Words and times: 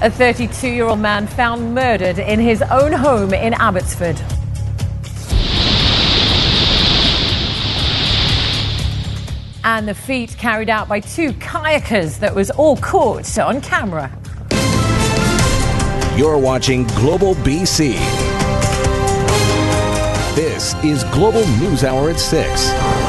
A 0.00 0.10
32 0.10 0.68
year 0.68 0.84
old 0.84 0.98
man 0.98 1.26
found 1.26 1.74
murdered 1.74 2.18
in 2.18 2.40
his 2.40 2.62
own 2.62 2.92
home 2.92 3.32
in 3.32 3.54
Abbotsford. 3.54 4.20
And 9.66 9.88
the 9.88 9.94
feat 9.94 10.36
carried 10.36 10.68
out 10.68 10.88
by 10.88 11.00
two 11.00 11.32
kayakers 11.34 12.18
that 12.18 12.34
was 12.34 12.50
all 12.50 12.76
caught 12.76 13.38
on 13.38 13.60
camera. 13.62 14.10
You're 16.18 16.38
watching 16.38 16.84
Global 16.88 17.34
BC. 17.36 17.94
This 20.34 20.74
is 20.84 21.04
Global 21.04 21.46
News 21.58 21.82
Hour 21.82 22.10
at 22.10 22.20
6. 22.20 23.03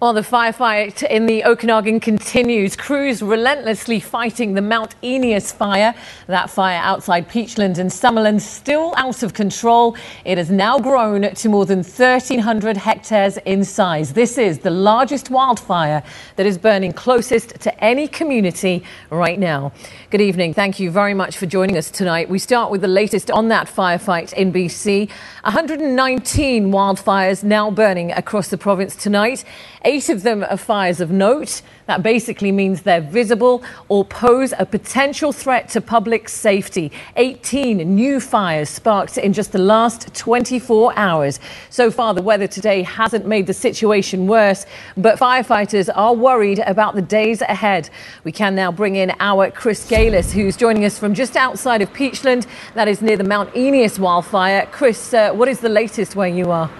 While 0.00 0.12
the 0.12 0.20
firefight 0.20 1.02
in 1.02 1.26
the 1.26 1.42
Okanagan 1.42 1.98
continues, 1.98 2.76
crews 2.76 3.20
relentlessly 3.20 3.98
fighting 3.98 4.54
the 4.54 4.62
Mount 4.62 4.94
Eneas 5.02 5.52
fire. 5.52 5.92
That 6.28 6.50
fire 6.50 6.78
outside 6.80 7.28
Peachland 7.28 7.78
and 7.78 7.90
Summerland 7.90 8.40
still 8.40 8.94
out 8.96 9.24
of 9.24 9.34
control. 9.34 9.96
It 10.24 10.38
has 10.38 10.52
now 10.52 10.78
grown 10.78 11.22
to 11.22 11.48
more 11.48 11.66
than 11.66 11.78
1,300 11.78 12.76
hectares 12.76 13.38
in 13.38 13.64
size. 13.64 14.12
This 14.12 14.38
is 14.38 14.60
the 14.60 14.70
largest 14.70 15.30
wildfire 15.30 16.04
that 16.36 16.46
is 16.46 16.58
burning 16.58 16.92
closest 16.92 17.58
to 17.62 17.84
any 17.84 18.06
community 18.06 18.84
right 19.10 19.40
now. 19.40 19.72
Good 20.10 20.20
evening. 20.20 20.54
Thank 20.54 20.78
you 20.78 20.92
very 20.92 21.12
much 21.12 21.36
for 21.36 21.46
joining 21.46 21.76
us 21.76 21.90
tonight. 21.90 22.28
We 22.28 22.38
start 22.38 22.70
with 22.70 22.82
the 22.82 22.86
latest 22.86 23.32
on 23.32 23.48
that 23.48 23.66
firefight 23.66 24.32
in 24.34 24.52
BC. 24.52 25.10
119 25.42 26.70
wildfires 26.70 27.42
now 27.42 27.72
burning 27.72 28.12
across 28.12 28.46
the 28.46 28.58
province 28.58 28.94
tonight. 28.94 29.44
Eight 29.88 30.10
of 30.10 30.22
them 30.22 30.44
are 30.44 30.58
fires 30.58 31.00
of 31.00 31.10
note. 31.10 31.62
That 31.86 32.02
basically 32.02 32.52
means 32.52 32.82
they're 32.82 33.00
visible 33.00 33.62
or 33.88 34.04
pose 34.04 34.52
a 34.58 34.66
potential 34.66 35.32
threat 35.32 35.70
to 35.70 35.80
public 35.80 36.28
safety. 36.28 36.92
18 37.16 37.78
new 37.96 38.20
fires 38.20 38.68
sparked 38.68 39.16
in 39.16 39.32
just 39.32 39.52
the 39.52 39.58
last 39.58 40.14
24 40.14 40.92
hours. 40.94 41.40
So 41.70 41.90
far, 41.90 42.12
the 42.12 42.20
weather 42.20 42.46
today 42.46 42.82
hasn't 42.82 43.24
made 43.24 43.46
the 43.46 43.54
situation 43.54 44.26
worse, 44.26 44.66
but 44.98 45.18
firefighters 45.18 45.88
are 45.94 46.12
worried 46.12 46.58
about 46.58 46.94
the 46.94 47.00
days 47.00 47.40
ahead. 47.40 47.88
We 48.24 48.32
can 48.32 48.54
now 48.54 48.70
bring 48.70 48.96
in 48.96 49.14
our 49.20 49.50
Chris 49.50 49.88
Gailus, 49.88 50.30
who's 50.30 50.54
joining 50.54 50.84
us 50.84 50.98
from 50.98 51.14
just 51.14 51.34
outside 51.34 51.80
of 51.80 51.90
Peachland, 51.94 52.46
that 52.74 52.88
is 52.88 53.00
near 53.00 53.16
the 53.16 53.24
Mount 53.24 53.54
Eneas 53.54 53.98
wildfire. 53.98 54.68
Chris, 54.70 55.14
uh, 55.14 55.32
what 55.32 55.48
is 55.48 55.60
the 55.60 55.70
latest 55.70 56.14
where 56.14 56.28
you 56.28 56.50
are? 56.50 56.70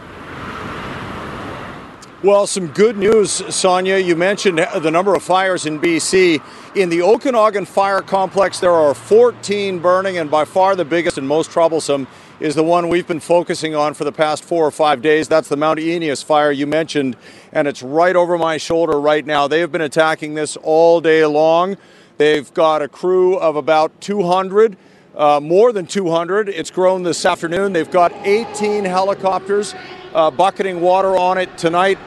Well, 2.20 2.48
some 2.48 2.66
good 2.66 2.96
news, 2.96 3.30
Sonia. 3.54 3.96
You 3.98 4.16
mentioned 4.16 4.58
the 4.58 4.90
number 4.90 5.14
of 5.14 5.22
fires 5.22 5.66
in 5.66 5.78
BC. 5.78 6.42
In 6.74 6.88
the 6.88 7.00
Okanagan 7.00 7.64
Fire 7.64 8.00
Complex, 8.00 8.58
there 8.58 8.72
are 8.72 8.92
14 8.92 9.78
burning, 9.78 10.18
and 10.18 10.28
by 10.28 10.44
far 10.44 10.74
the 10.74 10.84
biggest 10.84 11.16
and 11.16 11.28
most 11.28 11.52
troublesome 11.52 12.08
is 12.40 12.56
the 12.56 12.64
one 12.64 12.88
we've 12.88 13.06
been 13.06 13.20
focusing 13.20 13.76
on 13.76 13.94
for 13.94 14.02
the 14.02 14.10
past 14.10 14.42
four 14.42 14.66
or 14.66 14.72
five 14.72 15.00
days. 15.00 15.28
That's 15.28 15.48
the 15.48 15.56
Mount 15.56 15.78
Eneas 15.78 16.24
fire 16.24 16.50
you 16.50 16.66
mentioned, 16.66 17.16
and 17.52 17.68
it's 17.68 17.84
right 17.84 18.16
over 18.16 18.36
my 18.36 18.56
shoulder 18.56 18.98
right 18.98 19.24
now. 19.24 19.46
They 19.46 19.60
have 19.60 19.70
been 19.70 19.80
attacking 19.80 20.34
this 20.34 20.56
all 20.56 21.00
day 21.00 21.24
long. 21.24 21.76
They've 22.16 22.52
got 22.52 22.82
a 22.82 22.88
crew 22.88 23.38
of 23.38 23.54
about 23.54 24.00
200. 24.00 24.76
Uh, 25.18 25.40
more 25.40 25.72
than 25.72 25.84
200. 25.84 26.48
It's 26.48 26.70
grown 26.70 27.02
this 27.02 27.26
afternoon. 27.26 27.72
They've 27.72 27.90
got 27.90 28.12
18 28.24 28.84
helicopters 28.84 29.74
uh, 30.14 30.30
bucketing 30.30 30.80
water 30.80 31.16
on 31.16 31.38
it 31.38 31.58
tonight. 31.58 31.98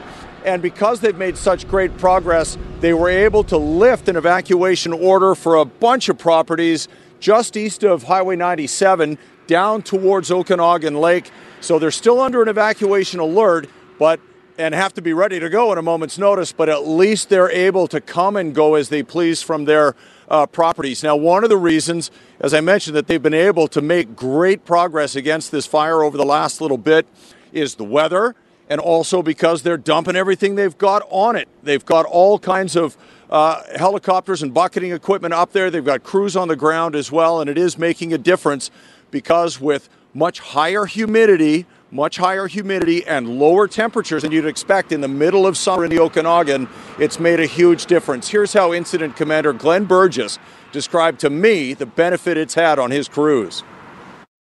And 0.46 0.62
because 0.62 1.00
they've 1.00 1.18
made 1.18 1.36
such 1.36 1.68
great 1.68 1.94
progress, 1.98 2.56
they 2.80 2.94
were 2.94 3.10
able 3.10 3.44
to 3.44 3.58
lift 3.58 4.08
an 4.08 4.16
evacuation 4.16 4.94
order 4.94 5.34
for 5.34 5.56
a 5.56 5.66
bunch 5.66 6.08
of 6.08 6.16
properties 6.16 6.88
just 7.20 7.54
east 7.54 7.84
of 7.84 8.04
Highway 8.04 8.34
97 8.34 9.18
down 9.46 9.82
towards 9.82 10.30
Okanagan 10.30 10.94
Lake. 10.94 11.30
So 11.60 11.78
they're 11.78 11.90
still 11.90 12.18
under 12.18 12.40
an 12.40 12.48
evacuation 12.48 13.20
alert, 13.20 13.68
but 13.98 14.20
and 14.56 14.74
have 14.74 14.94
to 14.94 15.02
be 15.02 15.12
ready 15.12 15.38
to 15.40 15.48
go 15.50 15.72
in 15.72 15.78
a 15.78 15.82
moment's 15.82 16.18
notice, 16.18 16.52
but 16.52 16.68
at 16.68 16.86
least 16.86 17.28
they're 17.28 17.50
able 17.50 17.86
to 17.88 18.00
come 18.00 18.36
and 18.36 18.54
go 18.54 18.74
as 18.74 18.88
they 18.88 19.02
please 19.02 19.42
from 19.42 19.64
their 19.64 19.94
uh, 20.32 20.46
properties. 20.46 21.02
Now, 21.02 21.14
one 21.14 21.44
of 21.44 21.50
the 21.50 21.58
reasons, 21.58 22.10
as 22.40 22.54
I 22.54 22.62
mentioned, 22.62 22.96
that 22.96 23.06
they've 23.06 23.22
been 23.22 23.34
able 23.34 23.68
to 23.68 23.82
make 23.82 24.16
great 24.16 24.64
progress 24.64 25.14
against 25.14 25.52
this 25.52 25.66
fire 25.66 26.02
over 26.02 26.16
the 26.16 26.24
last 26.24 26.60
little 26.60 26.78
bit 26.78 27.06
is 27.52 27.74
the 27.74 27.84
weather, 27.84 28.34
and 28.68 28.80
also 28.80 29.22
because 29.22 29.62
they're 29.62 29.76
dumping 29.76 30.16
everything 30.16 30.54
they've 30.54 30.78
got 30.78 31.06
on 31.10 31.36
it. 31.36 31.48
They've 31.62 31.84
got 31.84 32.06
all 32.06 32.38
kinds 32.38 32.76
of 32.76 32.96
uh, 33.28 33.62
helicopters 33.76 34.42
and 34.42 34.54
bucketing 34.54 34.92
equipment 34.92 35.34
up 35.34 35.52
there. 35.52 35.70
They've 35.70 35.84
got 35.84 36.02
crews 36.02 36.34
on 36.34 36.48
the 36.48 36.56
ground 36.56 36.96
as 36.96 37.12
well, 37.12 37.40
and 37.40 37.50
it 37.50 37.58
is 37.58 37.76
making 37.76 38.14
a 38.14 38.18
difference 38.18 38.70
because 39.10 39.60
with 39.60 39.90
much 40.14 40.40
higher 40.40 40.86
humidity, 40.86 41.66
much 41.92 42.16
higher 42.16 42.46
humidity 42.46 43.04
and 43.06 43.38
lower 43.38 43.68
temperatures 43.68 44.22
than 44.22 44.32
you'd 44.32 44.46
expect 44.46 44.92
in 44.92 45.02
the 45.02 45.08
middle 45.08 45.46
of 45.46 45.58
summer 45.58 45.84
in 45.84 45.90
the 45.90 45.98
Okanagan, 45.98 46.66
it's 46.98 47.20
made 47.20 47.38
a 47.38 47.44
huge 47.44 47.84
difference. 47.84 48.28
Here's 48.28 48.54
how 48.54 48.72
Incident 48.72 49.14
Commander 49.14 49.52
Glenn 49.52 49.84
Burgess 49.84 50.38
described 50.72 51.20
to 51.20 51.28
me 51.28 51.74
the 51.74 51.84
benefit 51.84 52.38
it's 52.38 52.54
had 52.54 52.78
on 52.78 52.90
his 52.90 53.08
crews. 53.08 53.62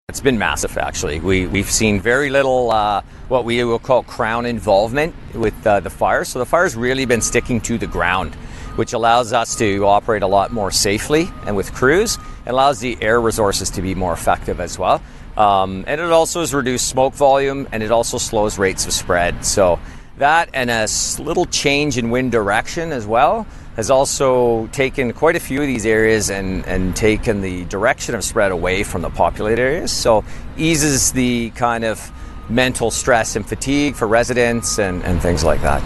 It's 0.10 0.20
been 0.20 0.38
massive, 0.38 0.78
actually. 0.78 1.22
We, 1.22 1.48
we've 1.48 1.70
seen 1.72 2.02
very 2.02 2.30
little 2.30 2.72
uh, 2.72 3.04
what 3.30 3.46
we 3.46 3.64
will 3.64 3.80
call 3.80 4.04
crown 4.04 4.46
involvement 4.46 5.16
with 5.34 5.66
uh, 5.66 5.80
the 5.80 5.90
fire. 5.90 6.26
So 6.26 6.40
the 6.40 6.46
fire's 6.46 6.76
really 6.76 7.06
been 7.06 7.22
sticking 7.22 7.62
to 7.62 7.78
the 7.78 7.88
ground, 7.88 8.36
which 8.76 8.92
allows 8.92 9.32
us 9.32 9.56
to 9.60 9.86
operate 9.86 10.24
a 10.24 10.28
lot 10.28 10.52
more 10.52 10.72
safely 10.72 11.30
and 11.46 11.56
with 11.56 11.74
crews. 11.74 12.18
It 12.46 12.50
allows 12.50 12.80
the 12.80 12.98
air 13.02 13.22
resources 13.22 13.70
to 13.70 13.82
be 13.82 13.96
more 13.96 14.12
effective 14.12 14.60
as 14.60 14.78
well. 14.78 15.02
Um, 15.40 15.86
and 15.88 16.02
it 16.02 16.12
also 16.12 16.42
has 16.42 16.54
reduced 16.54 16.90
smoke 16.90 17.14
volume 17.14 17.68
and 17.72 17.82
it 17.82 17.92
also 17.92 18.18
slows 18.18 18.60
rates 18.60 18.86
of 18.86 18.92
spread. 18.92 19.46
So 19.46 19.80
that 20.18 20.50
and 20.54 20.70
a 20.70 20.86
little 21.22 21.46
change 21.46 21.98
in 21.98 22.10
wind 22.10 22.34
direction 22.34 22.92
as 22.92 23.08
well 23.08 23.48
has 23.78 23.90
also 23.90 24.68
taken 24.68 25.14
quite 25.14 25.38
a 25.38 25.40
few 25.40 25.62
of 25.62 25.68
these 25.68 25.86
areas 25.86 26.30
and, 26.30 26.66
and 26.68 26.94
taken 26.94 27.40
the 27.40 27.64
direction 27.66 28.16
of 28.16 28.24
spread 28.26 28.52
away 28.52 28.84
from 28.84 29.02
the 29.02 29.10
populated 29.10 29.62
areas. 29.62 29.94
So 29.94 30.26
eases 30.58 31.14
the 31.14 31.52
kind 31.52 31.86
of 31.86 32.12
mental 32.50 32.92
stress 32.92 33.38
and 33.38 33.48
fatigue 33.48 33.96
for 33.96 34.10
residents 34.10 34.78
and, 34.78 35.02
and 35.06 35.22
things 35.22 35.46
like 35.46 35.62
that. 35.62 35.82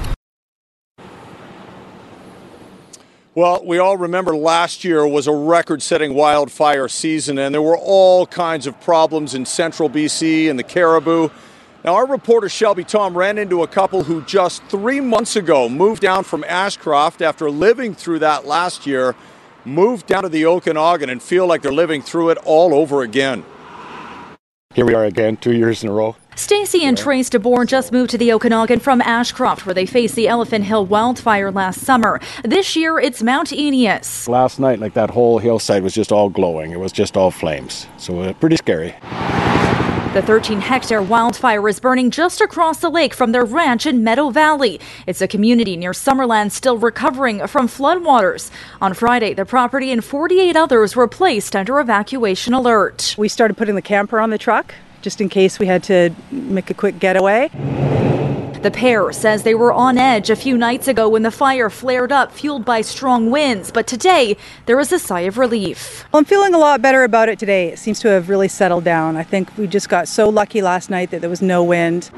Well, 3.35 3.65
we 3.65 3.79
all 3.79 3.97
remember 3.97 4.35
last 4.35 4.83
year 4.83 5.07
was 5.07 5.25
a 5.25 5.33
record 5.33 5.81
setting 5.81 6.13
wildfire 6.13 6.87
season, 6.87 7.39
and 7.39 7.51
there 7.51 7.63
were 7.63 7.75
all 7.75 8.27
kinds 8.27 8.67
of 8.67 8.79
problems 8.79 9.33
in 9.33 9.47
central 9.47 9.89
BC 9.89 10.51
and 10.51 10.59
the 10.59 10.63
Cariboo. 10.63 11.31
Now, 11.83 11.95
our 11.95 12.05
reporter 12.05 12.47
Shelby 12.47 12.83
Thom 12.83 13.17
ran 13.17 13.39
into 13.39 13.63
a 13.63 13.67
couple 13.67 14.03
who 14.03 14.21
just 14.21 14.61
three 14.65 15.01
months 15.01 15.35
ago 15.35 15.67
moved 15.67 16.03
down 16.03 16.25
from 16.25 16.43
Ashcroft 16.43 17.23
after 17.23 17.49
living 17.49 17.95
through 17.95 18.19
that 18.19 18.45
last 18.45 18.85
year, 18.85 19.15
moved 19.65 20.05
down 20.05 20.21
to 20.21 20.29
the 20.29 20.45
Okanagan, 20.45 21.09
and 21.09 21.19
feel 21.19 21.47
like 21.47 21.63
they're 21.63 21.73
living 21.73 22.03
through 22.03 22.29
it 22.29 22.37
all 22.45 22.71
over 22.71 23.01
again. 23.01 23.43
Here 24.75 24.85
we 24.85 24.93
are 24.93 25.05
again, 25.05 25.37
two 25.37 25.53
years 25.53 25.81
in 25.81 25.89
a 25.89 25.91
row. 25.91 26.15
Stacy 26.35 26.83
and 26.83 26.97
Trace 26.97 27.29
DeBoer 27.29 27.67
just 27.67 27.91
moved 27.91 28.09
to 28.11 28.17
the 28.17 28.33
Okanagan 28.33 28.79
from 28.79 29.01
Ashcroft, 29.01 29.65
where 29.65 29.73
they 29.75 29.85
faced 29.85 30.15
the 30.15 30.27
Elephant 30.27 30.65
Hill 30.65 30.85
wildfire 30.85 31.51
last 31.51 31.81
summer. 31.81 32.19
This 32.43 32.75
year, 32.75 32.99
it's 32.99 33.21
Mount 33.21 33.49
Eneas. 33.49 34.27
Last 34.27 34.59
night, 34.59 34.79
like 34.79 34.95
that 34.95 35.11
whole 35.11 35.37
hillside 35.37 35.83
was 35.83 35.93
just 35.93 36.11
all 36.11 36.29
glowing. 36.29 36.71
It 36.71 36.79
was 36.79 36.91
just 36.91 37.15
all 37.15 37.29
flames. 37.29 37.87
So 37.97 38.21
uh, 38.21 38.33
pretty 38.33 38.55
scary. 38.55 38.95
The 40.13 40.23
13 40.23 40.61
hectare 40.61 41.01
wildfire 41.01 41.67
is 41.67 41.79
burning 41.79 42.11
just 42.11 42.41
across 42.41 42.79
the 42.79 42.89
lake 42.89 43.13
from 43.13 43.31
their 43.31 43.45
ranch 43.45 43.85
in 43.85 44.03
Meadow 44.03 44.29
Valley. 44.29 44.79
It's 45.07 45.21
a 45.21 45.27
community 45.27 45.75
near 45.75 45.91
Summerland 45.91 46.51
still 46.51 46.77
recovering 46.77 47.45
from 47.47 47.67
floodwaters. 47.67 48.51
On 48.81 48.93
Friday, 48.93 49.33
the 49.33 49.45
property 49.45 49.91
and 49.91 50.03
48 50.03 50.55
others 50.55 50.95
were 50.95 51.07
placed 51.07 51.55
under 51.55 51.79
evacuation 51.79 52.53
alert. 52.53 53.15
We 53.17 53.27
started 53.27 53.55
putting 53.55 53.75
the 53.75 53.81
camper 53.81 54.19
on 54.19 54.29
the 54.29 54.37
truck 54.37 54.75
just 55.03 55.21
in 55.21 55.29
case 55.29 55.59
we 55.59 55.67
had 55.67 55.83
to 55.83 56.09
make 56.31 56.71
a 56.71 56.73
quick 56.73 56.97
getaway. 56.97 57.49
The 58.63 58.71
pair 58.71 59.11
says 59.11 59.43
they 59.43 59.55
were 59.55 59.73
on 59.73 59.97
edge 59.97 60.29
a 60.29 60.37
few 60.37 60.57
nights 60.57 60.87
ago 60.87 61.09
when 61.09 61.23
the 61.23 61.31
fire 61.31 61.69
flared 61.69 62.13
up, 62.13 62.31
fueled 62.31 62.63
by 62.63 62.79
strong 62.79 63.29
winds. 63.29 63.71
But 63.71 63.87
today, 63.87 64.37
there 64.67 64.79
is 64.79 64.93
a 64.93 64.99
sigh 64.99 65.21
of 65.21 65.37
relief. 65.37 66.05
Well, 66.13 66.19
I'm 66.19 66.25
feeling 66.25 66.53
a 66.53 66.57
lot 66.57 66.81
better 66.81 67.03
about 67.03 67.27
it 67.27 67.37
today. 67.37 67.67
It 67.67 67.77
seems 67.77 67.99
to 67.99 68.07
have 68.07 68.29
really 68.29 68.47
settled 68.47 68.85
down. 68.85 69.17
I 69.17 69.23
think 69.23 69.49
we 69.57 69.67
just 69.67 69.89
got 69.89 70.07
so 70.07 70.29
lucky 70.29 70.61
last 70.61 70.89
night 70.89 71.11
that 71.11 71.19
there 71.19 71.29
was 71.29 71.41
no 71.41 71.61
wind. 71.61 72.09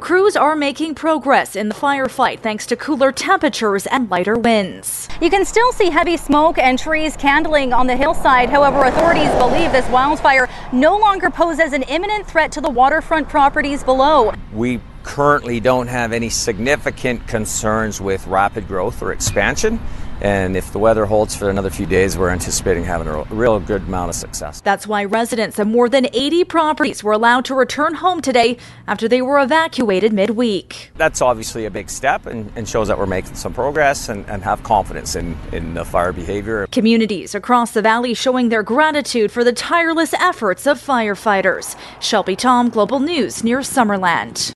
Crews 0.00 0.36
are 0.36 0.54
making 0.54 0.94
progress 0.94 1.56
in 1.56 1.70
the 1.70 1.74
firefight 1.74 2.40
thanks 2.40 2.66
to 2.66 2.76
cooler 2.76 3.10
temperatures 3.10 3.86
and 3.86 4.10
lighter 4.10 4.36
winds. 4.38 5.08
You 5.22 5.30
can 5.30 5.44
still 5.44 5.72
see 5.72 5.88
heavy 5.88 6.18
smoke 6.18 6.58
and 6.58 6.78
trees 6.78 7.16
candling 7.16 7.72
on 7.72 7.86
the 7.86 7.96
hillside. 7.96 8.50
However, 8.50 8.84
authorities 8.84 9.30
believe 9.38 9.72
this 9.72 9.88
wildfire 9.88 10.48
no 10.72 10.98
longer 10.98 11.30
poses 11.30 11.72
an 11.72 11.82
imminent 11.84 12.26
threat 12.26 12.52
to 12.52 12.60
the 12.60 12.68
waterfront 12.68 13.28
properties 13.28 13.82
below. 13.82 14.34
We 14.52 14.80
currently 15.02 15.60
don't 15.60 15.86
have 15.86 16.12
any 16.12 16.28
significant 16.28 17.26
concerns 17.26 18.00
with 18.00 18.26
rapid 18.26 18.68
growth 18.68 19.02
or 19.02 19.12
expansion. 19.12 19.80
And 20.20 20.56
if 20.56 20.72
the 20.72 20.78
weather 20.78 21.06
holds 21.06 21.36
for 21.36 21.50
another 21.50 21.70
few 21.70 21.86
days, 21.86 22.16
we're 22.16 22.30
anticipating 22.30 22.84
having 22.84 23.08
a 23.08 23.22
real 23.24 23.60
good 23.60 23.82
amount 23.82 24.10
of 24.10 24.14
success. 24.14 24.60
That's 24.62 24.86
why 24.86 25.04
residents 25.04 25.58
of 25.58 25.68
more 25.68 25.88
than 25.88 26.06
80 26.12 26.44
properties 26.44 27.04
were 27.04 27.12
allowed 27.12 27.44
to 27.46 27.54
return 27.54 27.94
home 27.94 28.20
today 28.20 28.56
after 28.86 29.08
they 29.08 29.22
were 29.22 29.38
evacuated 29.38 30.12
midweek. 30.12 30.92
That's 30.96 31.20
obviously 31.20 31.66
a 31.66 31.70
big 31.70 31.90
step 31.90 32.26
and, 32.26 32.50
and 32.56 32.68
shows 32.68 32.88
that 32.88 32.98
we're 32.98 33.06
making 33.06 33.34
some 33.34 33.52
progress 33.52 34.08
and, 34.08 34.28
and 34.28 34.42
have 34.42 34.62
confidence 34.62 35.16
in, 35.16 35.36
in 35.52 35.74
the 35.74 35.84
fire 35.84 36.12
behavior. 36.12 36.66
Communities 36.72 37.34
across 37.34 37.72
the 37.72 37.82
valley 37.82 38.14
showing 38.14 38.48
their 38.48 38.62
gratitude 38.62 39.30
for 39.30 39.44
the 39.44 39.52
tireless 39.52 40.14
efforts 40.14 40.66
of 40.66 40.80
firefighters. 40.80 41.76
Shelby 42.00 42.36
Thom, 42.36 42.70
Global 42.70 43.00
News, 43.00 43.44
near 43.44 43.58
Summerland. 43.58 44.55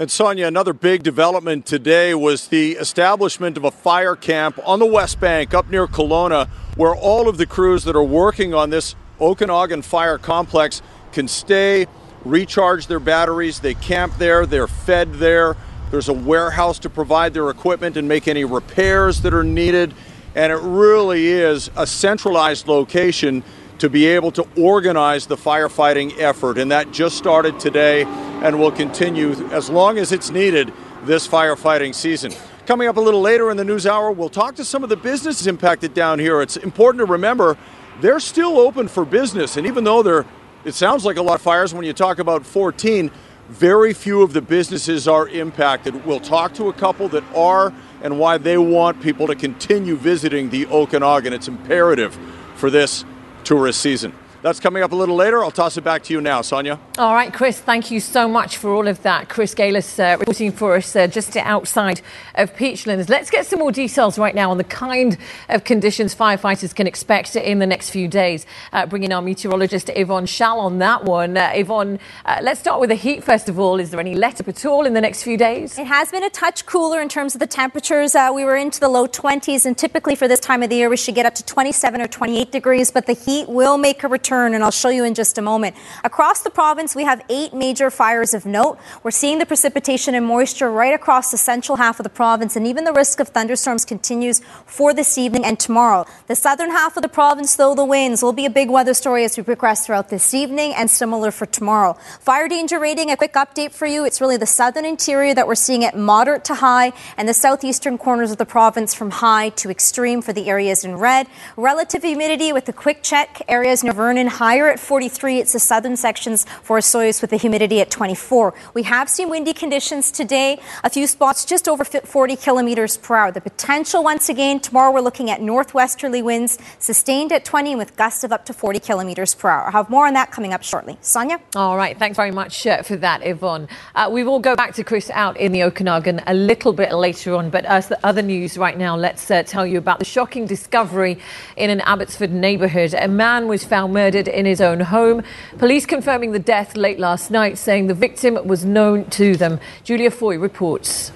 And 0.00 0.08
Sonia, 0.08 0.46
another 0.46 0.72
big 0.72 1.02
development 1.02 1.66
today 1.66 2.14
was 2.14 2.46
the 2.46 2.74
establishment 2.74 3.56
of 3.56 3.64
a 3.64 3.72
fire 3.72 4.14
camp 4.14 4.56
on 4.64 4.78
the 4.78 4.86
Westbank 4.86 5.52
up 5.54 5.68
near 5.70 5.88
Kelowna, 5.88 6.46
where 6.76 6.94
all 6.94 7.28
of 7.28 7.36
the 7.36 7.46
crews 7.46 7.82
that 7.82 7.96
are 7.96 8.04
working 8.04 8.54
on 8.54 8.70
this 8.70 8.94
Okanagan 9.20 9.82
fire 9.82 10.16
complex 10.16 10.82
can 11.10 11.26
stay, 11.26 11.88
recharge 12.24 12.86
their 12.86 13.00
batteries. 13.00 13.58
They 13.58 13.74
camp 13.74 14.16
there, 14.18 14.46
they're 14.46 14.68
fed 14.68 15.14
there. 15.14 15.56
There's 15.90 16.08
a 16.08 16.12
warehouse 16.12 16.78
to 16.80 16.88
provide 16.88 17.34
their 17.34 17.50
equipment 17.50 17.96
and 17.96 18.06
make 18.06 18.28
any 18.28 18.44
repairs 18.44 19.22
that 19.22 19.34
are 19.34 19.42
needed. 19.42 19.94
And 20.36 20.52
it 20.52 20.60
really 20.60 21.26
is 21.26 21.72
a 21.74 21.88
centralized 21.88 22.68
location 22.68 23.42
to 23.78 23.88
be 23.88 24.06
able 24.06 24.30
to 24.32 24.46
organize 24.56 25.26
the 25.26 25.36
firefighting 25.36 26.18
effort. 26.18 26.58
And 26.58 26.70
that 26.70 26.90
just 26.92 27.16
started 27.16 27.58
today 27.60 28.04
and 28.04 28.58
will 28.58 28.72
continue 28.72 29.32
as 29.50 29.70
long 29.70 29.98
as 29.98 30.12
it's 30.12 30.30
needed 30.30 30.72
this 31.04 31.26
firefighting 31.26 31.94
season. 31.94 32.32
Coming 32.66 32.88
up 32.88 32.96
a 32.96 33.00
little 33.00 33.20
later 33.20 33.50
in 33.50 33.56
the 33.56 33.64
news 33.64 33.86
hour, 33.86 34.10
we'll 34.10 34.28
talk 34.28 34.56
to 34.56 34.64
some 34.64 34.82
of 34.82 34.88
the 34.88 34.96
businesses 34.96 35.46
impacted 35.46 35.94
down 35.94 36.18
here. 36.18 36.42
It's 36.42 36.56
important 36.56 37.00
to 37.00 37.10
remember 37.10 37.56
they're 38.00 38.20
still 38.20 38.58
open 38.58 38.88
for 38.88 39.04
business. 39.04 39.56
And 39.56 39.66
even 39.66 39.84
though 39.84 40.02
they're, 40.02 40.26
it 40.64 40.74
sounds 40.74 41.04
like 41.04 41.16
a 41.16 41.22
lot 41.22 41.36
of 41.36 41.42
fires 41.42 41.72
when 41.72 41.84
you 41.84 41.92
talk 41.92 42.18
about 42.18 42.44
14, 42.44 43.10
very 43.48 43.94
few 43.94 44.22
of 44.22 44.34
the 44.34 44.42
businesses 44.42 45.08
are 45.08 45.28
impacted. 45.28 46.04
We'll 46.04 46.20
talk 46.20 46.52
to 46.54 46.68
a 46.68 46.72
couple 46.72 47.08
that 47.08 47.24
are 47.34 47.72
and 48.02 48.18
why 48.18 48.38
they 48.38 48.58
want 48.58 49.00
people 49.00 49.26
to 49.28 49.34
continue 49.34 49.96
visiting 49.96 50.50
the 50.50 50.66
Okanagan. 50.66 51.32
It's 51.32 51.48
imperative 51.48 52.18
for 52.56 52.70
this 52.70 53.04
tourist 53.48 53.80
season. 53.80 54.12
That's 54.40 54.60
coming 54.60 54.84
up 54.84 54.92
a 54.92 54.94
little 54.94 55.16
later. 55.16 55.42
I'll 55.42 55.50
toss 55.50 55.76
it 55.76 55.82
back 55.82 56.04
to 56.04 56.14
you 56.14 56.20
now, 56.20 56.42
Sonia. 56.42 56.78
All 56.96 57.12
right, 57.12 57.34
Chris, 57.34 57.58
thank 57.58 57.90
you 57.90 57.98
so 57.98 58.28
much 58.28 58.56
for 58.56 58.72
all 58.72 58.86
of 58.86 59.02
that. 59.02 59.28
Chris 59.28 59.52
Gailus 59.52 59.98
uh, 59.98 60.16
reporting 60.16 60.52
for 60.52 60.76
us 60.76 60.94
uh, 60.94 61.08
just 61.08 61.36
outside 61.36 62.00
of 62.36 62.54
Peachlands. 62.54 63.08
Let's 63.08 63.30
get 63.30 63.46
some 63.46 63.58
more 63.58 63.72
details 63.72 64.16
right 64.16 64.36
now 64.36 64.52
on 64.52 64.58
the 64.58 64.62
kind 64.62 65.18
of 65.48 65.64
conditions 65.64 66.14
firefighters 66.14 66.72
can 66.72 66.86
expect 66.86 67.34
in 67.34 67.58
the 67.58 67.66
next 67.66 67.90
few 67.90 68.06
days. 68.06 68.46
Uh, 68.72 68.86
bringing 68.86 69.12
our 69.12 69.20
meteorologist 69.20 69.90
Yvonne 69.96 70.26
Schalle 70.26 70.60
on 70.60 70.78
that 70.78 71.04
one. 71.04 71.36
Uh, 71.36 71.50
Yvonne, 71.54 71.98
uh, 72.24 72.38
let's 72.40 72.60
start 72.60 72.78
with 72.78 72.90
the 72.90 72.94
heat 72.94 73.24
first 73.24 73.48
of 73.48 73.58
all. 73.58 73.80
Is 73.80 73.90
there 73.90 73.98
any 73.98 74.14
let 74.14 74.40
up 74.40 74.46
at 74.46 74.64
all 74.64 74.86
in 74.86 74.94
the 74.94 75.00
next 75.00 75.24
few 75.24 75.36
days? 75.36 75.76
It 75.76 75.88
has 75.88 76.12
been 76.12 76.22
a 76.22 76.30
touch 76.30 76.64
cooler 76.64 77.00
in 77.00 77.08
terms 77.08 77.34
of 77.34 77.40
the 77.40 77.48
temperatures. 77.48 78.14
Uh, 78.14 78.30
we 78.32 78.44
were 78.44 78.56
into 78.56 78.78
the 78.78 78.88
low 78.88 79.08
20s, 79.08 79.66
and 79.66 79.76
typically 79.76 80.14
for 80.14 80.28
this 80.28 80.38
time 80.38 80.62
of 80.62 80.70
the 80.70 80.76
year, 80.76 80.88
we 80.88 80.96
should 80.96 81.16
get 81.16 81.26
up 81.26 81.34
to 81.34 81.44
27 81.44 82.00
or 82.00 82.06
28 82.06 82.52
degrees, 82.52 82.92
but 82.92 83.06
the 83.06 83.14
heat 83.14 83.48
will 83.48 83.76
make 83.76 84.04
a 84.04 84.08
return 84.08 84.27
and 84.28 84.62
I'll 84.62 84.70
show 84.70 84.88
you 84.88 85.04
in 85.04 85.14
just 85.14 85.38
a 85.38 85.42
moment. 85.42 85.74
Across 86.04 86.42
the 86.42 86.50
province, 86.50 86.94
we 86.94 87.04
have 87.04 87.24
eight 87.28 87.54
major 87.54 87.90
fires 87.90 88.34
of 88.34 88.44
note. 88.44 88.78
We're 89.02 89.10
seeing 89.10 89.38
the 89.38 89.46
precipitation 89.46 90.14
and 90.14 90.26
moisture 90.26 90.70
right 90.70 90.94
across 90.94 91.30
the 91.30 91.38
central 91.38 91.76
half 91.76 91.98
of 91.98 92.04
the 92.04 92.10
province, 92.10 92.56
and 92.56 92.66
even 92.66 92.84
the 92.84 92.92
risk 92.92 93.20
of 93.20 93.28
thunderstorms 93.28 93.84
continues 93.84 94.40
for 94.66 94.92
this 94.92 95.16
evening 95.16 95.44
and 95.44 95.58
tomorrow. 95.58 96.04
The 96.26 96.34
southern 96.34 96.70
half 96.70 96.96
of 96.96 97.02
the 97.02 97.08
province, 97.08 97.56
though, 97.56 97.74
the 97.74 97.84
winds 97.84 98.22
will 98.22 98.32
be 98.32 98.44
a 98.44 98.50
big 98.50 98.70
weather 98.70 98.94
story 98.94 99.24
as 99.24 99.36
we 99.36 99.42
progress 99.42 99.86
throughout 99.86 100.10
this 100.10 100.34
evening 100.34 100.74
and 100.74 100.90
similar 100.90 101.30
for 101.30 101.46
tomorrow. 101.46 101.94
Fire 102.20 102.48
danger 102.48 102.78
rating, 102.78 103.10
a 103.10 103.16
quick 103.16 103.34
update 103.34 103.72
for 103.72 103.86
you. 103.86 104.04
It's 104.04 104.20
really 104.20 104.36
the 104.36 104.46
southern 104.46 104.84
interior 104.84 105.34
that 105.34 105.46
we're 105.46 105.54
seeing 105.54 105.84
at 105.84 105.96
moderate 105.96 106.44
to 106.46 106.54
high, 106.54 106.92
and 107.16 107.28
the 107.28 107.34
southeastern 107.34 107.98
corners 107.98 108.30
of 108.30 108.38
the 108.38 108.46
province 108.46 108.94
from 108.94 109.10
high 109.10 109.48
to 109.50 109.70
extreme 109.70 110.20
for 110.20 110.32
the 110.32 110.48
areas 110.48 110.84
in 110.84 110.96
red. 110.96 111.26
Relative 111.56 112.02
humidity 112.02 112.52
with 112.52 112.68
a 112.68 112.72
quick 112.72 113.02
check, 113.02 113.40
areas 113.48 113.84
near 113.84 113.92
Vernon 113.92 114.17
higher 114.26 114.68
at 114.68 114.80
43. 114.80 115.38
It's 115.38 115.52
the 115.52 115.60
southern 115.60 115.96
sections 115.96 116.44
for 116.62 116.78
Osoyoos 116.78 117.20
with 117.20 117.30
the 117.30 117.36
humidity 117.36 117.80
at 117.80 117.90
24. 117.90 118.54
We 118.74 118.82
have 118.82 119.08
seen 119.08 119.30
windy 119.30 119.52
conditions 119.52 120.10
today, 120.10 120.60
a 120.82 120.90
few 120.90 121.06
spots 121.06 121.44
just 121.44 121.68
over 121.68 121.84
40 121.84 122.36
kilometers 122.36 122.96
per 122.96 123.14
hour. 123.14 123.32
The 123.32 123.40
potential 123.40 124.02
once 124.02 124.28
again 124.28 124.60
tomorrow 124.60 124.92
we're 124.92 125.00
looking 125.00 125.30
at 125.30 125.40
northwesterly 125.40 126.22
winds 126.22 126.58
sustained 126.78 127.32
at 127.32 127.44
20 127.44 127.76
with 127.76 127.96
gusts 127.96 128.24
of 128.24 128.32
up 128.32 128.44
to 128.46 128.52
40 128.52 128.80
kilometers 128.80 129.34
per 129.34 129.48
hour. 129.48 129.66
I'll 129.66 129.72
have 129.72 129.90
more 129.90 130.06
on 130.06 130.14
that 130.14 130.30
coming 130.30 130.52
up 130.52 130.62
shortly. 130.62 130.98
Sonia? 131.00 131.40
All 131.54 131.76
right. 131.76 131.98
Thanks 131.98 132.16
very 132.16 132.30
much 132.30 132.66
uh, 132.66 132.82
for 132.82 132.96
that, 132.96 133.24
Yvonne. 133.26 133.68
Uh, 133.94 134.08
we 134.12 134.24
will 134.24 134.40
go 134.40 134.56
back 134.56 134.74
to 134.74 134.84
Chris 134.84 135.10
out 135.10 135.36
in 135.36 135.52
the 135.52 135.62
Okanagan 135.62 136.22
a 136.26 136.34
little 136.34 136.72
bit 136.72 136.92
later 136.92 137.34
on, 137.34 137.50
but 137.50 137.64
as 137.64 137.88
the 137.88 138.06
other 138.06 138.22
news 138.22 138.58
right 138.58 138.76
now, 138.76 138.96
let's 138.96 139.30
uh, 139.30 139.42
tell 139.42 139.66
you 139.66 139.78
about 139.78 139.98
the 139.98 140.04
shocking 140.04 140.46
discovery 140.46 141.18
in 141.56 141.70
an 141.70 141.80
Abbotsford 141.82 142.32
neighbourhood. 142.32 142.94
A 142.94 143.08
man 143.08 143.46
was 143.46 143.64
found 143.64 143.92
murdered 143.92 144.07
in 144.14 144.46
his 144.46 144.60
own 144.60 144.80
home. 144.80 145.22
Police 145.58 145.84
confirming 145.84 146.32
the 146.32 146.38
death 146.38 146.76
late 146.76 146.98
last 146.98 147.30
night, 147.30 147.58
saying 147.58 147.86
the 147.86 147.94
victim 147.94 148.38
was 148.46 148.64
known 148.64 149.04
to 149.10 149.36
them. 149.36 149.60
Julia 149.84 150.10
Foy 150.10 150.38
reports. 150.38 151.12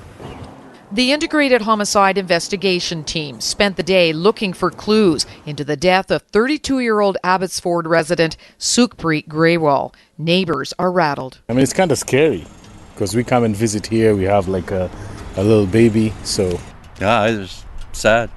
The 0.92 1.10
Integrated 1.10 1.62
Homicide 1.62 2.18
Investigation 2.18 3.02
Team 3.02 3.40
spent 3.40 3.78
the 3.78 3.82
day 3.82 4.12
looking 4.12 4.52
for 4.52 4.70
clues 4.70 5.24
into 5.46 5.64
the 5.64 5.74
death 5.74 6.10
of 6.10 6.20
32 6.20 6.80
year 6.80 7.00
old 7.00 7.16
Abbotsford 7.24 7.86
resident 7.86 8.36
Sukhpreet 8.58 9.26
Grewal. 9.26 9.94
Neighbors 10.18 10.74
are 10.78 10.92
rattled. 10.92 11.38
I 11.48 11.54
mean, 11.54 11.62
it's 11.62 11.72
kind 11.72 11.90
of 11.90 11.96
scary 11.96 12.44
because 12.92 13.16
we 13.16 13.24
come 13.24 13.42
and 13.42 13.56
visit 13.56 13.86
here. 13.86 14.14
We 14.14 14.24
have 14.24 14.48
like 14.48 14.70
a, 14.70 14.90
a 15.36 15.42
little 15.42 15.66
baby, 15.66 16.12
so. 16.24 16.60
Yeah, 17.00 17.24
it's 17.26 17.64
sad. 17.92 18.30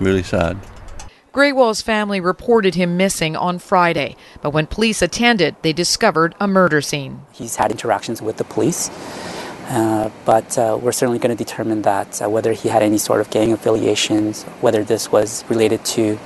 Really 0.00 0.24
sad. 0.24 0.58
Grewal's 1.32 1.80
family 1.80 2.20
reported 2.20 2.74
him 2.74 2.96
missing 2.96 3.36
on 3.36 3.60
Friday, 3.60 4.16
but 4.42 4.50
when 4.50 4.66
police 4.66 5.00
attended, 5.00 5.54
they 5.62 5.72
discovered 5.72 6.34
a 6.40 6.48
murder 6.48 6.80
scene. 6.80 7.22
He's 7.32 7.54
had 7.54 7.70
interactions 7.70 8.20
with 8.20 8.36
the 8.36 8.42
police, 8.42 8.90
uh, 9.68 10.10
but 10.24 10.58
uh, 10.58 10.76
we're 10.80 10.90
certainly 10.90 11.20
going 11.20 11.36
to 11.36 11.44
determine 11.44 11.82
that 11.82 12.20
uh, 12.20 12.28
whether 12.28 12.52
he 12.52 12.68
had 12.68 12.82
any 12.82 12.98
sort 12.98 13.20
of 13.20 13.30
gang 13.30 13.52
affiliations, 13.52 14.42
whether 14.60 14.82
this 14.82 15.12
was 15.12 15.44
related 15.48 15.84
to 15.84 16.18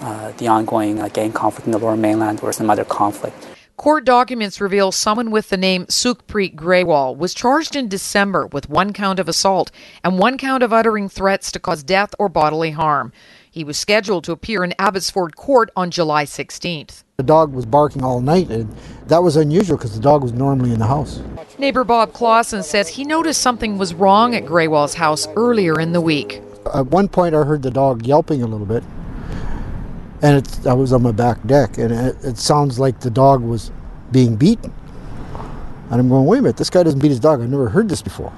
uh, 0.00 0.32
the 0.38 0.48
ongoing 0.48 1.00
uh, 1.00 1.06
gang 1.06 1.32
conflict 1.32 1.66
in 1.66 1.70
the 1.70 1.78
lower 1.78 1.96
mainland 1.96 2.40
or 2.42 2.52
some 2.52 2.68
other 2.68 2.84
conflict. 2.84 3.46
Court 3.76 4.04
documents 4.04 4.60
reveal 4.60 4.92
someone 4.92 5.30
with 5.30 5.48
the 5.48 5.56
name 5.56 5.86
Sukhpreet 5.86 6.56
Grewal 6.56 7.16
was 7.16 7.32
charged 7.32 7.74
in 7.74 7.88
December 7.88 8.46
with 8.48 8.68
one 8.68 8.92
count 8.92 9.18
of 9.18 9.28
assault 9.28 9.70
and 10.04 10.18
one 10.18 10.36
count 10.36 10.62
of 10.62 10.72
uttering 10.72 11.08
threats 11.08 11.50
to 11.52 11.60
cause 11.60 11.82
death 11.82 12.14
or 12.18 12.28
bodily 12.28 12.72
harm. 12.72 13.12
He 13.52 13.64
was 13.64 13.76
scheduled 13.76 14.24
to 14.24 14.32
appear 14.32 14.64
in 14.64 14.72
Abbotsford 14.78 15.36
court 15.36 15.70
on 15.76 15.90
July 15.90 16.24
16th. 16.24 17.04
The 17.18 17.22
dog 17.22 17.52
was 17.52 17.66
barking 17.66 18.02
all 18.02 18.22
night, 18.22 18.48
and 18.48 18.74
that 19.08 19.22
was 19.22 19.36
unusual 19.36 19.76
because 19.76 19.94
the 19.94 20.00
dog 20.00 20.22
was 20.22 20.32
normally 20.32 20.72
in 20.72 20.78
the 20.78 20.86
house. 20.86 21.20
Neighbor 21.58 21.84
Bob 21.84 22.14
Clausen 22.14 22.62
says 22.62 22.88
he 22.88 23.04
noticed 23.04 23.42
something 23.42 23.76
was 23.76 23.92
wrong 23.92 24.34
at 24.34 24.46
Grewal's 24.46 24.94
house 24.94 25.28
earlier 25.36 25.78
in 25.78 25.92
the 25.92 26.00
week. 26.00 26.40
At 26.72 26.86
one 26.86 27.08
point, 27.08 27.34
I 27.34 27.42
heard 27.42 27.60
the 27.60 27.70
dog 27.70 28.06
yelping 28.06 28.42
a 28.42 28.46
little 28.46 28.64
bit, 28.64 28.82
and 30.22 30.38
it, 30.38 30.66
I 30.66 30.72
was 30.72 30.94
on 30.94 31.02
my 31.02 31.12
back 31.12 31.46
deck, 31.46 31.76
and 31.76 31.92
it, 31.92 32.16
it 32.24 32.38
sounds 32.38 32.78
like 32.78 33.00
the 33.00 33.10
dog 33.10 33.42
was 33.42 33.70
being 34.12 34.34
beaten. 34.34 34.72
And 35.90 36.00
I'm 36.00 36.08
going, 36.08 36.24
wait 36.24 36.38
a 36.38 36.42
minute, 36.42 36.56
this 36.56 36.70
guy 36.70 36.84
doesn't 36.84 37.00
beat 37.00 37.10
his 37.10 37.20
dog. 37.20 37.42
I've 37.42 37.50
never 37.50 37.68
heard 37.68 37.90
this 37.90 38.00
before. 38.00 38.32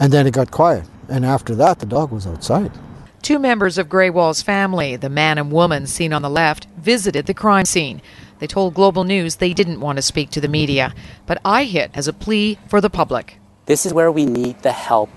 And 0.00 0.10
then 0.10 0.26
it 0.26 0.32
got 0.32 0.50
quiet. 0.50 0.86
And 1.12 1.26
after 1.26 1.54
that, 1.56 1.78
the 1.78 1.84
dog 1.84 2.10
was 2.10 2.26
outside. 2.26 2.72
Two 3.20 3.38
members 3.38 3.76
of 3.76 3.90
Grewal's 3.90 4.40
family, 4.40 4.96
the 4.96 5.10
man 5.10 5.36
and 5.36 5.52
woman 5.52 5.86
seen 5.86 6.10
on 6.10 6.22
the 6.22 6.30
left, 6.30 6.66
visited 6.78 7.26
the 7.26 7.34
crime 7.34 7.66
scene. 7.66 8.00
They 8.38 8.46
told 8.46 8.72
Global 8.72 9.04
News 9.04 9.36
they 9.36 9.52
didn't 9.52 9.80
want 9.80 9.96
to 9.96 10.02
speak 10.02 10.30
to 10.30 10.40
the 10.40 10.48
media, 10.48 10.94
but 11.26 11.42
IHIT 11.44 11.90
as 11.92 12.08
a 12.08 12.14
plea 12.14 12.56
for 12.66 12.80
the 12.80 12.88
public. 12.88 13.38
This 13.66 13.84
is 13.84 13.92
where 13.92 14.10
we 14.10 14.24
need 14.24 14.62
the 14.62 14.72
help 14.72 15.10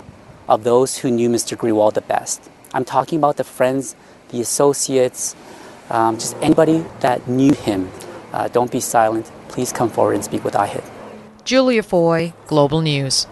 of 0.50 0.64
those 0.64 0.98
who 0.98 1.10
knew 1.10 1.30
Mr. 1.30 1.56
Grewal 1.56 1.94
the 1.94 2.02
best. 2.02 2.50
I'm 2.74 2.84
talking 2.84 3.18
about 3.18 3.38
the 3.38 3.44
friends, 3.44 3.96
the 4.28 4.42
associates, 4.42 5.34
um, 5.88 6.18
just 6.18 6.36
anybody 6.42 6.84
that 7.00 7.26
knew 7.26 7.54
him. 7.54 7.90
Uh, 8.34 8.48
don't 8.48 8.70
be 8.70 8.80
silent. 8.80 9.32
Please 9.48 9.72
come 9.72 9.88
forward 9.88 10.16
and 10.16 10.22
speak 10.22 10.44
with 10.44 10.52
IHIT. 10.52 10.84
Julia 11.44 11.82
Foy, 11.82 12.34
Global 12.48 12.82
News. 12.82 13.26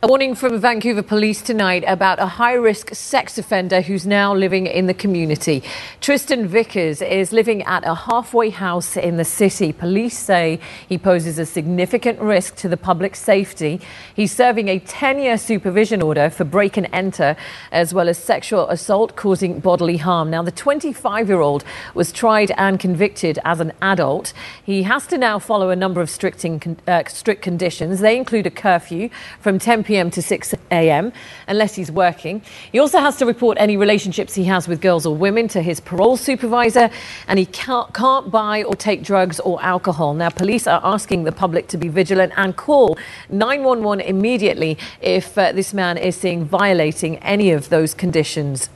A 0.00 0.06
warning 0.06 0.36
from 0.36 0.60
Vancouver 0.60 1.02
police 1.02 1.42
tonight 1.42 1.82
about 1.84 2.20
a 2.20 2.26
high 2.26 2.52
risk 2.52 2.94
sex 2.94 3.36
offender 3.36 3.80
who's 3.80 4.06
now 4.06 4.32
living 4.32 4.68
in 4.68 4.86
the 4.86 4.94
community. 4.94 5.60
Tristan 6.00 6.46
Vickers 6.46 7.02
is 7.02 7.32
living 7.32 7.64
at 7.64 7.84
a 7.84 7.96
halfway 7.96 8.50
house 8.50 8.96
in 8.96 9.16
the 9.16 9.24
city. 9.24 9.72
Police 9.72 10.16
say 10.16 10.60
he 10.88 10.98
poses 10.98 11.36
a 11.36 11.44
significant 11.44 12.20
risk 12.20 12.54
to 12.58 12.68
the 12.68 12.76
public 12.76 13.16
safety. 13.16 13.80
He's 14.14 14.30
serving 14.30 14.68
a 14.68 14.78
10 14.78 15.18
year 15.18 15.36
supervision 15.36 16.00
order 16.00 16.30
for 16.30 16.44
break 16.44 16.76
and 16.76 16.88
enter, 16.92 17.34
as 17.72 17.92
well 17.92 18.08
as 18.08 18.18
sexual 18.18 18.68
assault 18.68 19.16
causing 19.16 19.58
bodily 19.58 19.96
harm. 19.96 20.30
Now, 20.30 20.44
the 20.44 20.52
25 20.52 21.26
year 21.26 21.40
old 21.40 21.64
was 21.94 22.12
tried 22.12 22.52
and 22.52 22.78
convicted 22.78 23.40
as 23.44 23.58
an 23.58 23.72
adult. 23.82 24.32
He 24.62 24.84
has 24.84 25.08
to 25.08 25.18
now 25.18 25.40
follow 25.40 25.70
a 25.70 25.76
number 25.76 26.00
of 26.00 26.08
strict, 26.08 26.46
uh, 26.86 27.02
strict 27.08 27.42
conditions. 27.42 27.98
They 27.98 28.16
include 28.16 28.46
a 28.46 28.52
curfew 28.52 29.10
from 29.40 29.58
10 29.58 29.87
p.m. 29.88 30.10
to 30.10 30.20
6 30.20 30.54
a.m. 30.70 31.12
unless 31.48 31.74
he's 31.74 31.90
working. 31.90 32.42
He 32.70 32.78
also 32.78 33.00
has 33.00 33.16
to 33.16 33.26
report 33.26 33.56
any 33.58 33.78
relationships 33.78 34.34
he 34.34 34.44
has 34.44 34.68
with 34.68 34.82
girls 34.82 35.06
or 35.06 35.16
women 35.16 35.48
to 35.48 35.62
his 35.62 35.80
parole 35.80 36.18
supervisor, 36.18 36.90
and 37.26 37.38
he 37.38 37.46
can't, 37.46 37.92
can't 37.94 38.30
buy 38.30 38.62
or 38.62 38.76
take 38.76 39.02
drugs 39.02 39.40
or 39.40 39.60
alcohol. 39.62 40.12
Now, 40.12 40.28
police 40.28 40.66
are 40.66 40.82
asking 40.84 41.24
the 41.24 41.32
public 41.32 41.68
to 41.68 41.78
be 41.78 41.88
vigilant 41.88 42.34
and 42.36 42.54
call 42.54 42.98
911 43.30 44.04
immediately 44.06 44.76
if 45.00 45.38
uh, 45.38 45.52
this 45.52 45.72
man 45.72 45.96
is 45.96 46.16
seen 46.16 46.44
violating 46.44 47.16
any 47.18 47.50
of 47.50 47.70
those 47.70 47.94
conditions. 47.94 48.68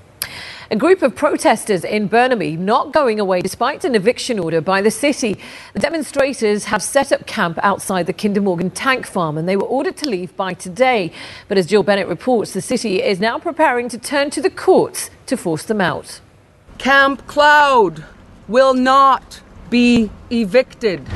A 0.72 0.76
group 0.76 1.02
of 1.02 1.14
protesters 1.14 1.84
in 1.84 2.06
Burnaby 2.06 2.56
not 2.56 2.94
going 2.94 3.20
away 3.20 3.42
despite 3.42 3.84
an 3.84 3.94
eviction 3.94 4.38
order 4.38 4.62
by 4.62 4.80
the 4.80 4.90
city. 4.90 5.38
The 5.74 5.80
demonstrators 5.80 6.64
have 6.64 6.82
set 6.82 7.12
up 7.12 7.26
camp 7.26 7.58
outside 7.62 8.06
the 8.06 8.14
Kinder 8.14 8.40
Morgan 8.40 8.70
tank 8.70 9.04
farm 9.06 9.36
and 9.36 9.46
they 9.46 9.54
were 9.54 9.66
ordered 9.66 9.98
to 9.98 10.08
leave 10.08 10.34
by 10.34 10.54
today. 10.54 11.12
But 11.46 11.58
as 11.58 11.66
Jill 11.66 11.82
Bennett 11.82 12.08
reports, 12.08 12.54
the 12.54 12.62
city 12.62 13.02
is 13.02 13.20
now 13.20 13.38
preparing 13.38 13.90
to 13.90 13.98
turn 13.98 14.30
to 14.30 14.40
the 14.40 14.48
courts 14.48 15.10
to 15.26 15.36
force 15.36 15.64
them 15.64 15.82
out. 15.82 16.22
Camp 16.78 17.26
Cloud 17.26 18.06
will 18.48 18.72
not 18.72 19.42
be 19.68 20.10
evicted. 20.30 21.06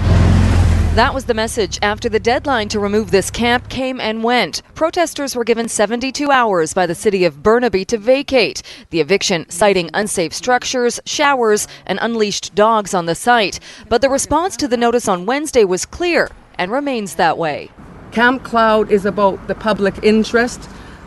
That 0.96 1.12
was 1.12 1.26
the 1.26 1.34
message 1.34 1.78
after 1.82 2.08
the 2.08 2.18
deadline 2.18 2.70
to 2.70 2.80
remove 2.80 3.10
this 3.10 3.30
camp 3.30 3.68
came 3.68 4.00
and 4.00 4.24
went. 4.24 4.62
Protesters 4.74 5.36
were 5.36 5.44
given 5.44 5.68
72 5.68 6.30
hours 6.30 6.72
by 6.72 6.86
the 6.86 6.94
city 6.94 7.26
of 7.26 7.42
Burnaby 7.42 7.84
to 7.84 7.98
vacate. 7.98 8.62
The 8.88 9.02
eviction 9.02 9.44
citing 9.50 9.90
unsafe 9.92 10.32
structures, 10.32 10.98
showers, 11.04 11.68
and 11.84 11.98
unleashed 12.00 12.54
dogs 12.54 12.94
on 12.94 13.04
the 13.04 13.14
site. 13.14 13.60
But 13.90 14.00
the 14.00 14.08
response 14.08 14.56
to 14.56 14.68
the 14.68 14.78
notice 14.78 15.06
on 15.06 15.26
Wednesday 15.26 15.64
was 15.64 15.84
clear 15.84 16.30
and 16.56 16.72
remains 16.72 17.16
that 17.16 17.36
way. 17.36 17.70
Camp 18.10 18.42
Cloud 18.42 18.90
is 18.90 19.04
about 19.04 19.48
the 19.48 19.54
public 19.54 20.02
interest, 20.02 20.66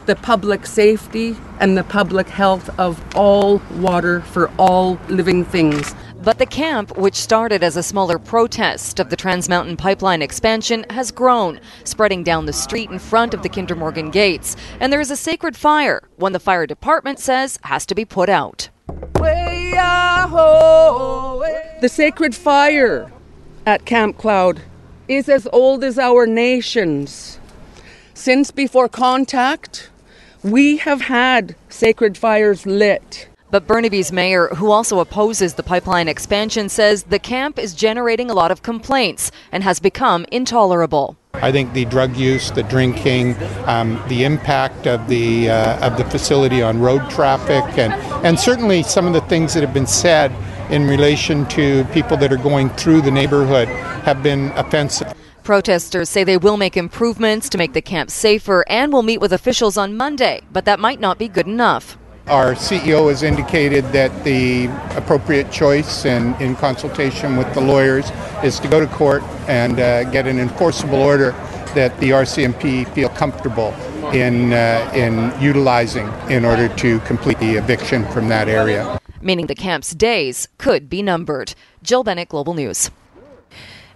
the 0.09 0.15
public 0.15 0.65
safety, 0.65 1.37
and 1.59 1.77
the 1.77 1.83
public 1.83 2.27
health 2.27 2.67
of 2.79 2.99
all 3.15 3.61
water 3.75 4.21
for 4.21 4.49
all 4.57 4.97
living 5.07 5.45
things. 5.45 5.93
But 6.23 6.39
the 6.39 6.47
camp, 6.47 6.97
which 6.97 7.13
started 7.13 7.61
as 7.61 7.77
a 7.77 7.83
smaller 7.83 8.17
protest 8.17 8.99
of 8.99 9.11
the 9.11 9.15
Trans 9.15 9.47
Mountain 9.47 9.77
Pipeline 9.77 10.23
expansion, 10.23 10.83
has 10.89 11.11
grown, 11.11 11.59
spreading 11.83 12.23
down 12.23 12.47
the 12.47 12.53
street 12.53 12.89
in 12.89 12.97
front 12.97 13.35
of 13.35 13.43
the 13.43 13.49
Kinder 13.49 13.75
Morgan 13.75 14.09
gates. 14.09 14.55
And 14.79 14.91
there 14.91 14.99
is 14.99 15.11
a 15.11 15.15
sacred 15.15 15.55
fire, 15.55 16.01
one 16.15 16.31
the 16.31 16.39
fire 16.39 16.65
department 16.65 17.19
says 17.19 17.59
has 17.61 17.85
to 17.85 17.93
be 17.93 18.03
put 18.03 18.29
out. 18.29 18.69
The 21.81 21.87
sacred 21.87 22.33
fire 22.33 23.11
at 23.67 23.85
Camp 23.85 24.17
Cloud 24.17 24.61
is 25.07 25.29
as 25.29 25.47
old 25.53 25.83
as 25.83 25.99
our 25.99 26.25
nations. 26.25 27.39
Since 28.15 28.49
before 28.49 28.89
contact, 28.89 29.91
we 30.43 30.77
have 30.77 31.01
had 31.01 31.55
sacred 31.69 32.17
fires 32.17 32.65
lit. 32.65 33.27
But 33.51 33.65
Burnaby's 33.65 34.11
mayor, 34.11 34.47
who 34.49 34.69
also 34.69 34.99
opposes 34.99 35.55
the 35.55 35.63
pipeline 35.63 36.07
expansion, 36.07 36.69
says 36.69 37.03
the 37.03 37.17
camp 37.17 37.57
is 37.57 37.73
generating 37.73 38.29
a 38.29 38.33
lot 38.33 38.51
of 38.51 38.61
complaints 38.61 39.31
and 39.51 39.63
has 39.63 39.79
become 39.79 40.25
intolerable. 40.31 41.17
I 41.33 41.51
think 41.51 41.73
the 41.73 41.85
drug 41.85 42.15
use, 42.15 42.51
the 42.51 42.63
drinking, 42.63 43.35
um, 43.65 44.01
the 44.07 44.23
impact 44.23 44.85
of 44.85 45.07
the 45.07 45.49
uh, 45.49 45.87
of 45.87 45.97
the 45.97 46.05
facility 46.05 46.61
on 46.61 46.79
road 46.79 47.09
traffic, 47.09 47.63
and 47.77 47.93
and 48.25 48.39
certainly 48.39 48.83
some 48.83 49.07
of 49.07 49.13
the 49.13 49.21
things 49.21 49.53
that 49.53 49.61
have 49.61 49.73
been 49.73 49.87
said 49.87 50.31
in 50.71 50.87
relation 50.87 51.47
to 51.47 51.83
people 51.85 52.17
that 52.17 52.31
are 52.31 52.37
going 52.37 52.69
through 52.71 53.01
the 53.01 53.11
neighborhood 53.11 53.67
have 53.67 54.21
been 54.21 54.51
offensive. 54.51 55.13
Protesters 55.49 56.09
say 56.09 56.23
they 56.23 56.37
will 56.37 56.57
make 56.57 56.77
improvements 56.77 57.49
to 57.49 57.57
make 57.57 57.73
the 57.73 57.81
camp 57.81 58.11
safer 58.11 58.63
and 58.67 58.93
will 58.93 59.01
meet 59.01 59.19
with 59.19 59.33
officials 59.33 59.77
on 59.77 59.97
Monday, 59.97 60.41
but 60.51 60.65
that 60.65 60.79
might 60.79 60.99
not 60.99 61.17
be 61.17 61.27
good 61.27 61.47
enough. 61.47 61.97
Our 62.27 62.53
CEO 62.53 63.09
has 63.09 63.23
indicated 63.23 63.83
that 63.85 64.23
the 64.23 64.67
appropriate 64.95 65.51
choice 65.51 66.05
and 66.05 66.39
in 66.39 66.55
consultation 66.55 67.35
with 67.35 67.51
the 67.55 67.61
lawyers 67.61 68.11
is 68.43 68.59
to 68.59 68.67
go 68.67 68.79
to 68.79 68.85
court 68.85 69.23
and 69.47 69.79
uh, 69.79 70.03
get 70.11 70.27
an 70.27 70.37
enforceable 70.37 71.01
order 71.01 71.31
that 71.73 71.99
the 71.99 72.11
RCMP 72.11 72.87
feel 72.93 73.09
comfortable 73.09 73.73
in, 74.13 74.53
uh, 74.53 74.91
in 74.93 75.33
utilizing 75.41 76.07
in 76.29 76.45
order 76.45 76.67
to 76.75 76.99
complete 76.99 77.39
the 77.39 77.53
eviction 77.55 78.05
from 78.11 78.27
that 78.27 78.47
area. 78.47 78.99
Meaning 79.19 79.47
the 79.47 79.55
camp's 79.55 79.95
days 79.95 80.47
could 80.59 80.91
be 80.91 81.01
numbered. 81.01 81.55
Jill 81.81 82.03
Bennett, 82.03 82.29
Global 82.29 82.53
News. 82.53 82.91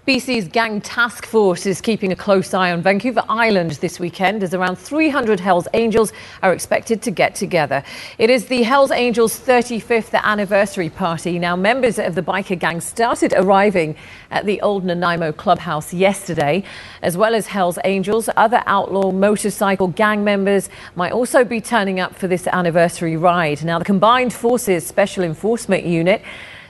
BC's 0.05 0.49
Gang 0.49 0.81
Task 0.81 1.25
Force 1.25 1.65
is 1.65 1.79
keeping 1.79 2.11
a 2.11 2.15
close 2.17 2.53
eye 2.53 2.73
on 2.73 2.81
Vancouver 2.81 3.23
Island 3.29 3.71
this 3.79 4.01
weekend 4.01 4.43
as 4.43 4.53
around 4.53 4.75
300 4.75 5.39
Hells 5.39 5.65
Angels 5.73 6.11
are 6.41 6.51
expected 6.51 7.01
to 7.03 7.09
get 7.09 7.35
together. 7.35 7.81
It 8.17 8.29
is 8.29 8.47
the 8.47 8.63
Hells 8.63 8.91
Angels 8.91 9.39
35th 9.39 10.13
anniversary 10.21 10.89
party. 10.89 11.39
Now, 11.39 11.55
members 11.55 11.99
of 11.99 12.15
the 12.15 12.21
biker 12.21 12.59
gang 12.59 12.81
started 12.81 13.33
arriving 13.37 13.95
at 14.29 14.45
the 14.45 14.59
Old 14.59 14.83
Nanaimo 14.83 15.31
Clubhouse 15.31 15.93
yesterday. 15.93 16.65
As 17.01 17.15
well 17.15 17.33
as 17.33 17.47
Hells 17.47 17.79
Angels, 17.85 18.27
other 18.35 18.61
outlaw 18.65 19.13
motorcycle 19.13 19.87
gang 19.87 20.25
members 20.25 20.67
might 20.97 21.13
also 21.13 21.45
be 21.45 21.61
turning 21.61 22.01
up 22.01 22.13
for 22.13 22.27
this 22.27 22.45
anniversary 22.47 23.15
ride. 23.15 23.63
Now, 23.63 23.79
the 23.79 23.85
Combined 23.85 24.33
Forces 24.33 24.85
Special 24.85 25.23
Enforcement 25.23 25.85
Unit 25.85 26.21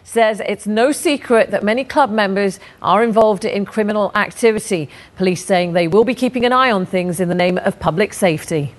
says 0.03 0.41
it's 0.45 0.67
no 0.67 0.91
secret 0.91 1.51
that 1.51 1.63
many 1.63 1.83
club 1.83 2.11
members 2.11 2.59
are 2.81 3.03
involved 3.03 3.45
in 3.45 3.65
criminal 3.65 4.11
activity. 4.15 4.89
Police 5.15 5.45
saying 5.45 5.73
they 5.73 5.87
will 5.87 6.03
be 6.03 6.15
keeping 6.15 6.45
an 6.45 6.53
eye 6.53 6.71
on 6.71 6.85
things 6.85 7.19
in 7.19 7.29
the 7.29 7.35
name 7.35 7.57
of 7.59 7.79
public 7.79 8.13
safety. 8.13 8.73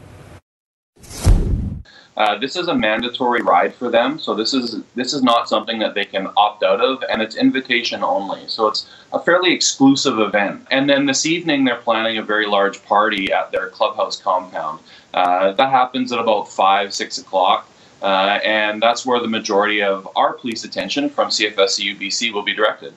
Uh, 2.16 2.38
this 2.38 2.54
is 2.54 2.68
a 2.68 2.74
mandatory 2.74 3.42
ride 3.42 3.74
for 3.74 3.90
them, 3.90 4.20
so 4.20 4.34
this 4.34 4.54
is 4.54 4.80
this 4.94 5.12
is 5.12 5.22
not 5.22 5.48
something 5.48 5.80
that 5.80 5.94
they 5.94 6.04
can 6.04 6.28
opt 6.36 6.62
out 6.62 6.80
of, 6.80 7.02
and 7.10 7.20
it's 7.20 7.34
invitation 7.34 8.04
only. 8.04 8.46
So 8.46 8.68
it's 8.68 8.88
a 9.12 9.18
fairly 9.18 9.52
exclusive 9.52 10.20
event. 10.20 10.64
And 10.70 10.88
then 10.88 11.06
this 11.06 11.26
evening, 11.26 11.64
they're 11.64 11.76
planning 11.76 12.18
a 12.18 12.22
very 12.22 12.46
large 12.46 12.84
party 12.84 13.32
at 13.32 13.50
their 13.50 13.68
clubhouse 13.68 14.16
compound. 14.20 14.78
Uh, 15.12 15.52
that 15.52 15.70
happens 15.70 16.12
at 16.12 16.20
about 16.20 16.48
five, 16.48 16.94
six 16.94 17.18
o'clock. 17.18 17.68
Uh, 18.02 18.38
and 18.44 18.82
that's 18.82 19.06
where 19.06 19.20
the 19.20 19.28
majority 19.28 19.82
of 19.82 20.06
our 20.14 20.34
police 20.34 20.64
attention 20.64 21.08
from 21.08 21.28
CFSEU 21.28 21.98
BC 21.98 22.32
will 22.32 22.42
be 22.42 22.52
directed. 22.54 22.92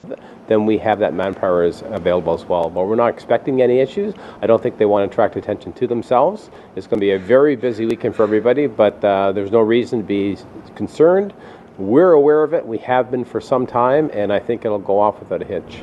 Then 0.48 0.66
we 0.66 0.78
have 0.78 0.98
that 0.98 1.14
manpower 1.14 1.64
is 1.64 1.82
available 1.86 2.34
as 2.34 2.44
well. 2.44 2.68
But 2.68 2.86
we're 2.86 2.96
not 2.96 3.08
expecting 3.08 3.62
any 3.62 3.78
issues. 3.78 4.14
I 4.42 4.46
don't 4.46 4.62
think 4.62 4.76
they 4.76 4.84
want 4.84 5.08
to 5.08 5.12
attract 5.12 5.36
attention 5.36 5.72
to 5.74 5.86
themselves. 5.86 6.50
It's 6.76 6.86
going 6.86 7.00
to 7.00 7.04
be 7.04 7.12
a 7.12 7.18
very 7.18 7.56
busy 7.56 7.86
weekend 7.86 8.16
for 8.16 8.22
everybody, 8.22 8.66
but 8.66 9.02
uh, 9.04 9.32
there's 9.32 9.50
no 9.50 9.60
reason 9.60 10.00
to 10.00 10.04
be 10.04 10.36
concerned. 10.74 11.32
We're 11.78 12.12
aware 12.12 12.42
of 12.42 12.54
it. 12.54 12.66
We 12.66 12.78
have 12.78 13.10
been 13.10 13.24
for 13.24 13.40
some 13.40 13.66
time, 13.66 14.10
and 14.12 14.32
I 14.32 14.40
think 14.40 14.64
it'll 14.64 14.78
go 14.78 14.98
off 14.98 15.20
without 15.20 15.42
a 15.42 15.44
hitch. 15.44 15.82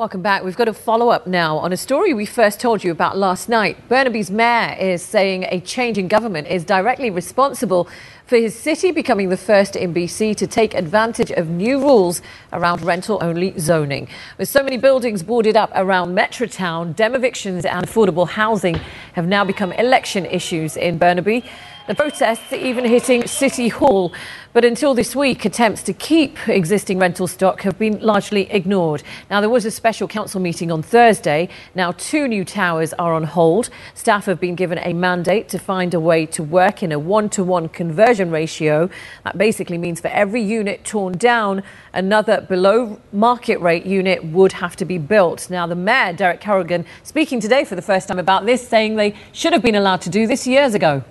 Welcome 0.00 0.22
back. 0.22 0.42
We've 0.44 0.56
got 0.56 0.66
a 0.66 0.72
follow 0.72 1.10
up 1.10 1.26
now 1.26 1.58
on 1.58 1.74
a 1.74 1.76
story 1.76 2.14
we 2.14 2.24
first 2.24 2.58
told 2.58 2.82
you 2.82 2.90
about 2.90 3.18
last 3.18 3.50
night. 3.50 3.86
Burnaby's 3.86 4.30
mayor 4.30 4.74
is 4.80 5.02
saying 5.02 5.44
a 5.50 5.60
change 5.60 5.98
in 5.98 6.08
government 6.08 6.46
is 6.46 6.64
directly 6.64 7.10
responsible 7.10 7.86
for 8.24 8.36
his 8.36 8.58
city 8.58 8.92
becoming 8.92 9.28
the 9.28 9.36
first 9.36 9.76
in 9.76 9.92
BC 9.92 10.34
to 10.36 10.46
take 10.46 10.72
advantage 10.72 11.30
of 11.30 11.50
new 11.50 11.78
rules 11.78 12.22
around 12.54 12.80
rental 12.80 13.18
only 13.20 13.52
zoning. 13.58 14.08
With 14.38 14.48
so 14.48 14.62
many 14.62 14.78
buildings 14.78 15.22
boarded 15.22 15.54
up 15.54 15.70
around 15.74 16.16
Metrotown, 16.16 16.94
demovictions 16.94 17.66
and 17.66 17.86
affordable 17.86 18.26
housing 18.26 18.76
have 19.12 19.26
now 19.26 19.44
become 19.44 19.70
election 19.72 20.24
issues 20.24 20.78
in 20.78 20.96
Burnaby. 20.96 21.44
The 21.86 21.94
protests 21.94 22.52
are 22.52 22.56
even 22.56 22.84
hitting 22.84 23.26
City 23.26 23.68
Hall. 23.68 24.12
But 24.52 24.64
until 24.64 24.94
this 24.94 25.16
week, 25.16 25.44
attempts 25.44 25.82
to 25.84 25.92
keep 25.92 26.48
existing 26.48 26.98
rental 26.98 27.26
stock 27.26 27.62
have 27.62 27.78
been 27.78 27.98
largely 28.00 28.50
ignored. 28.50 29.02
Now, 29.30 29.40
there 29.40 29.48
was 29.48 29.64
a 29.64 29.70
special 29.70 30.06
council 30.06 30.40
meeting 30.40 30.70
on 30.70 30.82
Thursday. 30.82 31.48
Now, 31.74 31.92
two 31.92 32.28
new 32.28 32.44
towers 32.44 32.92
are 32.94 33.14
on 33.14 33.24
hold. 33.24 33.70
Staff 33.94 34.26
have 34.26 34.38
been 34.38 34.56
given 34.56 34.78
a 34.78 34.92
mandate 34.92 35.48
to 35.48 35.58
find 35.58 35.94
a 35.94 36.00
way 36.00 36.26
to 36.26 36.42
work 36.42 36.82
in 36.82 36.92
a 36.92 36.98
one 36.98 37.30
to 37.30 37.42
one 37.42 37.68
conversion 37.68 38.30
ratio. 38.30 38.90
That 39.24 39.38
basically 39.38 39.78
means 39.78 40.00
for 40.00 40.08
every 40.08 40.42
unit 40.42 40.84
torn 40.84 41.16
down, 41.16 41.62
another 41.94 42.42
below 42.42 43.00
market 43.10 43.58
rate 43.60 43.86
unit 43.86 44.22
would 44.24 44.52
have 44.52 44.76
to 44.76 44.84
be 44.84 44.98
built. 44.98 45.48
Now, 45.48 45.66
the 45.66 45.76
mayor, 45.76 46.12
Derek 46.12 46.40
Corrigan, 46.40 46.84
speaking 47.04 47.40
today 47.40 47.64
for 47.64 47.74
the 47.74 47.82
first 47.82 48.06
time 48.06 48.18
about 48.18 48.46
this, 48.46 48.66
saying 48.66 48.96
they 48.96 49.14
should 49.32 49.52
have 49.52 49.62
been 49.62 49.76
allowed 49.76 50.02
to 50.02 50.10
do 50.10 50.26
this 50.26 50.46
years 50.46 50.74
ago. 50.74 51.02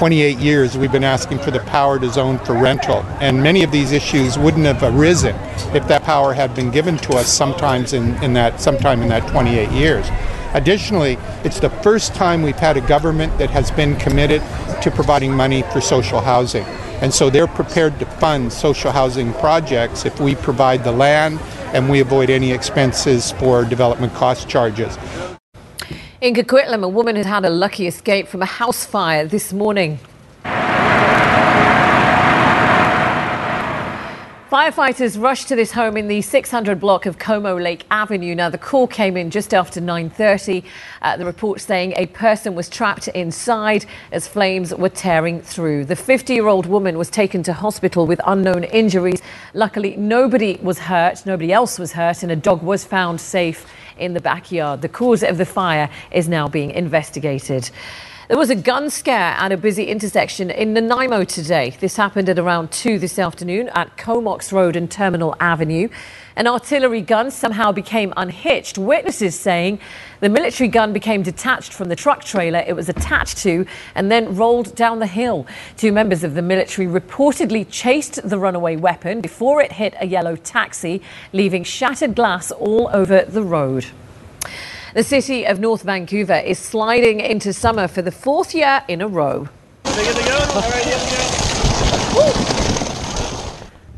28 0.00 0.38
years 0.38 0.78
we've 0.78 0.90
been 0.90 1.04
asking 1.04 1.38
for 1.38 1.50
the 1.50 1.60
power 1.60 1.98
to 1.98 2.08
zone 2.08 2.38
for 2.38 2.54
rental, 2.54 3.04
and 3.20 3.42
many 3.42 3.62
of 3.62 3.70
these 3.70 3.92
issues 3.92 4.38
wouldn't 4.38 4.64
have 4.64 4.82
arisen 4.82 5.36
if 5.76 5.86
that 5.88 6.02
power 6.04 6.32
had 6.32 6.54
been 6.54 6.70
given 6.70 6.96
to 6.96 7.12
us 7.12 7.30
sometimes 7.30 7.92
in, 7.92 8.14
in 8.24 8.32
that 8.32 8.58
sometime 8.58 9.02
in 9.02 9.10
that 9.10 9.30
28 9.30 9.68
years. 9.72 10.08
Additionally, 10.54 11.18
it's 11.44 11.60
the 11.60 11.68
first 11.68 12.14
time 12.14 12.40
we've 12.40 12.58
had 12.58 12.78
a 12.78 12.80
government 12.80 13.36
that 13.36 13.50
has 13.50 13.70
been 13.72 13.94
committed 13.96 14.40
to 14.80 14.90
providing 14.90 15.34
money 15.34 15.64
for 15.64 15.82
social 15.82 16.22
housing. 16.22 16.64
And 17.02 17.12
so 17.12 17.28
they're 17.28 17.46
prepared 17.46 17.98
to 17.98 18.06
fund 18.06 18.50
social 18.50 18.92
housing 18.92 19.34
projects 19.34 20.06
if 20.06 20.18
we 20.18 20.34
provide 20.34 20.82
the 20.82 20.92
land 20.92 21.38
and 21.74 21.90
we 21.90 22.00
avoid 22.00 22.30
any 22.30 22.52
expenses 22.52 23.32
for 23.32 23.66
development 23.66 24.14
cost 24.14 24.48
charges. 24.48 24.96
In 26.20 26.34
Coquitlam, 26.34 26.84
a 26.84 26.88
woman 26.88 27.16
has 27.16 27.24
had 27.24 27.46
a 27.46 27.48
lucky 27.48 27.86
escape 27.86 28.28
from 28.28 28.42
a 28.42 28.44
house 28.44 28.84
fire 28.84 29.24
this 29.24 29.54
morning. 29.54 29.98
Firefighters 34.52 35.18
rushed 35.18 35.48
to 35.48 35.56
this 35.56 35.72
home 35.72 35.96
in 35.96 36.08
the 36.08 36.20
600 36.20 36.78
block 36.78 37.06
of 37.06 37.18
Como 37.18 37.58
Lake 37.58 37.86
Avenue. 37.90 38.34
Now, 38.34 38.50
the 38.50 38.58
call 38.58 38.86
came 38.86 39.16
in 39.16 39.30
just 39.30 39.54
after 39.54 39.80
9:30. 39.80 40.62
Uh, 41.00 41.16
the 41.16 41.24
report 41.24 41.62
saying 41.62 41.94
a 41.96 42.04
person 42.04 42.54
was 42.54 42.68
trapped 42.68 43.08
inside 43.08 43.86
as 44.12 44.28
flames 44.28 44.74
were 44.74 44.90
tearing 44.90 45.40
through. 45.40 45.86
The 45.86 45.96
50-year-old 45.96 46.66
woman 46.66 46.98
was 46.98 47.08
taken 47.08 47.42
to 47.44 47.54
hospital 47.54 48.06
with 48.06 48.20
unknown 48.26 48.64
injuries. 48.64 49.22
Luckily, 49.54 49.96
nobody 49.96 50.58
was 50.60 50.80
hurt. 50.80 51.24
Nobody 51.24 51.50
else 51.50 51.78
was 51.78 51.92
hurt, 51.92 52.22
and 52.22 52.30
a 52.30 52.36
dog 52.36 52.60
was 52.60 52.84
found 52.84 53.22
safe 53.22 53.64
in 54.00 54.14
the 54.14 54.20
backyard. 54.20 54.82
The 54.82 54.88
cause 54.88 55.22
of 55.22 55.38
the 55.38 55.46
fire 55.46 55.90
is 56.10 56.28
now 56.28 56.48
being 56.48 56.70
investigated. 56.70 57.70
There 58.28 58.38
was 58.38 58.50
a 58.50 58.54
gun 58.54 58.90
scare 58.90 59.34
at 59.38 59.50
a 59.50 59.56
busy 59.56 59.86
intersection 59.86 60.50
in 60.52 60.72
Nanaimo 60.72 61.24
today. 61.24 61.76
This 61.80 61.96
happened 61.96 62.28
at 62.28 62.38
around 62.38 62.70
2 62.70 63.00
this 63.00 63.18
afternoon 63.18 63.70
at 63.70 63.96
Comox 63.96 64.52
Road 64.52 64.76
and 64.76 64.88
Terminal 64.88 65.34
Avenue. 65.40 65.88
An 66.36 66.46
artillery 66.46 67.00
gun 67.00 67.32
somehow 67.32 67.72
became 67.72 68.14
unhitched. 68.16 68.78
Witnesses 68.78 69.34
saying 69.38 69.80
the 70.20 70.28
military 70.28 70.68
gun 70.68 70.92
became 70.92 71.22
detached 71.22 71.72
from 71.72 71.88
the 71.88 71.96
truck 71.96 72.24
trailer 72.24 72.60
it 72.60 72.74
was 72.74 72.88
attached 72.88 73.38
to 73.38 73.66
and 73.94 74.10
then 74.10 74.36
rolled 74.36 74.74
down 74.74 74.98
the 74.98 75.06
hill. 75.06 75.46
Two 75.76 75.92
members 75.92 76.22
of 76.22 76.34
the 76.34 76.42
military 76.42 76.86
reportedly 76.86 77.66
chased 77.68 78.28
the 78.28 78.38
runaway 78.38 78.76
weapon 78.76 79.20
before 79.20 79.60
it 79.62 79.72
hit 79.72 79.94
a 79.98 80.06
yellow 80.06 80.36
taxi, 80.36 81.02
leaving 81.32 81.64
shattered 81.64 82.14
glass 82.14 82.50
all 82.50 82.90
over 82.92 83.22
the 83.22 83.42
road. 83.42 83.86
The 84.94 85.04
city 85.04 85.46
of 85.46 85.60
North 85.60 85.82
Vancouver 85.82 86.34
is 86.34 86.58
sliding 86.58 87.20
into 87.20 87.52
summer 87.52 87.88
for 87.88 88.02
the 88.02 88.12
fourth 88.12 88.54
year 88.54 88.82
in 88.88 89.00
a 89.00 89.08
row. 89.08 89.48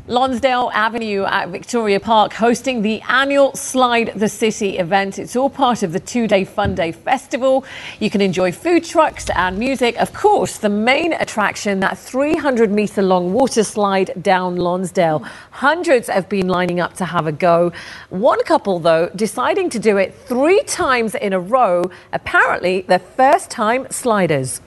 Lonsdale 0.07 0.69
Avenue 0.73 1.23
at 1.23 1.47
Victoria 1.47 1.97
Park 1.97 2.33
hosting 2.33 2.81
the 2.81 2.99
annual 3.03 3.55
Slide 3.55 4.11
the 4.17 4.27
City 4.27 4.77
event. 4.77 5.17
It's 5.17 5.37
all 5.37 5.49
part 5.49 5.81
of 5.81 5.93
the 5.93 5.99
two 6.01 6.27
day 6.27 6.43
Fun 6.43 6.75
Day 6.75 6.91
Festival. 6.91 7.63
You 8.01 8.09
can 8.09 8.19
enjoy 8.19 8.51
food 8.51 8.83
trucks 8.83 9.29
and 9.29 9.57
music. 9.57 9.95
Of 9.95 10.11
course, 10.11 10.57
the 10.57 10.67
main 10.67 11.13
attraction, 11.13 11.79
that 11.79 11.97
300 11.97 12.69
metre 12.69 13.01
long 13.01 13.31
water 13.31 13.63
slide 13.63 14.11
down 14.21 14.57
Lonsdale. 14.57 15.19
Hundreds 15.51 16.09
have 16.09 16.27
been 16.27 16.49
lining 16.49 16.81
up 16.81 16.95
to 16.95 17.05
have 17.05 17.25
a 17.25 17.31
go. 17.31 17.71
One 18.09 18.43
couple, 18.43 18.79
though, 18.79 19.09
deciding 19.15 19.69
to 19.69 19.79
do 19.79 19.95
it 19.95 20.13
three 20.13 20.61
times 20.63 21.15
in 21.15 21.31
a 21.31 21.39
row. 21.39 21.89
Apparently, 22.11 22.81
their 22.81 22.99
first 22.99 23.49
time 23.49 23.87
sliders. 23.89 24.59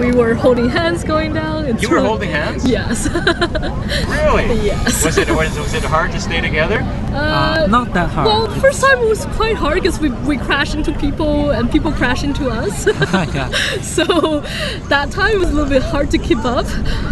We 0.00 0.10
were 0.12 0.34
holding 0.34 0.68
hands 0.68 1.04
going 1.04 1.32
down. 1.34 1.66
It's 1.66 1.82
You 1.82 1.88
were 1.90 1.96
really- 1.96 2.08
holding 2.08 2.30
hands? 2.30 2.68
Yes. 2.68 3.08
Really? 4.22 4.64
Yes. 4.64 5.04
Was 5.04 5.18
it 5.18 5.28
was, 5.28 5.58
was 5.58 5.74
it 5.74 5.82
hard 5.84 6.12
to 6.12 6.20
stay 6.20 6.40
together? 6.40 6.80
Uh, 7.12 7.66
not 7.68 7.92
that 7.92 8.08
hard. 8.08 8.26
Well, 8.26 8.48
first 8.60 8.80
time 8.80 8.98
it 9.00 9.08
was 9.08 9.26
quite 9.26 9.56
hard 9.56 9.82
because 9.82 10.00
we, 10.00 10.10
we 10.26 10.38
crashed 10.38 10.74
into 10.74 10.92
people 10.98 11.50
and 11.50 11.70
people 11.70 11.92
crashed 11.92 12.24
into 12.24 12.48
us. 12.48 12.84
so 13.94 14.40
that 14.88 15.10
time 15.10 15.38
was 15.38 15.50
a 15.50 15.52
little 15.52 15.68
bit 15.68 15.82
hard 15.82 16.10
to 16.12 16.18
keep 16.18 16.38
up. 16.44 16.66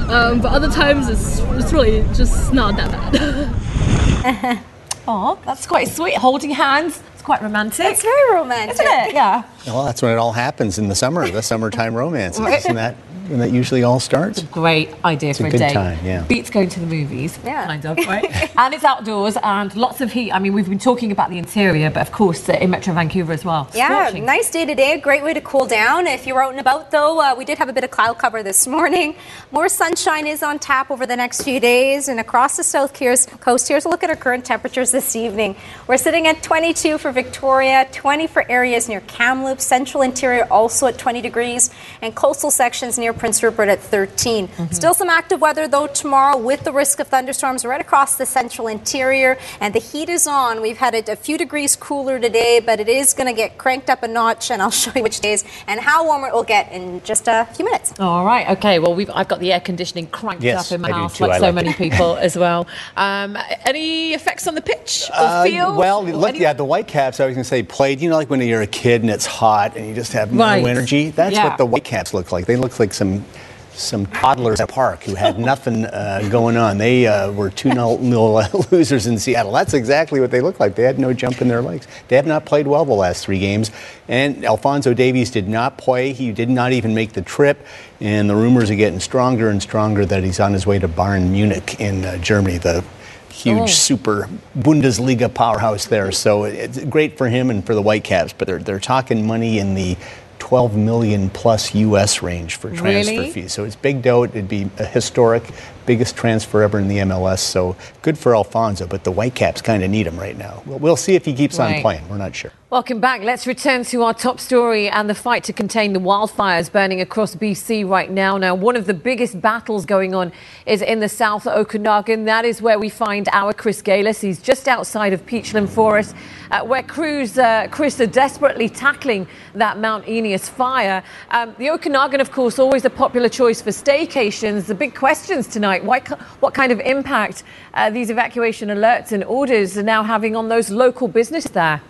Um, 0.09 0.41
but 0.41 0.53
other 0.53 0.71
times 0.71 1.09
it's, 1.09 1.41
it's 1.61 1.73
really 1.73 2.03
just 2.15 2.53
not 2.55 2.77
that 2.77 3.13
bad. 3.13 4.63
Oh, 5.07 5.39
that's 5.45 5.67
quite 5.67 5.89
sweet. 5.89 6.17
Holding 6.17 6.51
hands. 6.51 7.03
It's 7.21 7.27
quite 7.27 7.43
romantic. 7.43 7.85
It's 7.85 8.01
very 8.03 8.33
romantic. 8.35 8.77
Isn't 8.81 8.87
it? 8.87 9.13
Yeah. 9.13 9.43
Well, 9.67 9.85
that's 9.85 10.01
when 10.01 10.11
it 10.11 10.17
all 10.17 10.33
happens 10.33 10.79
in 10.79 10.89
the 10.89 10.95
summer, 10.95 11.29
the 11.29 11.43
summertime 11.43 11.95
romance. 11.95 12.41
Right. 12.51 12.59
Isn't 12.59 12.77
that 12.77 12.95
when 13.29 13.39
that 13.41 13.53
usually 13.53 13.83
all 13.85 14.01
starts? 14.01 14.43
Great 14.45 14.89
idea 15.05 15.31
It's 15.31 15.39
for 15.39 15.45
a 15.45 15.49
a 15.49 15.51
good 15.53 15.59
day. 15.59 15.73
time, 15.73 15.99
yeah. 16.05 16.23
Beats 16.23 16.49
going 16.51 16.69
to 16.71 16.81
the 16.81 16.87
movies. 16.87 17.39
Yeah. 17.45 17.65
Kind 17.67 17.85
of, 17.85 17.97
right? 17.99 18.25
and 18.59 18.75
it's 18.75 18.83
outdoors 18.83 19.37
and 19.43 19.77
lots 19.77 20.01
of 20.01 20.11
heat. 20.11 20.33
I 20.33 20.39
mean, 20.41 20.53
we've 20.55 20.69
been 20.69 20.81
talking 20.81 21.13
about 21.13 21.29
the 21.31 21.39
interior, 21.39 21.91
but 21.91 22.01
of 22.01 22.11
course, 22.13 22.49
uh, 22.49 22.55
in 22.55 22.71
Metro 22.71 22.93
Vancouver 22.95 23.33
as 23.35 23.45
well. 23.45 23.69
Yeah, 23.75 24.07
Scorching. 24.07 24.25
nice 24.25 24.51
day 24.51 24.65
today. 24.65 24.95
A 24.95 24.99
great 24.99 25.23
way 25.23 25.33
to 25.35 25.41
cool 25.43 25.67
down. 25.67 26.07
If 26.09 26.27
you're 26.27 26.43
out 26.43 26.51
and 26.53 26.59
about, 26.61 26.91
though, 26.91 27.21
uh, 27.21 27.35
we 27.37 27.45
did 27.45 27.59
have 27.59 27.69
a 27.69 27.73
bit 27.73 27.85
of 27.85 27.91
cloud 27.93 28.19
cover 28.19 28.43
this 28.43 28.67
morning. 28.67 29.15
More 29.53 29.69
sunshine 29.69 30.27
is 30.27 30.43
on 30.43 30.59
tap 30.59 30.91
over 30.91 31.07
the 31.07 31.17
next 31.17 31.43
few 31.43 31.61
days. 31.61 32.09
And 32.09 32.19
across 32.19 32.57
the 32.57 32.65
south 32.65 32.95
coast, 32.95 33.69
here's 33.69 33.85
a 33.85 33.89
look 33.89 34.03
at 34.03 34.11
our 34.11 34.17
current 34.17 34.45
temperatures 34.45 34.91
this 34.91 35.15
evening. 35.15 35.55
We're 35.87 35.99
sitting 35.99 36.27
at 36.27 36.43
22 36.43 36.99
for 36.99 37.10
Victoria, 37.13 37.87
20 37.93 38.27
for 38.27 38.45
areas 38.51 38.89
near 38.89 39.01
Kamloops, 39.01 39.65
central 39.65 40.03
interior 40.03 40.47
also 40.51 40.87
at 40.87 40.99
20 40.99 41.21
degrees, 41.21 41.71
and 42.03 42.15
coastal 42.15 42.51
sections 42.51 42.99
near 42.99 43.13
Prince 43.13 43.43
Rupert 43.43 43.69
at 43.69 43.81
13. 43.81 44.49
Still 44.71 44.95
some 44.95 45.09
active 45.11 45.41
weather, 45.41 45.69
though, 45.69 45.87
tomorrow 45.87 46.37
with 46.37 46.65
the 46.65 46.73
risk 46.73 47.01
of 47.01 47.09
thunderstorms 47.09 47.65
right 47.65 47.81
across 47.81 48.17
the 48.17 48.27
central 48.27 48.67
interior. 48.69 49.39
And 49.61 49.75
the 49.75 49.81
heat 49.81 50.09
is 50.09 50.27
on. 50.27 50.61
We've 50.61 50.79
had 50.79 50.95
it 50.95 51.09
a 51.09 51.17
few 51.17 51.37
degrees 51.39 51.77
cooler 51.77 52.19
today, 52.19 52.61
but 52.61 52.81
it 52.81 52.89
is 52.89 53.15
going 53.15 53.27
to 53.27 53.33
get 53.35 53.59
cranked 53.59 53.91
up 53.91 54.03
a 54.03 54.09
notch, 54.09 54.51
and 54.51 54.61
I'll 54.63 54.71
show 54.85 54.93
you 54.95 55.03
which 55.03 55.21
days 55.21 55.45
and 55.67 55.81
how 55.81 56.05
warm 56.07 56.25
it 56.25 56.33
will 56.33 56.45
get 56.45 56.71
in 56.73 57.03
just 57.05 57.29
a 57.29 57.47
few 57.55 57.65
minutes. 57.65 57.93
All 58.01 58.25
right. 58.25 58.49
Okay. 58.51 58.79
Well, 58.79 58.95
we've 58.95 59.11
I've 59.11 59.29
got 59.29 59.41
the 59.41 59.53
air 59.53 59.61
conditioning 59.61 60.07
cranked 60.09 60.43
Yes, 60.43 60.71
up 60.71 60.77
in 60.77 60.81
my 60.83 60.89
I 60.89 60.93
do 60.93 60.99
house, 60.99 61.19
too. 61.19 61.25
like 61.25 61.33
I 61.33 61.39
so 61.39 61.45
like 61.47 61.55
many 61.55 61.71
it. 61.71 61.77
people 61.77 62.17
as 62.21 62.37
well. 62.37 62.67
Um, 62.97 63.37
any 63.65 64.15
effects 64.15 64.47
on 64.47 64.55
the 64.55 64.63
pitch 64.63 65.09
or 65.11 65.15
Uh, 65.17 65.45
feel? 65.45 65.77
well, 65.77 66.05
look, 66.05 66.31
any- 66.31 66.41
yeah, 66.41 66.53
the 66.53 66.65
Whitecaps, 66.65 66.91
I 67.01 67.09
was 67.09 67.19
going 67.19 67.35
to 67.37 67.45
say, 67.45 67.63
played, 67.63 68.01
you 68.01 68.09
know, 68.11 68.17
like 68.17 68.31
when 68.31 68.41
you're 68.41 68.63
a 68.63 68.67
kid 68.67 69.03
and 69.03 69.11
it's 69.11 69.27
hot 69.27 69.77
and 69.77 69.87
you 69.89 69.95
just 69.95 70.13
have 70.13 70.33
no 70.33 70.45
energy? 70.45 71.11
That's 71.11 71.35
Yeah. 71.35 71.49
what 71.49 71.59
the 71.59 71.67
Whitecaps 71.67 72.13
look 72.15 72.33
like. 72.33 72.47
They 72.47 72.57
look 72.57 72.79
like 72.79 72.93
some 72.93 73.25
some 73.73 74.05
toddlers 74.07 74.61
at 74.61 74.69
a 74.69 74.73
park 74.73 75.05
who 75.05 75.15
had 75.15 75.39
nothing 75.39 75.87
uh, 75.87 76.29
going 76.31 76.57
on. 76.57 76.77
They 76.77 77.07
uh, 77.07 77.33
were 77.33 77.51
2 77.51 77.71
0 77.73 77.97
losers 78.71 79.07
in 79.07 79.19
Seattle. 79.19 79.53
That's 79.53 79.73
exactly 79.73 80.21
what 80.21 80.31
they 80.31 80.41
look 80.43 80.61
like. 80.61 80.75
They 80.75 80.83
had 80.83 80.99
no 80.99 81.13
jump 81.15 81.41
in 81.41 81.49
their 81.49 81.63
legs. 81.63 81.87
They 82.09 82.17
have 82.17 82.27
not 82.27 82.45
played 82.45 82.67
well 82.67 82.85
the 82.85 82.93
last 82.93 83.25
three 83.25 83.39
games. 83.39 83.71
And 84.07 84.45
Alphonso 84.45 84.93
Davies 84.93 85.31
did 85.31 85.49
not 85.49 85.79
play. 85.79 86.13
He 86.13 86.31
did 86.33 86.51
not 86.51 86.73
even 86.73 86.95
make 86.95 87.15
the 87.15 87.23
trip. 87.23 87.65
And 88.01 88.29
the 88.29 88.37
rumors 88.37 88.71
are 88.71 88.75
getting 88.75 89.01
stronger 89.01 89.49
and 89.49 89.63
stronger 89.63 90.05
that 90.05 90.25
he's 90.25 90.41
on 90.41 90.53
his 90.53 90.67
way 90.67 90.79
to 90.79 90.89
Bayern 90.89 91.31
Munich 91.31 91.81
in 91.81 92.05
uh, 92.05 92.19
Germany, 92.19 92.59
the 92.59 92.85
huge 93.31 93.59
Oh. 93.63 93.67
super 93.67 94.29
Bundesliga 94.59 95.33
powerhouse 95.33 95.87
there. 95.87 96.13
So 96.13 96.45
it's 96.45 96.83
great 96.85 97.17
for 97.17 97.29
him 97.29 97.51
and 97.51 97.65
for 97.65 97.75
the 97.75 97.83
Whitecaps, 97.83 98.33
but 98.37 98.47
they're, 98.47 98.59
they're 98.59 98.81
talking 98.81 99.27
money 99.27 99.59
in 99.59 99.75
the 99.75 99.97
12 100.39 100.77
million 100.77 101.29
plus 101.31 101.75
US 101.75 102.23
range 102.23 102.57
for 102.57 102.75
transfer 102.75 103.13
Really? 103.15 103.31
fees. 103.31 103.53
So 103.53 103.65
it's 103.65 103.77
big 103.77 104.03
dough. 104.03 104.25
It'd 104.25 104.49
be 104.49 104.69
a 104.79 104.85
historic 104.85 105.45
biggest 105.87 106.17
transfer 106.17 106.63
ever 106.63 106.79
in 106.79 106.89
the 106.89 106.99
MLS. 106.99 107.41
So 107.41 107.77
good 108.03 108.19
for 108.19 108.35
Alphonso, 108.35 108.87
but 108.87 109.05
the 109.05 109.11
Whitecaps 109.13 109.63
kind 109.63 109.83
of 109.83 109.91
need 109.91 110.07
him 110.07 110.19
right 110.19 110.37
now. 110.37 110.63
We'll, 110.67 110.79
we'll 110.79 110.97
see 110.97 111.15
if 111.15 111.25
he 111.25 111.33
keeps 111.35 111.59
Right. 111.59 111.77
on 111.77 111.83
playing. 111.83 112.09
We're 112.09 112.19
not 112.19 112.35
sure. 112.35 112.53
Welcome 112.71 113.01
back. 113.01 113.23
Let's 113.23 113.49
return 113.49 113.83
to 113.87 114.05
our 114.05 114.15
top 114.15 114.39
story 114.39 114.89
and 114.89 115.11
the 115.11 115.15
fight 115.15 115.43
to 115.45 115.53
contain 115.53 115.93
the 115.93 115.99
wildfires 115.99 116.71
burning 116.71 117.01
across 117.01 117.35
BC 117.35 117.85
right 117.89 118.09
now. 118.09 118.37
Now, 118.39 118.55
one 118.55 118.77
of 118.77 118.87
the 118.87 118.95
biggest 118.95 119.41
battles 119.41 119.85
going 119.85 120.15
on 120.15 120.31
is 120.67 120.81
in 120.81 121.01
the 121.01 121.09
South 121.09 121.49
Okanagan. 121.49 122.27
That 122.27 122.45
is 122.45 122.63
where 122.63 122.79
we 122.79 122.89
find 122.89 123.29
our 123.33 123.53
Chris 123.53 123.83
Gailus. 123.83 124.21
He's 124.21 124.41
just 124.41 124.69
outside 124.69 125.13
of 125.13 125.27
Peachland 125.27 125.69
Forest, 125.69 126.15
uh, 126.53 126.61
where 126.65 126.85
crews, 126.85 127.39
uh, 127.39 127.67
Chris, 127.73 128.01
are 128.01 128.07
desperately 128.07 128.69
tackling 128.69 129.27
that 129.55 129.79
Mount 129.79 130.07
Eneas 130.07 130.49
fire. 130.49 131.03
Um, 131.33 131.57
the 131.59 131.71
Okanagan, 131.71 132.21
of 132.21 132.31
course, 132.31 132.61
always 132.61 132.85
a 132.85 132.91
popular 132.91 133.29
choice 133.29 133.61
for 133.61 133.71
staycations. 133.71 134.67
The 134.67 134.77
big 134.77 134.95
questions 134.95 135.49
tonight: 135.49 135.70
why, 135.79 136.01
what 136.41 136.53
kind 136.55 136.73
of 136.73 136.81
impact 136.81 137.45
uh, 137.75 137.91
these 137.91 138.11
evacuation 138.11 138.69
alerts 138.69 139.13
and 139.13 139.23
orders 139.25 139.79
are 139.79 139.83
now 139.83 140.03
having 140.03 140.35
on 140.35 140.49
those 140.49 140.71
local 140.71 141.09
business 141.09 141.45
there? 141.45 141.81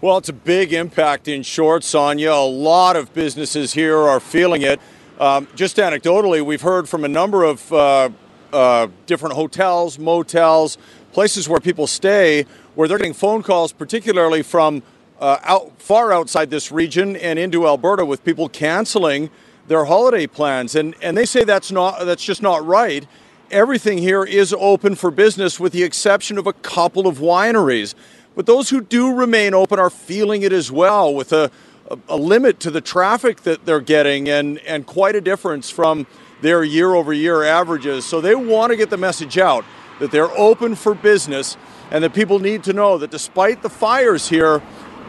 Well, 0.00 0.18
it's 0.18 0.28
a 0.28 0.34
big 0.34 0.72
impact 0.72 1.28
in 1.28 1.42
short, 1.42 1.82
Sonia. 1.82 2.32
A 2.32 2.46
lot 2.46 2.94
of 2.94 3.12
businesses 3.14 3.72
here 3.72 3.96
are 3.96 4.20
feeling 4.20 4.62
it. 4.62 4.78
Um, 5.18 5.48
just 5.54 5.78
anecdotally, 5.78 6.44
we've 6.44 6.60
heard 6.60 6.88
from 6.88 7.04
a 7.04 7.08
number 7.08 7.44
of 7.44 7.72
uh, 7.72 8.10
uh, 8.52 8.88
different 9.06 9.34
hotels, 9.34 9.98
motels, 9.98 10.76
places 11.12 11.48
where 11.48 11.60
people 11.60 11.86
stay, 11.86 12.44
where 12.74 12.86
they're 12.86 12.98
getting 12.98 13.14
phone 13.14 13.42
calls, 13.42 13.72
particularly 13.72 14.42
from 14.42 14.82
uh, 15.20 15.38
out, 15.42 15.80
far 15.80 16.12
outside 16.12 16.50
this 16.50 16.70
region 16.70 17.16
and 17.16 17.38
into 17.38 17.66
Alberta, 17.66 18.04
with 18.04 18.24
people 18.24 18.48
canceling 18.48 19.30
their 19.66 19.84
holiday 19.86 20.26
plans, 20.26 20.74
and 20.74 20.94
and 21.02 21.16
they 21.16 21.24
say 21.24 21.44
that's 21.44 21.72
not 21.72 22.04
that's 22.04 22.24
just 22.24 22.42
not 22.42 22.64
right. 22.66 23.06
Everything 23.50 23.98
here 23.98 24.24
is 24.24 24.54
open 24.58 24.94
for 24.94 25.10
business, 25.10 25.60
with 25.60 25.72
the 25.72 25.82
exception 25.82 26.38
of 26.38 26.46
a 26.46 26.52
couple 26.52 27.06
of 27.06 27.18
wineries. 27.18 27.94
But 28.34 28.46
those 28.46 28.70
who 28.70 28.80
do 28.80 29.14
remain 29.14 29.54
open 29.54 29.78
are 29.78 29.90
feeling 29.90 30.42
it 30.42 30.52
as 30.52 30.72
well, 30.72 31.14
with 31.14 31.32
a, 31.32 31.50
a, 31.90 31.98
a 32.08 32.16
limit 32.16 32.58
to 32.60 32.70
the 32.70 32.80
traffic 32.80 33.42
that 33.42 33.64
they're 33.64 33.80
getting, 33.80 34.28
and 34.28 34.58
and 34.60 34.86
quite 34.86 35.14
a 35.14 35.20
difference 35.20 35.70
from 35.70 36.06
their 36.40 36.64
year-over-year 36.64 37.44
averages. 37.44 38.04
So 38.04 38.20
they 38.20 38.34
want 38.34 38.70
to 38.70 38.76
get 38.76 38.90
the 38.90 38.98
message 38.98 39.38
out 39.38 39.64
that 40.00 40.10
they're 40.10 40.36
open 40.36 40.74
for 40.74 40.94
business, 40.94 41.56
and 41.90 42.02
that 42.02 42.12
people 42.12 42.38
need 42.38 42.64
to 42.64 42.72
know 42.72 42.98
that 42.98 43.10
despite 43.10 43.62
the 43.62 43.70
fires 43.70 44.28
here, 44.28 44.60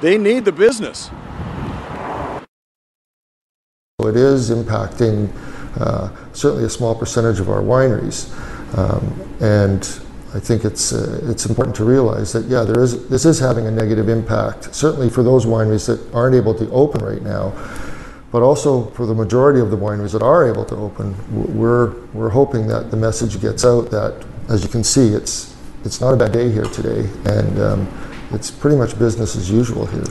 they 0.02 0.18
need 0.18 0.46
the 0.46 0.52
business. 0.52 1.10
It 4.08 4.16
is 4.16 4.50
impacting 4.50 5.32
uh, 5.80 6.10
certainly 6.34 6.66
a 6.66 6.70
small 6.70 6.96
percentage 6.96 7.40
of 7.40 7.50
our 7.50 7.62
wineries, 7.62 8.32
um, 8.78 9.04
and 9.42 9.82
I 10.34 10.40
think 10.40 10.66
it's 10.66 10.94
uh, 10.94 11.20
it's 11.24 11.46
important 11.46 11.76
to 11.78 11.86
realize 11.86 12.34
that 12.34 12.46
yeah, 12.46 12.64
there 12.64 12.82
is 12.82 13.08
this 13.10 13.26
is 13.26 13.40
having 13.40 13.68
a 13.68 13.72
negative 13.72 14.10
impact. 14.10 14.74
Certainly 14.76 15.10
for 15.10 15.24
those 15.24 15.46
wineries 15.46 15.88
that 15.88 16.14
aren't 16.14 16.36
able 16.36 16.54
to 16.56 16.70
open 16.72 17.04
right 17.04 17.22
now, 17.22 17.54
but 18.32 18.42
also 18.42 18.86
for 18.92 19.06
the 19.06 19.16
majority 19.16 19.60
of 19.60 19.72
the 19.72 19.78
wineries 19.78 20.12
that 20.12 20.22
are 20.22 20.48
able 20.48 20.66
to 20.66 20.76
open, 20.76 21.16
we're 21.58 21.92
we're 22.14 22.30
hoping 22.30 22.68
that 22.68 22.92
the 22.92 22.98
message 22.98 23.42
gets 23.42 23.64
out 23.66 23.92
that 23.92 24.26
as 24.50 24.64
you 24.64 24.70
can 24.70 24.84
see, 24.84 25.10
it's 25.10 25.56
it's 25.84 26.02
not 26.02 26.14
a 26.14 26.18
bad 26.18 26.32
day 26.32 26.52
here 26.52 26.66
today, 26.66 27.10
and 27.26 27.60
um, 27.60 27.88
it's 28.32 28.52
pretty 28.52 28.78
much 28.78 28.98
business 28.98 29.36
as 29.36 29.50
usual 29.50 29.86
here. 29.86 30.04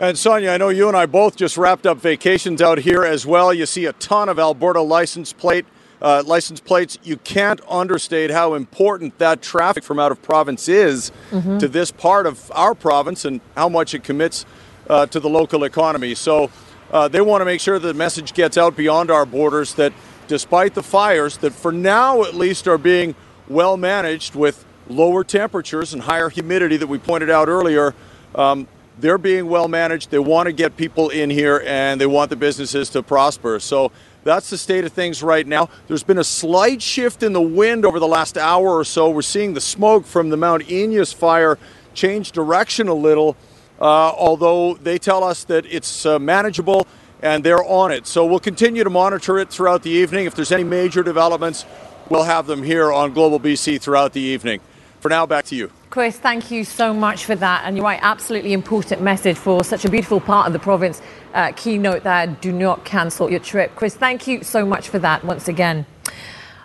And 0.00 0.18
Sonia, 0.18 0.52
I 0.52 0.56
know 0.56 0.70
you 0.70 0.88
and 0.88 0.96
I 0.96 1.04
both 1.04 1.36
just 1.36 1.58
wrapped 1.58 1.86
up 1.86 1.98
vacations 1.98 2.62
out 2.62 2.78
here 2.78 3.04
as 3.04 3.26
well. 3.26 3.52
You 3.52 3.66
see 3.66 3.84
a 3.84 3.92
ton 3.92 4.30
of 4.30 4.38
Alberta 4.38 4.80
license 4.80 5.32
plate 5.32 5.66
uh, 6.02 6.22
license 6.24 6.60
plates. 6.60 6.96
You 7.02 7.18
can't 7.18 7.60
understate 7.68 8.30
how 8.30 8.54
important 8.54 9.18
that 9.18 9.42
traffic 9.42 9.84
from 9.84 9.98
out 9.98 10.10
of 10.10 10.22
province 10.22 10.66
is 10.66 11.12
Mhm. 11.30 11.58
to 11.58 11.68
this 11.68 11.90
part 11.90 12.24
of 12.24 12.50
our 12.54 12.74
province 12.74 13.26
and 13.26 13.42
how 13.54 13.68
much 13.68 13.92
it 13.92 14.02
commits 14.02 14.46
uh, 14.88 15.04
to 15.04 15.20
the 15.20 15.28
local 15.28 15.62
economy. 15.62 16.14
So 16.14 16.48
uh, 16.90 17.08
they 17.08 17.20
want 17.20 17.42
to 17.42 17.44
make 17.44 17.60
sure 17.60 17.78
the 17.78 17.92
message 17.92 18.32
gets 18.32 18.56
out 18.56 18.74
beyond 18.78 19.10
our 19.10 19.26
borders 19.26 19.74
that 19.74 19.92
despite 20.26 20.72
the 20.72 20.82
fires, 20.82 21.36
that 21.36 21.52
for 21.52 21.70
now 21.70 22.22
at 22.22 22.34
least 22.34 22.66
are 22.66 22.78
being 22.78 23.14
well 23.46 23.76
managed 23.76 24.34
with 24.34 24.64
lower 24.88 25.22
temperatures 25.22 25.92
and 25.92 26.04
higher 26.04 26.30
humidity 26.30 26.78
that 26.78 26.86
we 26.88 26.96
pointed 26.96 27.28
out 27.28 27.48
earlier. 27.50 27.94
Um, 28.34 28.66
they're 29.00 29.18
being 29.18 29.48
well 29.48 29.68
managed. 29.68 30.10
They 30.10 30.18
want 30.18 30.46
to 30.46 30.52
get 30.52 30.76
people 30.76 31.10
in 31.10 31.30
here 31.30 31.62
and 31.66 32.00
they 32.00 32.06
want 32.06 32.30
the 32.30 32.36
businesses 32.36 32.90
to 32.90 33.02
prosper. 33.02 33.58
So 33.60 33.92
that's 34.24 34.50
the 34.50 34.58
state 34.58 34.84
of 34.84 34.92
things 34.92 35.22
right 35.22 35.46
now. 35.46 35.70
There's 35.88 36.02
been 36.02 36.18
a 36.18 36.24
slight 36.24 36.82
shift 36.82 37.22
in 37.22 37.32
the 37.32 37.40
wind 37.40 37.84
over 37.86 37.98
the 37.98 38.06
last 38.06 38.36
hour 38.36 38.68
or 38.68 38.84
so. 38.84 39.10
We're 39.10 39.22
seeing 39.22 39.54
the 39.54 39.60
smoke 39.60 40.04
from 40.04 40.28
the 40.28 40.36
Mount 40.36 40.64
Eneas 40.64 41.14
fire 41.14 41.58
change 41.94 42.32
direction 42.32 42.88
a 42.88 42.94
little, 42.94 43.36
uh, 43.80 43.84
although 43.84 44.74
they 44.74 44.98
tell 44.98 45.24
us 45.24 45.44
that 45.44 45.64
it's 45.66 46.04
uh, 46.04 46.18
manageable 46.18 46.86
and 47.22 47.44
they're 47.44 47.64
on 47.64 47.92
it. 47.92 48.06
So 48.06 48.26
we'll 48.26 48.40
continue 48.40 48.84
to 48.84 48.90
monitor 48.90 49.38
it 49.38 49.50
throughout 49.50 49.82
the 49.82 49.90
evening. 49.90 50.26
If 50.26 50.34
there's 50.34 50.52
any 50.52 50.64
major 50.64 51.02
developments, 51.02 51.64
we'll 52.08 52.24
have 52.24 52.46
them 52.46 52.62
here 52.62 52.92
on 52.92 53.12
Global 53.12 53.40
BC 53.40 53.80
throughout 53.80 54.12
the 54.12 54.20
evening. 54.20 54.60
For 55.00 55.08
now, 55.08 55.24
back 55.24 55.46
to 55.46 55.56
you. 55.56 55.70
Chris, 55.88 56.18
thank 56.18 56.50
you 56.50 56.62
so 56.62 56.92
much 56.92 57.24
for 57.24 57.34
that. 57.34 57.62
And 57.64 57.74
you're 57.74 57.84
right, 57.84 57.98
absolutely 58.02 58.52
important 58.52 59.00
message 59.00 59.38
for 59.38 59.64
such 59.64 59.86
a 59.86 59.90
beautiful 59.90 60.20
part 60.20 60.46
of 60.46 60.52
the 60.52 60.58
province. 60.58 61.00
Uh, 61.32 61.52
keynote 61.52 62.04
there 62.04 62.26
do 62.26 62.52
not 62.52 62.84
cancel 62.84 63.30
your 63.30 63.40
trip. 63.40 63.74
Chris, 63.76 63.94
thank 63.96 64.26
you 64.26 64.42
so 64.42 64.66
much 64.66 64.90
for 64.90 64.98
that 64.98 65.24
once 65.24 65.48
again. 65.48 65.86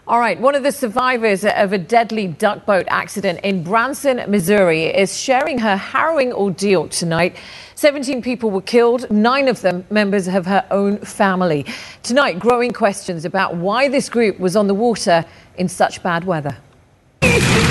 All 0.08 0.20
right, 0.20 0.40
one 0.40 0.54
of 0.54 0.64
the 0.64 0.72
survivors 0.72 1.46
of 1.46 1.74
a 1.74 1.78
deadly 1.78 2.28
duck 2.28 2.66
boat 2.66 2.86
accident 2.90 3.40
in 3.42 3.64
Branson, 3.64 4.22
Missouri, 4.30 4.84
is 4.84 5.18
sharing 5.18 5.58
her 5.60 5.78
harrowing 5.78 6.32
ordeal 6.34 6.90
tonight. 6.90 7.38
17 7.76 8.22
people 8.22 8.52
were 8.52 8.62
killed, 8.62 9.10
nine 9.10 9.48
of 9.48 9.62
them 9.62 9.86
members 9.90 10.28
of 10.28 10.46
her 10.46 10.64
own 10.70 10.98
family. 11.00 11.66
Tonight, 12.04 12.38
growing 12.38 12.72
questions 12.72 13.24
about 13.26 13.56
why 13.56 13.88
this 13.88 14.10
group 14.10 14.40
was 14.40 14.56
on 14.56 14.68
the 14.68 14.76
water 14.76 15.26
in 15.58 15.70
such 15.70 16.04
bad 16.04 16.26
weather. 16.26 16.58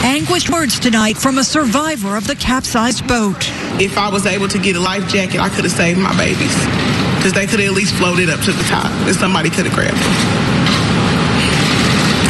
Anguished 0.02 0.50
words 0.50 0.80
tonight 0.80 1.16
from 1.16 1.38
a 1.38 1.44
survivor 1.44 2.16
of 2.16 2.26
the 2.26 2.34
capsized 2.34 3.06
boat. 3.06 3.48
If 3.80 3.96
I 3.96 4.08
was 4.08 4.26
able 4.26 4.48
to 4.48 4.58
get 4.58 4.74
a 4.74 4.80
life 4.80 5.08
jacket, 5.08 5.40
I 5.40 5.48
could 5.48 5.64
have 5.64 5.72
saved 5.72 5.98
my 5.98 6.16
babies. 6.16 6.54
Because 7.16 7.32
they 7.32 7.46
could 7.46 7.60
have 7.60 7.70
at 7.70 7.74
least 7.74 7.94
floated 7.94 8.30
up 8.30 8.40
to 8.40 8.52
the 8.52 8.64
top 8.64 8.90
and 9.06 9.14
somebody 9.14 9.50
could 9.50 9.66
have 9.66 9.74
grabbed 9.74 9.96
them. 9.96 10.14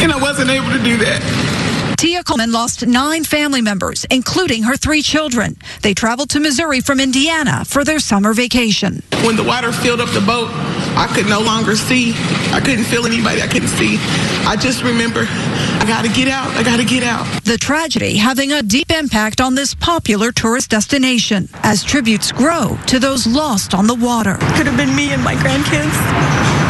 And 0.04 0.12
I 0.12 0.20
wasn't 0.20 0.50
able 0.50 0.70
to 0.70 0.82
do 0.84 0.98
that. 0.98 1.53
Tia 2.04 2.22
Coleman 2.22 2.52
lost 2.52 2.86
nine 2.86 3.24
family 3.24 3.62
members, 3.62 4.04
including 4.10 4.64
her 4.64 4.76
three 4.76 5.00
children. 5.00 5.56
They 5.80 5.94
traveled 5.94 6.28
to 6.30 6.38
Missouri 6.38 6.82
from 6.82 7.00
Indiana 7.00 7.64
for 7.64 7.82
their 7.82 7.98
summer 7.98 8.34
vacation. 8.34 9.02
When 9.24 9.36
the 9.36 9.42
water 9.42 9.72
filled 9.72 10.02
up 10.02 10.10
the 10.10 10.20
boat, 10.20 10.50
I 10.98 11.10
could 11.14 11.26
no 11.30 11.40
longer 11.40 11.74
see. 11.74 12.12
I 12.52 12.60
couldn't 12.62 12.84
feel 12.84 13.06
anybody. 13.06 13.40
I 13.40 13.46
couldn't 13.46 13.68
see. 13.68 13.96
I 14.46 14.54
just 14.54 14.82
remember, 14.82 15.24
I 15.26 15.84
got 15.88 16.04
to 16.04 16.12
get 16.12 16.28
out. 16.28 16.48
I 16.48 16.62
got 16.62 16.76
to 16.76 16.84
get 16.84 17.04
out. 17.04 17.24
The 17.44 17.56
tragedy 17.56 18.18
having 18.18 18.52
a 18.52 18.62
deep 18.62 18.90
impact 18.90 19.40
on 19.40 19.54
this 19.54 19.74
popular 19.74 20.30
tourist 20.30 20.68
destination 20.68 21.48
as 21.62 21.82
tributes 21.82 22.32
grow 22.32 22.76
to 22.88 22.98
those 22.98 23.26
lost 23.26 23.72
on 23.72 23.86
the 23.86 23.94
water. 23.94 24.34
Could 24.56 24.66
have 24.66 24.76
been 24.76 24.94
me 24.94 25.14
and 25.14 25.24
my 25.24 25.36
grandkids. 25.36 26.63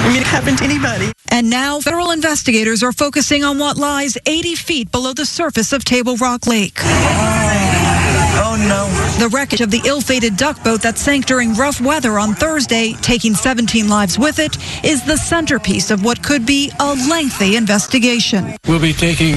I 0.00 0.08
mean, 0.12 0.20
it 0.20 0.26
happened 0.26 0.58
to 0.58 0.64
anybody. 0.64 1.12
And 1.30 1.50
now 1.50 1.80
federal 1.80 2.10
investigators 2.10 2.82
are 2.82 2.92
focusing 2.92 3.44
on 3.44 3.58
what 3.58 3.76
lies 3.76 4.16
80 4.26 4.54
feet 4.54 4.92
below 4.92 5.12
the 5.12 5.26
surface 5.26 5.72
of 5.72 5.84
Table 5.84 6.16
Rock 6.16 6.46
Lake. 6.46 6.78
Oh, 6.80 8.42
oh 8.44 8.56
no. 8.56 8.86
The 9.18 9.28
wreckage 9.28 9.60
of 9.60 9.70
the 9.70 9.82
ill-fated 9.84 10.36
duck 10.36 10.62
boat 10.64 10.82
that 10.82 10.96
sank 10.98 11.26
during 11.26 11.54
rough 11.54 11.80
weather 11.80 12.18
on 12.18 12.34
Thursday, 12.34 12.94
taking 13.02 13.34
17 13.34 13.88
lives 13.88 14.18
with 14.18 14.38
it, 14.38 14.56
is 14.84 15.04
the 15.04 15.16
centerpiece 15.16 15.90
of 15.90 16.04
what 16.04 16.22
could 16.22 16.46
be 16.46 16.70
a 16.80 16.94
lengthy 17.08 17.56
investigation. 17.56 18.56
We'll 18.66 18.80
be 18.80 18.92
taking 18.92 19.36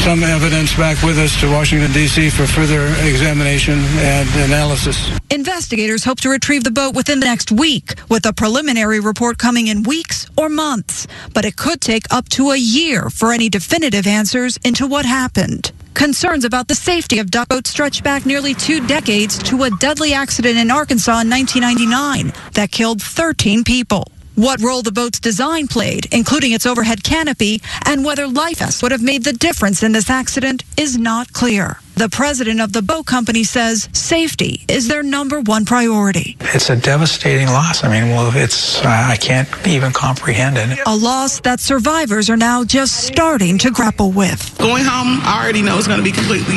some 0.00 0.22
evidence 0.22 0.74
back 0.76 1.02
with 1.02 1.18
us 1.18 1.38
to 1.40 1.50
Washington, 1.50 1.92
D.C. 1.92 2.30
for 2.30 2.46
further 2.46 2.86
examination 3.06 3.78
and 3.98 4.28
analysis. 4.50 5.10
Investigators 5.30 6.04
hope 6.04 6.20
to 6.20 6.30
retrieve 6.30 6.64
the 6.64 6.70
boat 6.70 6.94
within 6.94 7.20
the 7.20 7.26
next 7.26 7.52
week, 7.52 7.94
with 8.08 8.24
a 8.24 8.32
preliminary 8.32 8.98
report 8.98 9.36
coming 9.36 9.66
in 9.66 9.82
weeks 9.82 10.26
or 10.38 10.48
months. 10.48 11.06
But 11.34 11.44
it 11.44 11.56
could 11.56 11.80
take 11.80 12.04
up 12.10 12.28
to 12.30 12.50
a 12.50 12.56
year 12.56 13.10
for 13.10 13.32
any 13.32 13.48
definitive 13.50 14.06
answers 14.06 14.56
into 14.64 14.86
what 14.86 15.04
happened. 15.04 15.72
Concerns 15.92 16.46
about 16.46 16.68
the 16.68 16.74
safety 16.74 17.18
of 17.18 17.30
duck 17.30 17.48
boats 17.48 17.70
stretch 17.70 18.02
back 18.02 18.24
nearly 18.24 18.54
two 18.54 18.86
decades 18.86 19.36
to 19.42 19.64
a 19.64 19.70
deadly 19.70 20.14
accident 20.14 20.56
in 20.56 20.70
Arkansas 20.70 21.20
in 21.20 21.28
1999 21.28 22.32
that 22.54 22.70
killed 22.70 23.02
13 23.02 23.64
people. 23.64 24.04
What 24.40 24.62
role 24.62 24.80
the 24.80 24.90
boat's 24.90 25.20
design 25.20 25.68
played, 25.68 26.06
including 26.12 26.52
its 26.52 26.64
overhead 26.64 27.04
canopy, 27.04 27.60
and 27.84 28.06
whether 28.06 28.26
life 28.26 28.58
vests 28.60 28.82
would 28.82 28.90
have 28.90 29.02
made 29.02 29.22
the 29.22 29.34
difference 29.34 29.82
in 29.82 29.92
this 29.92 30.08
accident 30.08 30.64
is 30.78 30.96
not 30.96 31.30
clear. 31.34 31.78
The 31.96 32.08
president 32.08 32.62
of 32.62 32.72
the 32.72 32.80
boat 32.80 33.04
company 33.04 33.44
says 33.44 33.90
safety 33.92 34.64
is 34.66 34.88
their 34.88 35.02
number 35.02 35.42
one 35.42 35.66
priority. 35.66 36.38
It's 36.40 36.70
a 36.70 36.76
devastating 36.76 37.48
loss. 37.48 37.84
I 37.84 37.90
mean, 37.90 38.08
well, 38.12 38.32
it's, 38.34 38.82
uh, 38.82 38.88
I 38.88 39.18
can't 39.20 39.46
even 39.66 39.92
comprehend 39.92 40.56
it. 40.56 40.78
A 40.86 40.96
loss 40.96 41.40
that 41.40 41.60
survivors 41.60 42.30
are 42.30 42.38
now 42.38 42.64
just 42.64 43.04
starting 43.04 43.58
to 43.58 43.70
grapple 43.70 44.10
with. 44.10 44.56
Going 44.56 44.84
home, 44.84 45.20
I 45.22 45.42
already 45.42 45.60
know 45.60 45.76
it's 45.76 45.86
going 45.86 46.00
to 46.00 46.04
be 46.04 46.12
completely, 46.12 46.56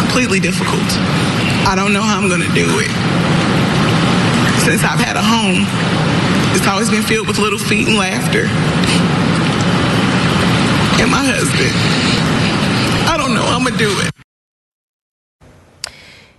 completely 0.00 0.40
difficult. 0.40 0.88
I 1.68 1.74
don't 1.76 1.92
know 1.92 2.00
how 2.00 2.18
I'm 2.18 2.28
going 2.28 2.40
to 2.40 2.54
do 2.54 2.64
it. 2.80 2.88
Since 4.64 4.82
I've 4.82 5.00
had 5.00 5.16
a 5.16 5.22
home, 5.22 5.68
it's 6.56 6.66
always 6.66 6.90
been 6.90 7.02
filled 7.02 7.26
with 7.26 7.38
little 7.38 7.58
feet 7.58 7.88
and 7.88 7.96
laughter. 7.96 8.44
And 11.00 11.10
my 11.10 11.24
husband, 11.24 11.74
I 13.08 13.16
don't 13.16 13.34
know 13.34 13.42
I'm 13.42 13.62
going 13.62 13.72
to 13.72 13.78
do 13.78 13.90
it. 14.06 14.23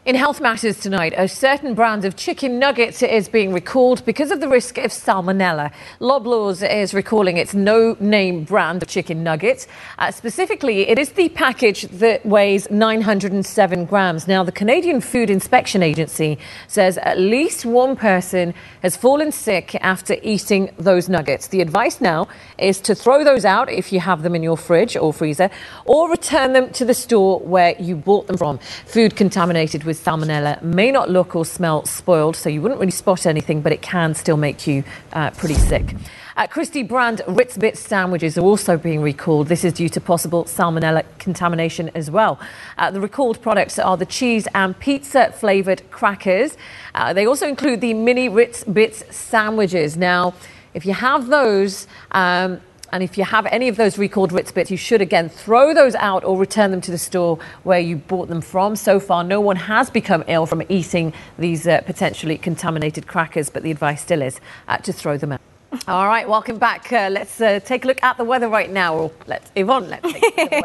In 0.05 0.13
Health 0.13 0.39
Matters 0.39 0.79
tonight, 0.79 1.15
a 1.17 1.27
certain 1.27 1.73
brand 1.73 2.05
of 2.05 2.15
chicken 2.15 2.59
nuggets 2.59 3.01
is 3.01 3.27
being 3.27 3.51
recalled 3.51 4.05
because 4.05 4.29
of 4.29 4.39
the 4.39 4.47
risk 4.47 4.77
of 4.77 4.91
salmonella. 4.91 5.71
Loblaws 5.99 6.61
is 6.61 6.93
recalling 6.93 7.37
its 7.37 7.55
no-name 7.55 8.43
brand 8.43 8.83
of 8.83 8.87
chicken 8.87 9.23
nuggets. 9.23 9.65
Uh, 9.97 10.11
specifically, 10.11 10.87
it 10.89 10.99
is 10.99 11.13
the 11.13 11.29
package 11.29 11.87
that 11.87 12.23
weighs 12.23 12.69
907 12.69 13.85
grams. 13.85 14.27
Now, 14.27 14.43
the 14.43 14.51
Canadian 14.51 15.01
Food 15.01 15.31
Inspection 15.31 15.81
Agency 15.81 16.37
says 16.67 16.99
at 16.99 17.17
least 17.17 17.65
one 17.65 17.95
person 17.95 18.53
has 18.83 18.95
fallen 18.95 19.31
sick 19.31 19.73
after 19.81 20.17
eating 20.21 20.69
those 20.77 21.09
nuggets. 21.09 21.47
The 21.47 21.61
advice 21.61 21.99
now 21.99 22.27
is 22.59 22.79
to 22.81 22.93
throw 22.93 23.23
those 23.23 23.43
out 23.43 23.71
if 23.71 23.91
you 23.91 24.01
have 24.01 24.21
them 24.21 24.35
in 24.35 24.43
your 24.43 24.55
fridge 24.55 24.95
or 24.95 25.11
freezer, 25.11 25.49
or 25.85 26.11
return 26.11 26.53
them 26.53 26.71
to 26.73 26.85
the 26.85 26.93
store 26.93 27.39
where 27.39 27.75
you 27.79 27.95
bought 27.95 28.27
them 28.27 28.37
from. 28.37 28.59
Food 28.85 29.15
contaminated 29.15 29.83
with 29.83 29.94
salmonella 30.03 30.61
may 30.61 30.91
not 30.91 31.09
look 31.09 31.35
or 31.35 31.45
smell 31.45 31.85
spoiled, 31.85 32.35
so 32.35 32.49
you 32.49 32.61
wouldn't 32.61 32.79
really 32.79 32.91
spot 32.91 33.25
anything, 33.25 33.61
but 33.61 33.71
it 33.71 33.81
can 33.81 34.13
still 34.13 34.37
make 34.37 34.67
you 34.67 34.83
uh, 35.13 35.31
pretty 35.31 35.55
sick. 35.55 35.95
Uh, 36.37 36.47
brand 36.87 37.21
Ritz 37.27 37.57
Bits 37.57 37.79
sandwiches 37.79 38.37
are 38.37 38.41
also 38.41 38.77
being 38.77 39.01
recalled. 39.01 39.47
This 39.47 39.63
is 39.63 39.71
due 39.71 39.87
to 39.89 40.01
possible 40.01 40.43
salmonella 40.43 41.03
contamination 41.17 41.89
as 41.95 42.11
well. 42.11 42.39
Uh, 42.77 42.91
the 42.91 42.99
recalled 42.99 43.41
products 43.41 43.79
are 43.79 43.95
the 43.95 44.05
cheese 44.05 44.45
and 44.53 44.77
pizza 44.79 45.31
flavoured 45.31 45.89
crackers. 45.91 46.57
Uh, 46.93 47.13
they 47.13 47.25
also 47.25 47.47
include 47.47 47.79
the 47.79 47.93
mini 47.93 48.27
Ritz 48.27 48.65
Bits 48.65 49.03
sandwiches. 49.15 49.95
Now, 49.95 50.33
if 50.73 50.85
you 50.85 50.93
have 50.93 51.27
those, 51.27 51.87
um, 52.11 52.59
and 52.95 53.03
if 53.03 53.17
you 53.17 53.25
have 53.25 53.45
any 53.47 53.67
of 53.67 53.75
those 53.75 53.97
recalled 53.97 54.31
Ritz 54.31 54.53
bits, 54.53 54.71
you 54.71 54.77
should 54.77 55.01
again 55.01 55.27
throw 55.27 55.73
those 55.73 55.95
out 55.95 56.23
or 56.23 56.37
return 56.37 56.71
them 56.71 56.79
to 56.79 56.91
the 56.91 56.97
store 56.97 57.37
where 57.63 57.77
you 57.77 57.97
bought 57.97 58.29
them 58.29 58.39
from. 58.39 58.77
So 58.77 59.01
far, 59.01 59.21
no 59.21 59.41
one 59.41 59.57
has 59.57 59.89
become 59.89 60.23
ill 60.27 60.45
from 60.45 60.63
eating 60.69 61.11
these 61.37 61.67
uh, 61.67 61.81
potentially 61.81 62.37
contaminated 62.37 63.05
crackers, 63.05 63.49
but 63.49 63.63
the 63.63 63.71
advice 63.71 64.01
still 64.01 64.21
is 64.21 64.39
uh, 64.69 64.77
to 64.77 64.93
throw 64.93 65.17
them 65.17 65.33
out. 65.33 65.41
All 65.87 66.07
right, 66.07 66.27
welcome 66.27 66.57
back. 66.57 66.91
Uh, 66.91 67.09
let's 67.11 67.39
uh, 67.41 67.59
take 67.59 67.85
a 67.85 67.87
look 67.87 68.01
at 68.03 68.17
the 68.17 68.23
weather 68.23 68.47
right 68.47 68.71
now. 68.71 68.95
Or 68.95 69.11
let's, 69.27 69.51
Yvonne, 69.55 69.89
let's. 69.89 70.05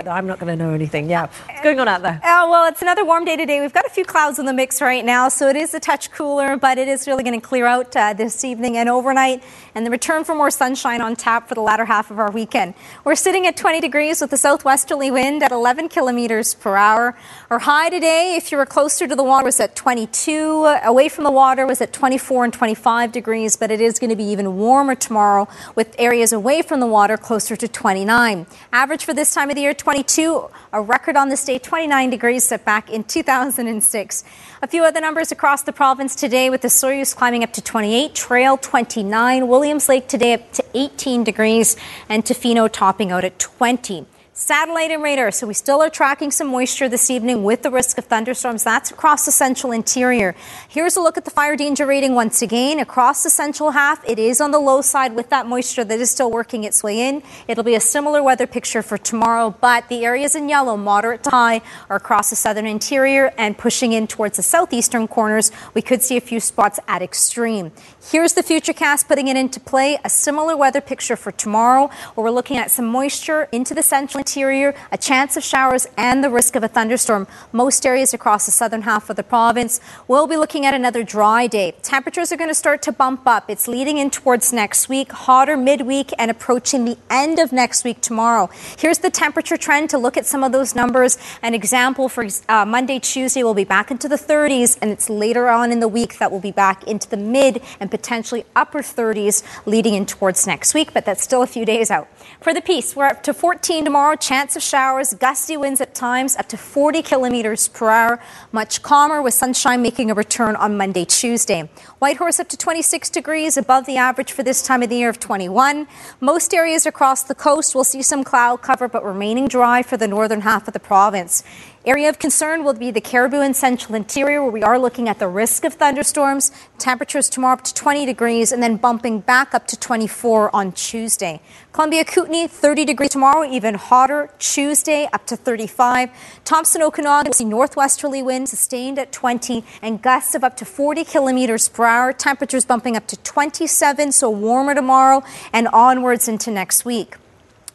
I'm 0.06 0.26
not 0.26 0.38
going 0.38 0.56
to 0.56 0.56
know 0.56 0.72
anything. 0.72 1.10
Yeah, 1.10 1.26
what's 1.46 1.62
going 1.62 1.80
on 1.80 1.88
out 1.88 2.02
there? 2.02 2.20
Oh, 2.24 2.50
well, 2.50 2.68
it's 2.68 2.82
another 2.82 3.04
warm 3.04 3.24
day 3.24 3.36
today. 3.36 3.60
We've 3.60 3.72
got 3.72 3.86
a 3.86 3.90
few 3.90 4.04
clouds 4.04 4.38
in 4.38 4.46
the 4.46 4.52
mix 4.52 4.80
right 4.80 5.04
now, 5.04 5.28
so 5.28 5.48
it 5.48 5.56
is 5.56 5.74
a 5.74 5.80
touch 5.80 6.10
cooler, 6.10 6.56
but 6.56 6.78
it 6.78 6.88
is 6.88 7.06
really 7.06 7.22
going 7.22 7.38
to 7.38 7.46
clear 7.46 7.66
out 7.66 7.94
uh, 7.96 8.12
this 8.12 8.44
evening 8.44 8.76
and 8.76 8.88
overnight, 8.88 9.42
and 9.74 9.84
the 9.84 9.90
return 9.90 10.22
for 10.24 10.34
more 10.34 10.50
sunshine 10.50 11.00
on 11.00 11.16
tap 11.16 11.48
for 11.48 11.54
the 11.54 11.60
latter 11.60 11.86
half 11.86 12.10
of 12.10 12.18
our 12.18 12.30
weekend. 12.30 12.74
We're 13.04 13.16
sitting 13.16 13.46
at 13.46 13.56
20 13.56 13.80
degrees 13.80 14.20
with 14.20 14.32
a 14.32 14.36
southwesterly 14.36 15.10
wind 15.10 15.42
at 15.42 15.50
11 15.50 15.88
kilometers 15.88 16.54
per 16.54 16.76
hour. 16.76 17.16
Our 17.50 17.60
high 17.60 17.88
today, 17.88 18.36
if 18.36 18.52
you 18.52 18.58
were 18.58 18.66
closer 18.66 19.06
to 19.06 19.16
the 19.16 19.24
water, 19.24 19.44
was 19.44 19.60
at 19.60 19.74
22. 19.74 20.64
Away 20.84 21.08
from 21.08 21.24
the 21.24 21.30
water 21.32 21.66
was 21.66 21.80
at 21.80 21.92
24 21.92 22.44
and 22.44 22.52
25 22.52 23.12
degrees, 23.12 23.56
but 23.56 23.70
it 23.70 23.80
is 23.80 23.98
going 23.98 24.10
to 24.10 24.16
be 24.16 24.24
even 24.24 24.56
warmer 24.56 24.94
tomorrow 25.00 25.48
with 25.74 25.94
areas 25.98 26.32
away 26.32 26.62
from 26.62 26.80
the 26.80 26.86
water 26.86 27.16
closer 27.16 27.56
to 27.56 27.66
29. 27.66 28.46
Average 28.72 29.04
for 29.04 29.14
this 29.14 29.34
time 29.34 29.48
of 29.50 29.56
the 29.56 29.62
year, 29.62 29.74
22. 29.74 30.48
A 30.72 30.80
record 30.80 31.16
on 31.16 31.28
this 31.28 31.44
day, 31.44 31.58
29 31.58 32.10
degrees 32.10 32.44
set 32.44 32.64
back 32.64 32.90
in 32.90 33.04
2006. 33.04 34.24
A 34.62 34.66
few 34.66 34.84
other 34.84 35.00
numbers 35.00 35.32
across 35.32 35.62
the 35.62 35.72
province 35.72 36.14
today 36.14 36.50
with 36.50 36.62
Osoyoos 36.62 37.16
climbing 37.16 37.42
up 37.42 37.52
to 37.54 37.62
28, 37.62 38.14
Trail 38.14 38.56
29, 38.56 39.48
Williams 39.48 39.88
Lake 39.88 40.06
today 40.06 40.34
up 40.34 40.52
to 40.52 40.64
18 40.74 41.24
degrees, 41.24 41.76
and 42.08 42.24
Tofino 42.24 42.70
topping 42.70 43.10
out 43.10 43.24
at 43.24 43.38
20. 43.38 44.06
Satellite 44.32 44.92
and 44.92 45.02
radar. 45.02 45.32
So 45.32 45.48
we 45.48 45.54
still 45.54 45.82
are 45.82 45.90
tracking 45.90 46.30
some 46.30 46.46
moisture 46.46 46.88
this 46.88 47.10
evening 47.10 47.42
with 47.42 47.62
the 47.62 47.70
risk 47.70 47.98
of 47.98 48.04
thunderstorms. 48.04 48.62
That's 48.62 48.92
across 48.92 49.26
the 49.26 49.32
central 49.32 49.72
interior. 49.72 50.36
Here's 50.68 50.96
a 50.96 51.00
look 51.00 51.18
at 51.18 51.24
the 51.24 51.32
fire 51.32 51.56
danger 51.56 51.84
rating 51.84 52.14
once 52.14 52.40
again. 52.40 52.78
Across 52.78 53.24
the 53.24 53.28
central 53.28 53.72
half, 53.72 54.08
it 54.08 54.20
is 54.20 54.40
on 54.40 54.52
the 54.52 54.60
low 54.60 54.82
side 54.82 55.16
with 55.16 55.30
that 55.30 55.46
moisture 55.46 55.82
that 55.82 55.98
is 55.98 56.12
still 56.12 56.30
working 56.30 56.62
its 56.62 56.80
way 56.84 57.08
in. 57.08 57.24
It'll 57.48 57.64
be 57.64 57.74
a 57.74 57.80
similar 57.80 58.22
weather 58.22 58.46
picture 58.46 58.82
for 58.82 58.96
tomorrow, 58.96 59.52
but 59.60 59.88
the 59.88 60.04
areas 60.04 60.36
in 60.36 60.48
yellow, 60.48 60.76
moderate 60.76 61.24
to 61.24 61.30
high, 61.30 61.60
are 61.88 61.96
across 61.96 62.30
the 62.30 62.36
southern 62.36 62.66
interior 62.66 63.34
and 63.36 63.58
pushing 63.58 63.92
in 63.92 64.06
towards 64.06 64.36
the 64.36 64.44
southeastern 64.44 65.08
corners. 65.08 65.50
We 65.74 65.82
could 65.82 66.02
see 66.02 66.16
a 66.16 66.20
few 66.20 66.38
spots 66.38 66.78
at 66.86 67.02
extreme. 67.02 67.72
Here's 68.00 68.34
the 68.34 68.44
futurecast 68.44 69.08
putting 69.08 69.26
it 69.26 69.36
into 69.36 69.58
play. 69.58 69.98
A 70.04 70.08
similar 70.08 70.56
weather 70.56 70.80
picture 70.80 71.16
for 71.16 71.32
tomorrow, 71.32 71.88
where 72.14 72.24
we're 72.24 72.30
looking 72.30 72.58
at 72.58 72.70
some 72.70 72.86
moisture 72.86 73.48
into 73.50 73.74
the 73.74 73.82
central 73.82 74.20
interior, 74.30 74.72
a 74.92 74.98
chance 74.98 75.36
of 75.36 75.42
showers, 75.42 75.88
and 75.96 76.22
the 76.22 76.30
risk 76.30 76.54
of 76.54 76.62
a 76.62 76.68
thunderstorm. 76.68 77.26
Most 77.50 77.84
areas 77.84 78.14
across 78.14 78.46
the 78.46 78.52
southern 78.52 78.82
half 78.82 79.10
of 79.10 79.16
the 79.16 79.24
province 79.24 79.80
will 80.06 80.28
be 80.28 80.36
looking 80.36 80.64
at 80.64 80.72
another 80.72 81.02
dry 81.02 81.48
day. 81.48 81.74
Temperatures 81.82 82.30
are 82.30 82.36
going 82.36 82.50
to 82.50 82.54
start 82.54 82.80
to 82.82 82.92
bump 82.92 83.26
up. 83.26 83.50
It's 83.50 83.66
leading 83.66 83.98
in 83.98 84.08
towards 84.08 84.52
next 84.52 84.88
week, 84.88 85.10
hotter 85.10 85.56
midweek, 85.56 86.12
and 86.16 86.30
approaching 86.30 86.84
the 86.84 86.96
end 87.10 87.40
of 87.40 87.50
next 87.50 87.82
week 87.82 88.00
tomorrow. 88.00 88.48
Here's 88.78 88.98
the 88.98 89.10
temperature 89.10 89.56
trend 89.56 89.90
to 89.90 89.98
look 89.98 90.16
at 90.16 90.26
some 90.26 90.44
of 90.44 90.52
those 90.52 90.76
numbers. 90.76 91.18
An 91.42 91.52
example 91.52 92.08
for 92.08 92.28
uh, 92.48 92.64
Monday, 92.64 93.00
Tuesday, 93.00 93.42
we'll 93.42 93.54
be 93.54 93.64
back 93.64 93.90
into 93.90 94.08
the 94.08 94.16
30s, 94.16 94.78
and 94.80 94.92
it's 94.92 95.10
later 95.10 95.48
on 95.48 95.72
in 95.72 95.80
the 95.80 95.88
week 95.88 96.18
that 96.18 96.30
we'll 96.30 96.40
be 96.40 96.52
back 96.52 96.84
into 96.84 97.10
the 97.10 97.16
mid 97.16 97.60
and 97.80 97.90
potentially 97.90 98.44
upper 98.54 98.78
30s 98.78 99.42
leading 99.66 99.94
in 99.94 100.06
towards 100.06 100.46
next 100.46 100.72
week, 100.72 100.92
but 100.94 101.04
that's 101.04 101.22
still 101.24 101.42
a 101.42 101.48
few 101.48 101.64
days 101.64 101.90
out. 101.90 102.06
For 102.40 102.54
the 102.54 102.60
Peace, 102.60 102.94
we're 102.94 103.06
up 103.06 103.22
to 103.24 103.34
14 103.34 103.84
tomorrow, 103.84 104.09
chance 104.16 104.56
of 104.56 104.62
showers, 104.62 105.14
gusty 105.14 105.56
winds 105.56 105.80
at 105.80 105.94
times 105.94 106.36
up 106.36 106.48
to 106.48 106.56
40 106.56 107.02
kilometers 107.02 107.68
per 107.68 107.88
hour. 107.88 108.22
Much 108.52 108.82
calmer 108.82 109.20
with 109.22 109.34
sunshine 109.34 109.82
making 109.82 110.10
a 110.10 110.14
return 110.14 110.56
on 110.56 110.76
Monday, 110.76 111.04
Tuesday. 111.04 111.68
Whitehorse 111.98 112.40
up 112.40 112.48
to 112.48 112.56
26 112.56 113.10
degrees 113.10 113.56
above 113.56 113.86
the 113.86 113.96
average 113.96 114.32
for 114.32 114.42
this 114.42 114.62
time 114.62 114.82
of 114.82 114.88
the 114.88 114.96
year 114.96 115.08
of 115.08 115.20
21. 115.20 115.86
Most 116.20 116.54
areas 116.54 116.86
across 116.86 117.22
the 117.22 117.34
coast 117.34 117.74
will 117.74 117.84
see 117.84 118.02
some 118.02 118.24
cloud 118.24 118.62
cover, 118.62 118.88
but 118.88 119.04
remaining 119.04 119.48
dry 119.48 119.82
for 119.82 119.96
the 119.96 120.08
northern 120.08 120.40
half 120.40 120.66
of 120.66 120.74
the 120.74 120.80
province. 120.80 121.42
Area 121.86 122.10
of 122.10 122.18
concern 122.18 122.62
will 122.62 122.74
be 122.74 122.90
the 122.90 123.00
Cariboo 123.00 123.40
and 123.40 123.56
Central 123.56 123.94
Interior, 123.94 124.42
where 124.42 124.52
we 124.52 124.62
are 124.62 124.78
looking 124.78 125.08
at 125.08 125.18
the 125.18 125.26
risk 125.26 125.64
of 125.64 125.72
thunderstorms. 125.72 126.52
Temperatures 126.76 127.30
tomorrow 127.30 127.54
up 127.54 127.64
to 127.64 127.72
20 127.72 128.04
degrees 128.04 128.52
and 128.52 128.62
then 128.62 128.76
bumping 128.76 129.20
back 129.20 129.54
up 129.54 129.66
to 129.68 129.78
24 129.78 130.54
on 130.54 130.72
Tuesday. 130.72 131.40
Columbia 131.72 132.04
Kootenay, 132.04 132.48
30 132.48 132.84
degrees 132.84 133.08
tomorrow, 133.08 133.50
even 133.50 133.76
hotter. 133.76 134.28
Tuesday, 134.38 135.08
up 135.14 135.24
to 135.24 135.36
35. 135.36 136.10
Thompson 136.44 136.82
Okanagan 136.82 137.30
will 137.30 137.32
see 137.32 137.46
northwesterly 137.46 138.22
winds 138.22 138.50
sustained 138.50 138.98
at 138.98 139.10
20 139.10 139.64
and 139.80 140.02
gusts 140.02 140.34
of 140.34 140.44
up 140.44 140.58
to 140.58 140.66
40 140.66 141.04
kilometers 141.04 141.70
per 141.70 141.86
hour. 141.86 142.12
Temperatures 142.12 142.66
bumping 142.66 142.94
up 142.94 143.06
to 143.06 143.16
27, 143.16 144.12
so 144.12 144.28
warmer 144.28 144.74
tomorrow 144.74 145.24
and 145.50 145.66
onwards 145.68 146.28
into 146.28 146.50
next 146.50 146.84
week. 146.84 147.16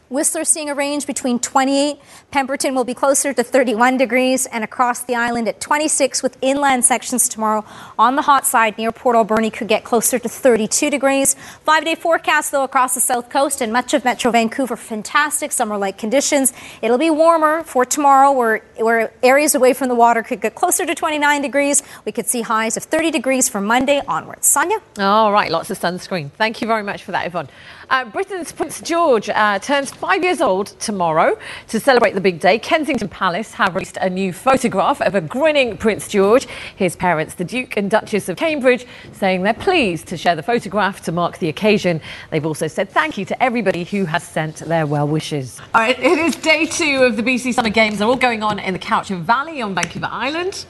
Whistler 0.08 0.44
seeing 0.44 0.70
a 0.70 0.74
range 0.74 1.04
between 1.04 1.40
28. 1.40 1.98
Pemberton 2.30 2.76
will 2.76 2.84
be 2.84 2.94
closer 2.94 3.32
to 3.32 3.42
31 3.42 3.96
degrees 3.96 4.46
and 4.46 4.62
across 4.62 5.02
the 5.02 5.16
island 5.16 5.48
at 5.48 5.60
26 5.60 6.22
with 6.22 6.38
inland 6.40 6.84
sections 6.84 7.28
tomorrow. 7.28 7.64
On 7.98 8.14
the 8.14 8.22
hot 8.22 8.46
side 8.46 8.78
near 8.78 8.92
Port 8.92 9.16
Alberni 9.16 9.50
could 9.50 9.66
get 9.66 9.82
closer 9.82 10.20
to 10.20 10.28
32 10.28 10.90
degrees. 10.90 11.34
Five 11.64 11.84
day 11.84 11.96
forecast 11.96 12.52
though 12.52 12.62
across 12.62 12.94
the 12.94 13.00
south 13.00 13.30
coast 13.30 13.60
and 13.60 13.72
much 13.72 13.94
of 13.94 14.04
Metro 14.04 14.30
Vancouver. 14.30 14.76
Fantastic 14.76 15.50
summer 15.50 15.76
like 15.76 15.98
conditions. 15.98 16.52
It'll 16.82 16.98
be 16.98 17.10
warmer 17.10 17.64
for 17.64 17.84
tomorrow 17.84 18.30
where, 18.30 18.58
where 18.76 19.12
areas 19.24 19.56
away 19.56 19.72
from 19.72 19.88
the 19.88 19.96
water 19.96 20.22
could 20.22 20.40
get 20.40 20.54
closer 20.54 20.86
to 20.86 20.94
29 20.94 21.42
degrees. 21.42 21.82
We 22.04 22.12
could 22.12 22.28
see 22.28 22.42
highs 22.42 22.76
of 22.76 22.84
30 22.84 23.10
degrees 23.10 23.48
from 23.48 23.64
Monday 23.64 24.00
onwards. 24.06 24.46
Sonia? 24.46 24.78
All 25.00 25.32
right, 25.32 25.50
lots 25.50 25.70
of 25.70 25.80
sunscreen. 25.80 26.30
Thank 26.30 26.60
you 26.60 26.68
very 26.68 26.84
much 26.84 27.02
for 27.02 27.10
that, 27.10 27.26
Yvonne. 27.26 27.48
Uh, 27.88 28.04
Britain's 28.04 28.50
Prince 28.50 28.80
George 28.80 29.28
uh, 29.28 29.60
turns 29.60 29.92
five 29.92 30.24
years 30.24 30.40
old 30.40 30.66
tomorrow. 30.80 31.38
To 31.68 31.78
celebrate 31.78 32.14
the 32.14 32.20
big 32.20 32.40
day, 32.40 32.58
Kensington 32.58 33.08
Palace 33.08 33.52
have 33.54 33.76
released 33.76 33.96
a 33.98 34.10
new 34.10 34.32
photograph 34.32 35.00
of 35.00 35.14
a 35.14 35.20
grinning 35.20 35.76
Prince 35.76 36.08
George. 36.08 36.46
His 36.74 36.96
parents, 36.96 37.34
the 37.34 37.44
Duke 37.44 37.76
and 37.76 37.88
Duchess 37.88 38.28
of 38.28 38.36
Cambridge, 38.36 38.86
saying 39.12 39.44
they're 39.44 39.54
pleased 39.54 40.08
to 40.08 40.16
share 40.16 40.34
the 40.34 40.42
photograph 40.42 41.00
to 41.02 41.12
mark 41.12 41.38
the 41.38 41.48
occasion. 41.48 42.00
They've 42.30 42.44
also 42.44 42.66
said 42.66 42.90
thank 42.90 43.16
you 43.16 43.24
to 43.26 43.40
everybody 43.40 43.84
who 43.84 44.04
has 44.06 44.24
sent 44.24 44.56
their 44.56 44.86
well 44.86 45.06
wishes. 45.06 45.60
All 45.72 45.80
right, 45.82 45.98
it 45.98 46.18
is 46.18 46.34
day 46.34 46.66
two 46.66 47.04
of 47.04 47.16
the 47.16 47.22
BC 47.22 47.54
Summer 47.54 47.70
Games. 47.70 47.98
They're 47.98 48.08
all 48.08 48.16
going 48.16 48.42
on 48.42 48.58
in 48.58 48.72
the 48.72 48.80
Cowichan 48.80 49.22
Valley 49.22 49.62
on 49.62 49.76
Vancouver 49.76 50.08
Island. 50.10 50.66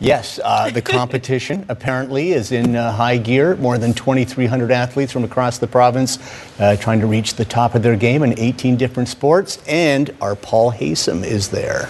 Yes, 0.00 0.40
uh, 0.42 0.70
the 0.70 0.82
competition 1.00 1.64
apparently 1.68 2.32
is 2.32 2.52
in 2.52 2.76
uh, 2.76 2.92
high 2.92 3.16
gear. 3.16 3.56
More 3.56 3.78
than 3.78 3.94
2,300 3.94 4.70
athletes 4.70 5.12
from 5.12 5.24
across 5.24 5.58
the 5.58 5.66
province 5.66 6.18
uh, 6.58 6.76
trying 6.76 7.00
to 7.00 7.06
reach 7.06 7.34
the 7.34 7.44
top 7.44 7.74
of 7.74 7.82
their 7.82 7.96
game 7.96 8.22
in 8.22 8.38
18 8.38 8.76
different 8.76 9.08
sports. 9.08 9.62
And 9.66 10.14
our 10.20 10.34
Paul 10.34 10.72
Haysom 10.72 11.24
is 11.24 11.48
there. 11.48 11.88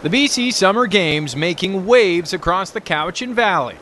The 0.00 0.08
BC 0.08 0.52
Summer 0.52 0.86
Games 0.86 1.34
making 1.34 1.84
waves 1.84 2.32
across 2.32 2.70
the 2.70 2.80
Cowichan 2.80 3.34
Valley. 3.34 3.76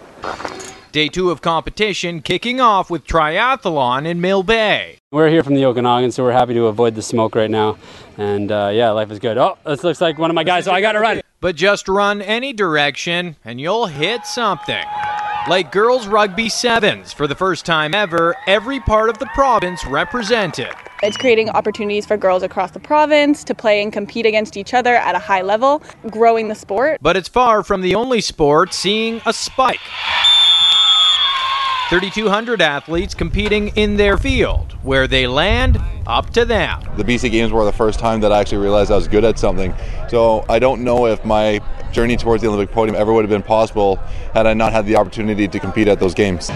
Day 0.90 1.08
two 1.08 1.30
of 1.30 1.42
competition 1.42 2.22
kicking 2.22 2.58
off 2.58 2.88
with 2.88 3.04
triathlon 3.06 4.06
in 4.06 4.18
Mill 4.22 4.42
Bay. 4.42 4.96
We're 5.16 5.30
here 5.30 5.42
from 5.42 5.54
the 5.54 5.64
Okanagan, 5.64 6.12
so 6.12 6.24
we're 6.24 6.32
happy 6.32 6.52
to 6.52 6.66
avoid 6.66 6.94
the 6.94 7.00
smoke 7.00 7.34
right 7.36 7.50
now. 7.50 7.78
And 8.18 8.52
uh, 8.52 8.70
yeah, 8.74 8.90
life 8.90 9.10
is 9.10 9.18
good. 9.18 9.38
Oh, 9.38 9.56
this 9.64 9.82
looks 9.82 9.98
like 9.98 10.18
one 10.18 10.30
of 10.30 10.34
my 10.34 10.44
guys, 10.44 10.66
so 10.66 10.72
I 10.72 10.82
got 10.82 10.92
to 10.92 11.00
run. 11.00 11.22
But 11.40 11.56
just 11.56 11.88
run 11.88 12.20
any 12.20 12.52
direction 12.52 13.36
and 13.42 13.58
you'll 13.58 13.86
hit 13.86 14.26
something. 14.26 14.84
Like 15.48 15.72
girls 15.72 16.06
rugby 16.06 16.50
sevens, 16.50 17.14
for 17.14 17.26
the 17.26 17.34
first 17.34 17.64
time 17.64 17.94
ever, 17.94 18.36
every 18.46 18.78
part 18.78 19.08
of 19.08 19.18
the 19.18 19.24
province 19.32 19.86
represented. 19.86 20.74
It's 21.02 21.16
creating 21.16 21.48
opportunities 21.48 22.04
for 22.04 22.18
girls 22.18 22.42
across 22.42 22.72
the 22.72 22.80
province 22.80 23.42
to 23.44 23.54
play 23.54 23.82
and 23.82 23.90
compete 23.90 24.26
against 24.26 24.54
each 24.58 24.74
other 24.74 24.96
at 24.96 25.14
a 25.14 25.18
high 25.18 25.40
level, 25.40 25.82
growing 26.10 26.48
the 26.48 26.54
sport. 26.54 26.98
But 27.00 27.16
it's 27.16 27.28
far 27.28 27.62
from 27.62 27.80
the 27.80 27.94
only 27.94 28.20
sport 28.20 28.74
seeing 28.74 29.22
a 29.24 29.32
spike. 29.32 29.80
3,200 31.88 32.60
athletes 32.60 33.14
competing 33.14 33.68
in 33.76 33.96
their 33.96 34.18
field. 34.18 34.72
Where 34.82 35.06
they 35.06 35.28
land, 35.28 35.80
up 36.04 36.30
to 36.30 36.44
them. 36.44 36.82
The 36.96 37.04
BC 37.04 37.30
Games 37.30 37.52
were 37.52 37.64
the 37.64 37.72
first 37.72 38.00
time 38.00 38.20
that 38.22 38.32
I 38.32 38.40
actually 38.40 38.58
realized 38.58 38.90
I 38.90 38.96
was 38.96 39.06
good 39.06 39.24
at 39.24 39.38
something. 39.38 39.72
So 40.08 40.44
I 40.48 40.58
don't 40.58 40.82
know 40.82 41.06
if 41.06 41.24
my 41.24 41.60
journey 41.92 42.16
towards 42.16 42.42
the 42.42 42.48
Olympic 42.48 42.74
podium 42.74 42.96
ever 42.96 43.12
would 43.12 43.24
have 43.24 43.30
been 43.30 43.42
possible 43.42 43.96
had 44.34 44.48
I 44.48 44.54
not 44.54 44.72
had 44.72 44.84
the 44.86 44.96
opportunity 44.96 45.46
to 45.46 45.60
compete 45.60 45.86
at 45.86 46.00
those 46.00 46.12
games. 46.12 46.50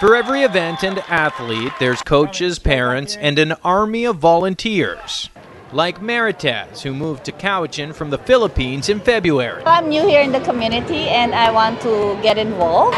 For 0.00 0.16
every 0.16 0.44
event 0.44 0.82
and 0.82 1.00
athlete, 1.08 1.72
there's 1.78 2.00
coaches, 2.00 2.58
parents, 2.58 3.16
and 3.16 3.38
an 3.38 3.52
army 3.62 4.06
of 4.06 4.16
volunteers. 4.16 5.28
Like 5.72 6.00
Meritez, 6.00 6.80
who 6.80 6.94
moved 6.94 7.24
to 7.26 7.32
Cowichan 7.32 7.94
from 7.94 8.08
the 8.08 8.18
Philippines 8.18 8.88
in 8.88 8.98
February. 9.00 9.62
I'm 9.66 9.90
new 9.90 10.06
here 10.06 10.22
in 10.22 10.32
the 10.32 10.40
community 10.40 11.08
and 11.10 11.34
I 11.34 11.50
want 11.50 11.82
to 11.82 12.18
get 12.22 12.38
involved. 12.38 12.96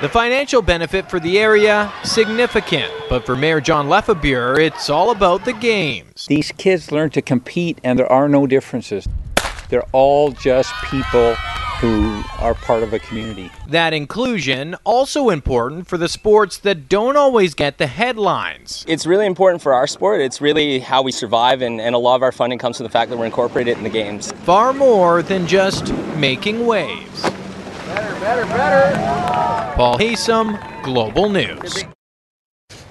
The 0.00 0.08
financial 0.08 0.62
benefit 0.62 1.10
for 1.10 1.20
the 1.20 1.38
area, 1.38 1.92
significant. 2.04 2.90
But 3.10 3.26
for 3.26 3.36
Mayor 3.36 3.60
John 3.60 3.86
Lefebure, 3.86 4.58
it's 4.58 4.88
all 4.88 5.10
about 5.10 5.44
the 5.44 5.52
games. 5.52 6.24
These 6.26 6.52
kids 6.52 6.90
learn 6.90 7.10
to 7.10 7.20
compete 7.20 7.78
and 7.84 7.98
there 7.98 8.10
are 8.10 8.26
no 8.26 8.46
differences. 8.46 9.06
They're 9.68 9.86
all 9.92 10.32
just 10.32 10.72
people 10.84 11.34
who 11.80 12.22
are 12.38 12.54
part 12.54 12.82
of 12.82 12.94
a 12.94 12.98
community. 12.98 13.52
That 13.68 13.92
inclusion 13.92 14.74
also 14.84 15.28
important 15.28 15.86
for 15.86 15.98
the 15.98 16.08
sports 16.08 16.56
that 16.60 16.88
don't 16.88 17.18
always 17.18 17.52
get 17.52 17.76
the 17.76 17.86
headlines. 17.86 18.86
It's 18.88 19.04
really 19.04 19.26
important 19.26 19.60
for 19.60 19.74
our 19.74 19.86
sport. 19.86 20.22
It's 20.22 20.40
really 20.40 20.78
how 20.78 21.02
we 21.02 21.12
survive, 21.12 21.60
and, 21.60 21.78
and 21.78 21.94
a 21.94 21.98
lot 21.98 22.16
of 22.16 22.22
our 22.22 22.32
funding 22.32 22.58
comes 22.58 22.78
from 22.78 22.84
the 22.84 22.90
fact 22.90 23.10
that 23.10 23.18
we're 23.18 23.26
incorporated 23.26 23.76
in 23.76 23.84
the 23.84 23.90
games. 23.90 24.32
Far 24.44 24.72
more 24.72 25.22
than 25.22 25.46
just 25.46 25.92
making 26.16 26.66
waves. 26.66 27.30
Better, 27.94 28.20
better, 28.20 28.46
better. 28.46 29.74
Paul 29.74 29.98
Haysom, 29.98 30.82
Global 30.84 31.28
News. 31.28 31.84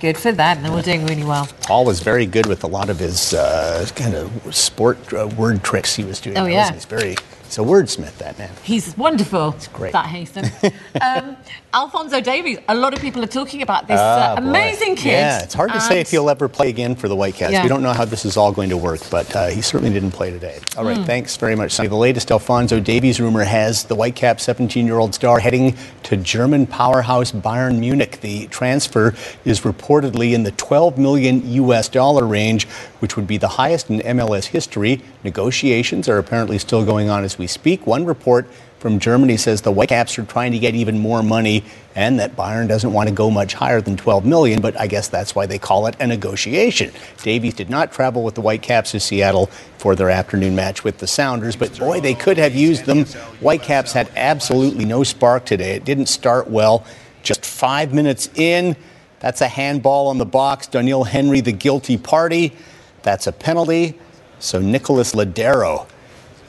Good 0.02 0.18
for 0.18 0.32
that, 0.34 0.58
and 0.58 0.74
we're 0.74 0.82
doing 0.82 1.06
really 1.06 1.24
well. 1.24 1.48
Paul 1.62 1.86
was 1.86 2.02
very 2.02 2.26
good 2.26 2.46
with 2.46 2.64
a 2.64 2.68
lot 2.68 2.90
of 2.90 3.00
his 3.00 3.34
uh, 3.34 3.88
kind 3.96 4.14
of 4.14 4.56
sport 4.56 5.14
uh, 5.14 5.28
word 5.38 5.64
tricks 5.64 5.96
he 5.96 6.04
was 6.04 6.20
doing. 6.20 6.38
Oh, 6.38 6.46
yeah. 6.46 6.74
He's 6.74 6.86
very, 6.86 7.16
a 7.58 7.62
wordsmith, 7.62 8.18
that 8.20 8.38
man. 8.38 8.52
He's 8.64 8.96
wonderful. 8.98 9.50
It's 9.54 9.68
great. 9.68 9.94
That 9.94 10.06
Haysom. 10.06 10.74
um, 11.02 11.38
Alphonso 11.74 12.20
Davies. 12.22 12.58
A 12.68 12.76
lot 12.76 12.94
of 12.94 13.00
people 13.02 13.24
are 13.24 13.28
talking 13.28 13.62
about 13.62 13.88
this 13.88 14.00
Ah, 14.00 14.34
uh, 14.34 14.42
boy. 14.42 14.48
amazing 14.48 14.96
kid. 14.96 15.12
Yeah, 15.12 15.44
it's 15.44 15.54
hard 15.54 15.72
to 15.72 15.80
say 15.82 16.00
if 16.02 16.10
he'll 16.12 16.30
ever 16.30 16.48
play 16.50 16.70
again 16.70 16.96
for 16.96 17.08
the 17.08 17.16
Whitecaps. 17.16 17.52
Yeah. 17.54 17.64
We 17.64 17.70
don't 17.70 17.84
know 17.84 17.94
how 17.94 18.06
this 18.06 18.26
is 18.26 18.38
all 18.38 18.52
going 18.52 18.70
to 18.70 18.78
work, 18.78 19.02
but 19.12 19.34
uh, 19.36 19.48
he 19.48 19.62
certainly 19.62 19.94
didn't 19.94 20.12
play 20.12 20.30
today. 20.32 20.60
All 20.78 20.84
right, 20.86 20.98
Mm. 20.98 21.06
thanks 21.06 21.38
very 21.38 21.56
much, 21.56 21.72
Sonny. 21.72 21.90
The 21.90 21.96
latest 21.96 22.32
Alphonso 22.32 22.80
Davies 22.80 23.20
rumor 23.22 23.44
has 23.44 23.84
the 23.86 23.96
Whitecaps 23.96 24.46
17-year-old 24.48 25.14
star 25.16 25.40
heading 25.40 25.78
to 26.04 26.18
German 26.18 26.66
powerhouse 26.68 27.32
Bayern 27.32 27.80
Munich. 27.80 28.20
The 28.22 28.48
transfer 28.48 29.14
is 29.46 29.62
reportedly 29.62 30.34
in 30.34 30.44
the 30.44 30.52
12 30.52 30.98
million 30.98 31.48
US 31.54 31.88
dollar 31.88 32.26
range, 32.26 32.68
which 33.00 33.16
would 33.16 33.28
be 33.28 33.38
the 33.38 33.48
highest 33.48 33.90
in 33.90 34.00
MLS 34.02 34.46
history. 34.48 35.02
Negotiations 35.24 36.10
are 36.10 36.18
apparently 36.18 36.58
still 36.58 36.84
going 36.84 37.10
on 37.10 37.24
as 37.24 37.39
we 37.40 37.48
speak. 37.48 37.88
One 37.88 38.06
report 38.06 38.48
from 38.80 39.00
Germany 39.00 39.36
says 39.38 39.62
the 39.62 39.72
Whitecaps 39.72 40.18
are 40.20 40.24
trying 40.24 40.54
to 40.54 40.60
get 40.60 40.74
even 40.74 41.00
more 41.00 41.22
money 41.22 41.64
and 41.96 42.20
that 42.20 42.36
Bayern 42.36 42.68
doesn't 42.68 42.94
want 42.94 43.10
to 43.10 43.16
go 43.16 43.30
much 43.30 43.54
higher 43.54 43.82
than 43.82 43.98
12 43.98 44.26
million, 44.26 44.62
but 44.62 44.80
I 44.80 44.88
guess 44.88 45.10
that's 45.10 45.36
why 45.36 45.46
they 45.46 45.60
call 45.60 45.88
it 45.88 45.96
a 46.00 46.08
negotiation. 46.08 46.92
Davies 47.22 47.54
did 47.54 47.70
not 47.70 47.92
travel 47.92 48.24
with 48.24 48.36
the 48.36 48.42
Whitecaps 48.42 48.92
to 48.92 49.00
Seattle 49.00 49.48
for 49.78 49.96
their 49.96 50.10
afternoon 50.10 50.56
match 50.56 50.84
with 50.84 51.00
the 51.00 51.08
Sounders, 51.08 51.56
but 51.56 51.78
boy, 51.78 52.00
they 52.00 52.14
could 52.14 52.38
have 52.38 52.56
used 52.56 52.86
them. 52.86 53.06
Whitecaps 53.42 53.92
had 53.92 54.10
absolutely 54.16 54.86
no 54.86 55.04
spark 55.04 55.46
today. 55.46 55.72
It 55.76 55.84
didn't 55.84 56.08
start 56.08 56.50
well. 56.50 56.86
Just 57.22 57.46
five 57.46 57.94
minutes 57.94 58.30
in, 58.36 58.78
that's 59.20 59.42
a 59.42 59.48
handball 59.48 60.08
on 60.08 60.18
the 60.18 60.26
box. 60.26 60.68
Daniel 60.68 61.04
Henry, 61.04 61.42
the 61.42 61.52
guilty 61.52 61.98
party. 61.98 62.54
That's 63.02 63.28
a 63.28 63.34
penalty. 63.34 64.00
So 64.40 64.62
Nicholas 64.62 65.14
Lodeiro 65.14 65.86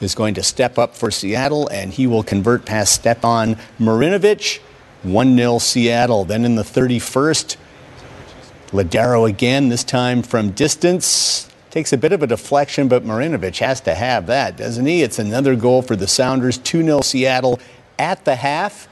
is 0.01 0.15
going 0.15 0.33
to 0.33 0.43
step 0.43 0.77
up 0.77 0.95
for 0.95 1.11
Seattle, 1.11 1.67
and 1.69 1.93
he 1.93 2.07
will 2.07 2.23
convert 2.23 2.65
past 2.65 2.93
Stefan 2.93 3.55
Marinovic. 3.79 4.59
1 5.03 5.35
0 5.35 5.57
Seattle. 5.57 6.25
Then 6.25 6.45
in 6.45 6.55
the 6.55 6.63
31st, 6.63 7.57
Lodeiro 8.67 9.27
again, 9.27 9.69
this 9.69 9.83
time 9.83 10.21
from 10.21 10.51
distance. 10.51 11.49
Takes 11.71 11.93
a 11.93 11.97
bit 11.97 12.11
of 12.11 12.21
a 12.21 12.27
deflection, 12.27 12.87
but 12.87 13.05
Marinovic 13.05 13.59
has 13.59 13.79
to 13.81 13.95
have 13.95 14.27
that, 14.27 14.57
doesn't 14.57 14.85
he? 14.85 15.03
It's 15.03 15.19
another 15.19 15.55
goal 15.55 15.81
for 15.81 15.95
the 15.95 16.07
Sounders. 16.07 16.57
2 16.57 16.83
0 16.83 17.01
Seattle 17.01 17.59
at 17.97 18.25
the 18.25 18.35
half. 18.35 18.87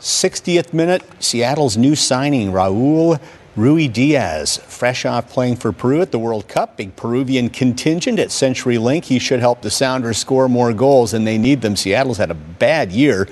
60th 0.00 0.72
minute, 0.72 1.02
Seattle's 1.18 1.76
new 1.76 1.96
signing, 1.96 2.52
Raul 2.52 3.18
Ruidiaz, 3.56 4.60
fresh 4.60 5.06
off 5.06 5.30
playing 5.30 5.56
for 5.56 5.72
Peru 5.72 6.02
at 6.02 6.12
the 6.12 6.18
World 6.18 6.46
Cup. 6.46 6.76
Big 6.76 6.94
Peruvian 6.94 7.48
contingent 7.48 8.18
at 8.18 8.28
CenturyLink. 8.28 9.04
He 9.04 9.18
should 9.18 9.40
help 9.40 9.62
the 9.62 9.70
Sounders 9.70 10.18
score 10.18 10.46
more 10.46 10.74
goals, 10.74 11.14
and 11.14 11.26
they 11.26 11.38
need 11.38 11.62
them. 11.62 11.74
Seattle's 11.74 12.18
had 12.18 12.30
a 12.30 12.34
bad 12.34 12.92
year. 12.92 13.26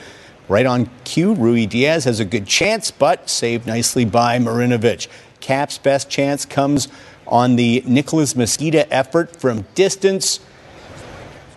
Right 0.49 0.65
on 0.65 0.89
cue, 1.05 1.35
Ruidiaz 1.35 2.07
has 2.07 2.21
a 2.21 2.25
good 2.25 2.47
chance, 2.47 2.91
but 2.91 3.29
saved 3.29 3.67
nicely 3.67 4.07
by 4.07 4.39
Marinovic. 4.39 5.09
Cap's 5.41 5.77
best 5.77 6.09
chance 6.09 6.47
comes 6.47 6.89
on 7.27 7.57
the 7.57 7.83
Nicholas 7.87 8.35
Mezquida 8.35 8.91
effort 8.91 9.37
from 9.37 9.67
distance 9.75 10.41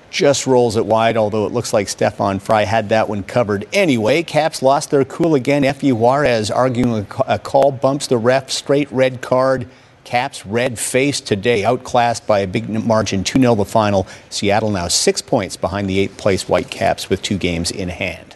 just 0.09 0.47
rolls 0.47 0.75
it 0.77 0.85
wide, 0.85 1.17
although 1.17 1.45
it 1.45 1.51
looks 1.51 1.73
like 1.73 1.89
Stefan 1.89 2.39
Frei 2.39 2.65
had 2.65 2.89
that 2.89 3.09
one 3.09 3.23
covered 3.23 3.67
anyway. 3.73 4.23
Caps 4.23 4.61
lost 4.61 4.91
their 4.91 5.05
cool 5.05 5.35
again. 5.35 5.63
Effie 5.63 5.91
Juarez 5.91 6.49
arguing 6.49 7.07
a 7.27 7.39
call, 7.39 7.71
bumps 7.71 8.07
the 8.07 8.17
ref, 8.17 8.49
straight 8.49 8.91
red 8.91 9.21
card. 9.21 9.67
Caps 10.03 10.45
red 10.45 10.79
face 10.79 11.19
today, 11.19 11.65
outclassed 11.65 12.25
by 12.25 12.39
a 12.39 12.47
big 12.47 12.69
margin, 12.69 13.25
2 13.25 13.39
0 13.39 13.55
the 13.55 13.65
final. 13.65 14.07
Seattle 14.29 14.71
now 14.71 14.87
six 14.87 15.21
points 15.21 15.57
behind 15.57 15.89
the 15.89 15.99
eighth 15.99 16.17
place 16.17 16.43
Whitecaps 16.43 17.09
with 17.09 17.21
two 17.21 17.37
games 17.37 17.71
in 17.71 17.89
hand. 17.89 18.35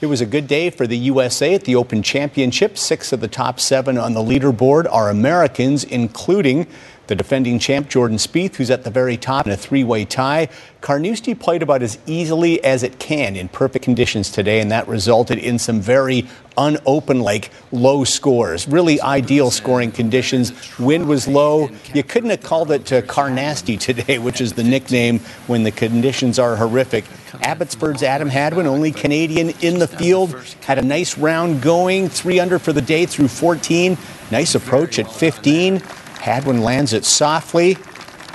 It 0.00 0.06
was 0.06 0.20
a 0.20 0.26
good 0.26 0.46
day 0.46 0.68
for 0.68 0.86
the 0.86 0.98
USA 0.98 1.54
at 1.54 1.64
the 1.64 1.74
Open 1.74 2.02
Championship. 2.02 2.76
Six 2.76 3.12
of 3.12 3.20
the 3.20 3.28
top 3.28 3.58
seven 3.58 3.96
on 3.96 4.12
the 4.12 4.20
leaderboard 4.20 4.86
are 4.92 5.08
Americans, 5.08 5.84
including 5.84 6.66
The 7.06 7.14
defending 7.14 7.58
champ, 7.58 7.88
Jordan 7.88 8.16
Spieth, 8.16 8.56
who's 8.56 8.70
at 8.70 8.82
the 8.84 8.90
very 8.90 9.16
top 9.16 9.46
in 9.46 9.52
a 9.52 9.56
three 9.56 9.84
way 9.84 10.04
tie. 10.04 10.48
Carnoustie 10.80 11.34
played 11.34 11.62
about 11.62 11.82
as 11.82 11.98
easily 12.06 12.62
as 12.64 12.82
it 12.82 12.98
can 12.98 13.36
in 13.36 13.48
perfect 13.48 13.84
conditions 13.84 14.30
today, 14.30 14.60
and 14.60 14.70
that 14.70 14.88
resulted 14.88 15.38
in 15.38 15.58
some 15.58 15.80
very 15.80 16.26
unopen, 16.56 17.20
like 17.20 17.50
low 17.72 18.04
scores. 18.04 18.66
Really 18.68 19.00
ideal 19.00 19.50
scoring 19.50 19.92
conditions. 19.92 20.52
Wind 20.78 21.08
was 21.08 21.28
low. 21.28 21.68
You 21.94 22.02
couldn't 22.02 22.30
have 22.30 22.42
called 22.42 22.70
it 22.70 22.92
uh, 22.92 23.02
Carnasty 23.02 23.76
today, 23.80 24.18
which 24.18 24.40
is 24.40 24.52
the 24.52 24.64
nickname 24.64 25.20
when 25.46 25.62
the 25.62 25.72
conditions 25.72 26.38
are 26.38 26.56
horrific. 26.56 27.04
Abbotsford's 27.42 28.02
Adam 28.02 28.28
Hadwin, 28.28 28.66
only 28.66 28.92
Canadian 28.92 29.50
in 29.60 29.78
the 29.78 29.88
field, 29.88 30.34
had 30.62 30.78
a 30.78 30.82
nice 30.82 31.18
round 31.18 31.62
going, 31.62 32.08
three 32.08 32.40
under 32.40 32.58
for 32.58 32.72
the 32.72 32.82
day 32.82 33.06
through 33.06 33.28
14. 33.28 33.96
Nice 34.30 34.54
approach 34.54 34.98
at 34.98 35.10
15. 35.10 35.82
Hadwin 36.26 36.60
lands 36.60 36.92
it 36.92 37.04
softly 37.04 37.76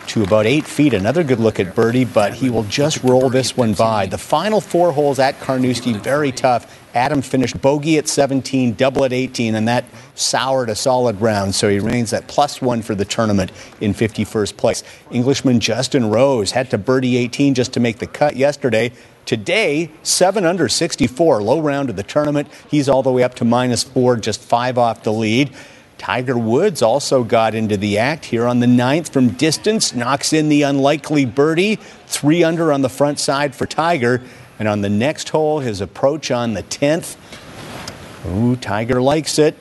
to 0.07 0.23
about 0.23 0.45
eight 0.45 0.63
feet. 0.63 0.93
Another 0.93 1.25
good 1.25 1.41
look 1.41 1.59
at 1.59 1.75
birdie, 1.75 2.05
but 2.05 2.33
he 2.33 2.49
will 2.49 2.63
just 2.63 3.03
roll 3.03 3.29
this 3.29 3.57
one 3.57 3.73
by. 3.73 4.05
The 4.05 4.17
final 4.17 4.61
four 4.61 4.93
holes 4.93 5.19
at 5.19 5.37
Carnoustie, 5.41 5.91
very 5.91 6.31
tough. 6.31 6.79
Adam 6.95 7.21
finished 7.21 7.61
bogey 7.61 7.97
at 7.97 8.07
17, 8.07 8.75
double 8.75 9.03
at 9.03 9.11
18, 9.11 9.55
and 9.55 9.67
that 9.67 9.83
soured 10.15 10.69
a 10.69 10.75
solid 10.75 11.19
round. 11.19 11.53
So 11.53 11.67
he 11.67 11.79
remains 11.79 12.13
at 12.13 12.29
plus 12.29 12.61
one 12.61 12.81
for 12.81 12.95
the 12.95 13.03
tournament 13.03 13.51
in 13.81 13.93
51st 13.93 14.55
place. 14.55 14.83
Englishman 15.11 15.59
Justin 15.59 16.09
Rose 16.09 16.51
had 16.51 16.69
to 16.69 16.77
birdie 16.77 17.17
18 17.17 17.55
just 17.55 17.73
to 17.73 17.81
make 17.81 17.99
the 17.99 18.07
cut 18.07 18.37
yesterday. 18.37 18.93
Today, 19.25 19.91
7 20.03 20.45
under 20.45 20.69
64, 20.69 21.43
low 21.43 21.59
round 21.59 21.89
of 21.89 21.97
the 21.97 22.03
tournament. 22.03 22.47
He's 22.69 22.87
all 22.87 23.03
the 23.03 23.11
way 23.11 23.23
up 23.23 23.35
to 23.35 23.43
minus 23.43 23.83
four, 23.83 24.15
just 24.15 24.41
five 24.41 24.77
off 24.77 25.03
the 25.03 25.11
lead. 25.11 25.53
Tiger 26.01 26.35
Woods 26.35 26.81
also 26.81 27.23
got 27.23 27.53
into 27.53 27.77
the 27.77 27.99
act 27.99 28.25
here 28.25 28.47
on 28.47 28.59
the 28.59 28.65
ninth 28.65 29.13
from 29.13 29.29
distance, 29.33 29.93
knocks 29.93 30.33
in 30.33 30.49
the 30.49 30.63
unlikely 30.63 31.25
birdie, 31.25 31.75
three 32.07 32.43
under 32.43 32.73
on 32.73 32.81
the 32.81 32.89
front 32.89 33.19
side 33.19 33.53
for 33.53 33.67
Tiger. 33.67 34.19
And 34.57 34.67
on 34.67 34.81
the 34.81 34.89
next 34.89 35.29
hole, 35.29 35.59
his 35.59 35.79
approach 35.79 36.31
on 36.31 36.55
the 36.55 36.63
10th. 36.63 37.17
Ooh, 38.25 38.55
Tiger 38.55 38.99
likes 38.99 39.37
it. 39.37 39.55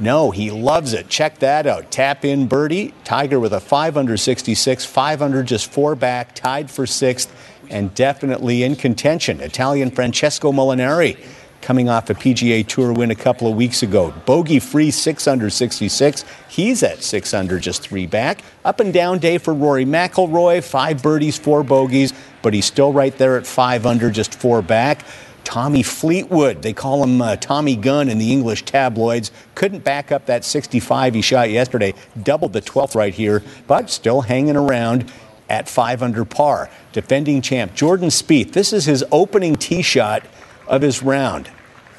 No, 0.00 0.32
he 0.32 0.50
loves 0.50 0.92
it. 0.92 1.08
Check 1.08 1.38
that 1.38 1.68
out. 1.68 1.92
Tap 1.92 2.24
in 2.24 2.48
birdie. 2.48 2.92
Tiger 3.04 3.38
with 3.38 3.52
a 3.52 3.60
5 3.60 3.96
under 3.96 4.16
66, 4.16 4.84
5 4.84 5.22
under 5.22 5.44
just 5.44 5.70
four 5.70 5.94
back, 5.94 6.34
tied 6.34 6.68
for 6.68 6.84
sixth, 6.84 7.32
and 7.70 7.94
definitely 7.94 8.64
in 8.64 8.74
contention. 8.74 9.40
Italian 9.40 9.92
Francesco 9.92 10.50
Molinari 10.50 11.24
coming 11.64 11.88
off 11.88 12.10
a 12.10 12.14
PGA 12.14 12.64
Tour 12.66 12.92
win 12.92 13.10
a 13.10 13.14
couple 13.14 13.48
of 13.48 13.56
weeks 13.56 13.82
ago. 13.82 14.12
Bogey 14.26 14.60
free, 14.60 14.90
6 14.90 15.26
under 15.26 15.48
66. 15.48 16.24
He's 16.50 16.82
at 16.82 17.02
6 17.02 17.32
under, 17.32 17.58
just 17.58 17.80
three 17.80 18.06
back. 18.06 18.42
Up 18.66 18.80
and 18.80 18.92
down 18.92 19.18
day 19.18 19.38
for 19.38 19.54
Rory 19.54 19.86
McIlroy, 19.86 20.62
five 20.62 21.02
birdies, 21.02 21.38
four 21.38 21.64
bogeys, 21.64 22.12
but 22.42 22.52
he's 22.52 22.66
still 22.66 22.92
right 22.92 23.16
there 23.16 23.38
at 23.38 23.46
5 23.46 23.86
under, 23.86 24.10
just 24.10 24.34
four 24.34 24.60
back. 24.60 25.06
Tommy 25.42 25.82
Fleetwood, 25.82 26.60
they 26.60 26.74
call 26.74 27.02
him 27.02 27.22
uh, 27.22 27.36
Tommy 27.36 27.76
Gunn 27.76 28.10
in 28.10 28.18
the 28.18 28.30
English 28.30 28.66
tabloids, 28.66 29.30
couldn't 29.54 29.84
back 29.84 30.12
up 30.12 30.26
that 30.26 30.44
65 30.44 31.14
he 31.14 31.22
shot 31.22 31.48
yesterday, 31.48 31.94
doubled 32.22 32.52
the 32.52 32.62
12th 32.62 32.94
right 32.94 33.14
here, 33.14 33.42
but 33.66 33.88
still 33.88 34.20
hanging 34.20 34.56
around 34.56 35.10
at 35.48 35.66
5 35.66 36.02
under 36.02 36.26
par. 36.26 36.68
Defending 36.92 37.40
champ 37.40 37.74
Jordan 37.74 38.10
Spieth, 38.10 38.52
this 38.52 38.74
is 38.74 38.84
his 38.84 39.02
opening 39.10 39.56
tee 39.56 39.82
shot 39.82 40.24
of 40.66 40.82
his 40.82 41.02
round. 41.02 41.50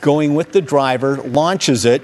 Going 0.02 0.36
with 0.36 0.52
the 0.52 0.62
driver, 0.62 1.18
launches 1.18 1.86
it. 1.86 2.02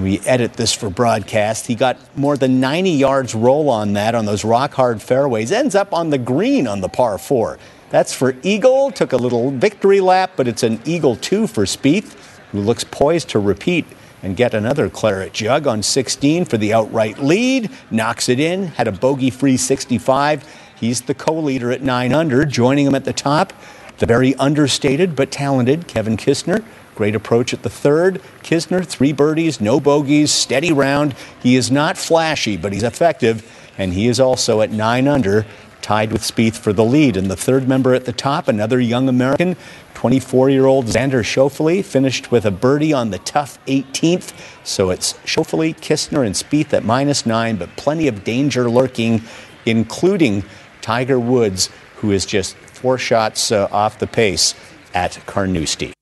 We 0.00 0.20
edit 0.20 0.54
this 0.54 0.72
for 0.72 0.90
broadcast. 0.90 1.66
He 1.66 1.74
got 1.74 1.96
more 2.16 2.36
than 2.36 2.60
90 2.60 2.90
yards 2.90 3.34
roll 3.34 3.68
on 3.70 3.92
that 3.92 4.14
on 4.14 4.26
those 4.26 4.44
rock 4.44 4.74
hard 4.74 5.00
fairways. 5.00 5.52
Ends 5.52 5.74
up 5.74 5.92
on 5.94 6.10
the 6.10 6.18
green 6.18 6.66
on 6.66 6.80
the 6.80 6.88
par 6.88 7.18
four. 7.18 7.58
That's 7.90 8.12
for 8.12 8.34
Eagle. 8.42 8.90
Took 8.90 9.12
a 9.12 9.16
little 9.16 9.52
victory 9.52 10.00
lap, 10.00 10.32
but 10.36 10.48
it's 10.48 10.64
an 10.64 10.80
Eagle 10.84 11.16
two 11.16 11.46
for 11.46 11.64
Spieth, 11.64 12.14
who 12.50 12.60
looks 12.60 12.82
poised 12.82 13.28
to 13.30 13.38
repeat 13.38 13.86
and 14.22 14.36
get 14.36 14.54
another 14.54 14.90
claret 14.90 15.32
jug 15.32 15.68
on 15.68 15.82
16 15.82 16.46
for 16.46 16.56
the 16.56 16.72
outright 16.72 17.20
lead. 17.20 17.70
Knocks 17.90 18.28
it 18.28 18.40
in. 18.40 18.66
Had 18.66 18.88
a 18.88 18.92
bogey 18.92 19.30
free 19.30 19.56
65. 19.56 20.44
He's 20.74 21.02
the 21.02 21.14
co-leader 21.14 21.70
at 21.70 21.82
9 21.82 22.12
under. 22.12 22.44
Joining 22.44 22.86
him 22.86 22.94
at 22.94 23.04
the 23.04 23.12
top, 23.12 23.52
the 23.98 24.06
very 24.06 24.34
understated 24.36 25.16
but 25.16 25.30
talented 25.30 25.88
Kevin 25.88 26.16
Kisner. 26.16 26.64
Great 26.94 27.14
approach 27.14 27.52
at 27.52 27.62
the 27.62 27.70
third. 27.70 28.22
Kisner, 28.42 28.84
three 28.84 29.12
birdies, 29.12 29.60
no 29.60 29.80
bogeys, 29.80 30.32
steady 30.32 30.72
round. 30.72 31.14
He 31.42 31.56
is 31.56 31.70
not 31.70 31.98
flashy, 31.98 32.56
but 32.56 32.72
he's 32.72 32.82
effective, 32.82 33.44
and 33.76 33.92
he 33.92 34.08
is 34.08 34.18
also 34.18 34.62
at 34.62 34.70
9 34.70 35.06
under 35.06 35.44
tied 35.86 36.10
with 36.10 36.22
Spieth 36.22 36.56
for 36.56 36.72
the 36.72 36.84
lead. 36.84 37.16
And 37.16 37.30
the 37.30 37.36
third 37.36 37.68
member 37.68 37.94
at 37.94 38.06
the 38.06 38.12
top, 38.12 38.48
another 38.48 38.80
young 38.80 39.08
American, 39.08 39.54
24 39.94 40.50
year 40.50 40.66
old 40.66 40.86
Xander 40.86 41.22
Schauffele, 41.22 41.84
finished 41.84 42.32
with 42.32 42.44
a 42.44 42.50
birdie 42.50 42.92
on 42.92 43.10
the 43.10 43.20
tough 43.20 43.64
18th. 43.66 44.32
So 44.64 44.90
it's 44.90 45.12
Schauffele, 45.24 45.76
Kisner, 45.76 46.26
and 46.26 46.34
Spieth 46.34 46.72
at 46.72 46.84
minus 46.84 47.24
nine, 47.24 47.54
but 47.54 47.76
plenty 47.76 48.08
of 48.08 48.24
danger 48.24 48.68
lurking, 48.68 49.22
including 49.64 50.42
Tiger 50.80 51.20
Woods, 51.20 51.70
who 51.96 52.10
is 52.10 52.26
just 52.26 52.56
four 52.76 52.98
shots 52.98 53.50
uh, 53.50 53.68
off 53.72 53.98
the 53.98 54.06
pace 54.06 54.54
at 54.94 55.18
Carnoustie. 55.26 55.92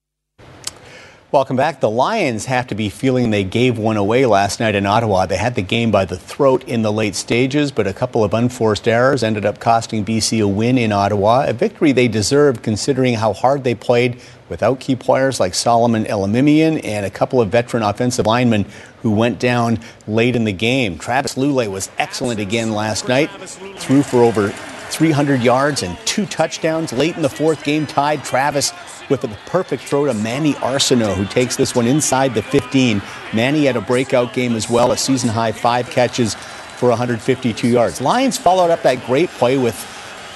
Welcome 1.34 1.56
back. 1.56 1.80
The 1.80 1.90
Lions 1.90 2.44
have 2.44 2.68
to 2.68 2.76
be 2.76 2.88
feeling 2.88 3.30
they 3.30 3.42
gave 3.42 3.76
one 3.76 3.96
away 3.96 4.24
last 4.24 4.60
night 4.60 4.76
in 4.76 4.86
Ottawa. 4.86 5.26
They 5.26 5.36
had 5.36 5.56
the 5.56 5.62
game 5.62 5.90
by 5.90 6.04
the 6.04 6.16
throat 6.16 6.62
in 6.68 6.82
the 6.82 6.92
late 6.92 7.16
stages, 7.16 7.72
but 7.72 7.88
a 7.88 7.92
couple 7.92 8.22
of 8.22 8.32
unforced 8.34 8.86
errors 8.86 9.24
ended 9.24 9.44
up 9.44 9.58
costing 9.58 10.04
BC 10.04 10.40
a 10.44 10.46
win 10.46 10.78
in 10.78 10.92
Ottawa. 10.92 11.44
A 11.48 11.52
victory 11.52 11.90
they 11.90 12.06
deserved 12.06 12.62
considering 12.62 13.14
how 13.14 13.32
hard 13.32 13.64
they 13.64 13.74
played 13.74 14.20
without 14.48 14.78
key 14.78 14.94
players 14.94 15.40
like 15.40 15.54
Solomon 15.54 16.04
Elimimian 16.04 16.80
and 16.84 17.04
a 17.04 17.10
couple 17.10 17.40
of 17.40 17.48
veteran 17.48 17.82
offensive 17.82 18.26
linemen 18.26 18.64
who 19.02 19.10
went 19.10 19.40
down 19.40 19.80
late 20.06 20.36
in 20.36 20.44
the 20.44 20.52
game. 20.52 20.98
Travis 20.98 21.34
Lulay 21.34 21.68
was 21.68 21.90
excellent 21.98 22.38
again 22.38 22.70
last 22.70 23.08
night, 23.08 23.28
threw 23.76 24.04
for 24.04 24.18
over 24.18 24.54
300 24.94 25.42
yards 25.42 25.82
and 25.82 25.98
two 26.06 26.24
touchdowns 26.24 26.92
late 26.92 27.16
in 27.16 27.22
the 27.22 27.28
fourth 27.28 27.64
game, 27.64 27.84
tied 27.84 28.22
Travis 28.22 28.72
with 29.10 29.24
a 29.24 29.28
perfect 29.46 29.82
throw 29.82 30.06
to 30.06 30.14
Manny 30.14 30.54
Arceneaux, 30.54 31.14
who 31.14 31.24
takes 31.26 31.56
this 31.56 31.74
one 31.74 31.88
inside 31.88 32.32
the 32.32 32.42
15. 32.42 33.02
Manny 33.32 33.64
had 33.64 33.76
a 33.76 33.80
breakout 33.80 34.32
game 34.32 34.54
as 34.54 34.70
well, 34.70 34.92
a 34.92 34.96
season 34.96 35.28
high 35.28 35.50
five 35.50 35.90
catches 35.90 36.34
for 36.34 36.90
152 36.90 37.66
yards. 37.66 38.00
Lions 38.00 38.38
followed 38.38 38.70
up 38.70 38.82
that 38.82 39.04
great 39.04 39.28
play 39.30 39.58
with 39.58 39.74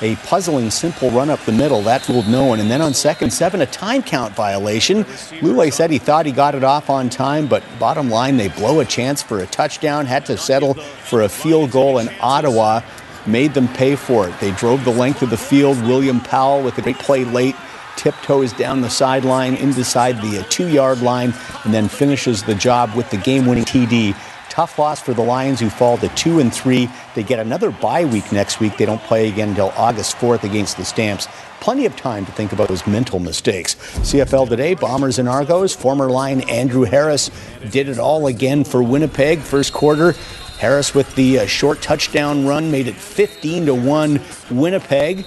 a 0.03 0.17
puzzling, 0.17 0.71
simple 0.71 1.11
run 1.11 1.31
up 1.31 1.41
the 1.41 1.53
middle. 1.53 1.83
That 1.83 2.03
fooled 2.03 2.29
no 2.29 2.45
one. 2.45 2.61
And 2.61 2.71
then 2.71 2.81
on 2.81 2.95
second 2.95 3.33
seven, 3.33 3.61
a 3.61 3.67
time 3.67 4.03
count 4.03 4.35
violation. 4.35 5.05
Lulay 5.41 5.73
said 5.73 5.91
he 5.91 5.99
thought 5.99 6.27
he 6.27 6.33
got 6.33 6.55
it 6.55 6.65
off 6.65 6.91
on 6.91 7.11
time, 7.11 7.47
but 7.47 7.63
bottom 7.79 8.09
line, 8.09 8.37
they 8.37 8.49
blow 8.49 8.81
a 8.81 8.85
chance 8.85 9.23
for 9.23 9.41
a 9.41 9.47
touchdown, 9.47 10.07
had 10.07 10.27
to 10.27 10.37
settle 10.37 10.75
for 10.75 11.23
a 11.23 11.29
field 11.29 11.71
goal 11.71 11.99
in 11.99 12.09
Ottawa 12.21 12.81
made 13.29 13.55
them 13.55 13.69
pay 13.69 13.95
for 13.95 14.29
it. 14.29 14.41
They 14.41 14.51
drove 14.53 14.85
the 14.85 14.93
length 14.93 15.23
of 15.23 15.31
the 15.31 15.37
field. 15.37 15.81
William 15.83 16.21
Powell 16.21 16.63
with 16.63 16.79
a 16.79 16.83
great 16.83 16.99
play 16.99 17.25
late 17.25 17.55
tiptoes 17.99 18.53
down 18.53 18.81
the 18.81 18.89
sideline 18.89 19.57
inside 19.57 20.23
the 20.23 20.39
uh, 20.39 20.45
two 20.49 20.69
yard 20.69 21.03
line 21.03 21.35
and 21.65 21.75
then 21.75 21.89
finishes 21.89 22.43
the 22.45 22.55
job 22.55 22.95
with 22.95 23.11
the 23.11 23.17
game 23.17 23.45
winning 23.45 23.65
TD. 23.65 24.17
Tough 24.49 24.79
loss 24.79 25.01
for 25.01 25.15
the 25.15 25.23
Lions 25.23 25.61
who 25.61 25.69
fall 25.69 25.99
to 25.99 26.09
2 26.09 26.41
and 26.41 26.53
3. 26.53 26.89
They 27.15 27.23
get 27.23 27.39
another 27.39 27.71
bye 27.71 28.05
week 28.05 28.33
next 28.33 28.59
week. 28.59 28.77
They 28.77 28.87
don't 28.87 29.03
play 29.03 29.29
again 29.29 29.51
until 29.51 29.73
August 29.77 30.17
4th 30.17 30.43
against 30.43 30.77
the 30.77 30.85
Stamps. 30.85 31.29
Plenty 31.61 31.87
of 31.87 31.95
time 31.97 32.27
to 32.27 32.33
think 32.33 32.53
about 32.53 32.69
those 32.69 32.87
mental 32.87 33.21
mistakes. 33.21 33.75
CFL 33.75 34.49
today, 34.49 34.75
Bombers 34.75 35.19
and 35.19 35.29
Argos. 35.29 35.77
Former 35.77 36.11
line 36.11 36.41
Andrew 36.49 36.83
Harris 36.83 37.31
did 37.71 37.89
it 37.89 37.99
all 37.99 38.27
again 38.27 38.65
for 38.65 38.83
Winnipeg. 38.83 39.41
First 39.41 39.73
quarter, 39.73 40.15
Harris 40.59 40.93
with 40.93 41.15
the 41.15 41.39
uh, 41.39 41.47
short 41.47 41.81
touchdown 41.81 42.45
run 42.45 42.71
made 42.71 42.89
it 42.89 42.97
15 42.97 43.67
to 43.67 43.75
1 43.75 44.21
Winnipeg. 44.51 45.25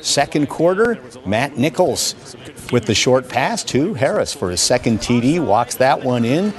Second 0.00 0.48
quarter, 0.48 1.00
Matt 1.24 1.56
Nichols 1.56 2.16
with 2.72 2.86
the 2.86 2.94
short 2.94 3.28
pass 3.28 3.62
to 3.62 3.94
Harris 3.94 4.34
for 4.34 4.50
his 4.50 4.60
second 4.60 4.98
TD, 4.98 5.38
walks 5.44 5.76
that 5.76 6.02
one 6.02 6.24
in. 6.24 6.52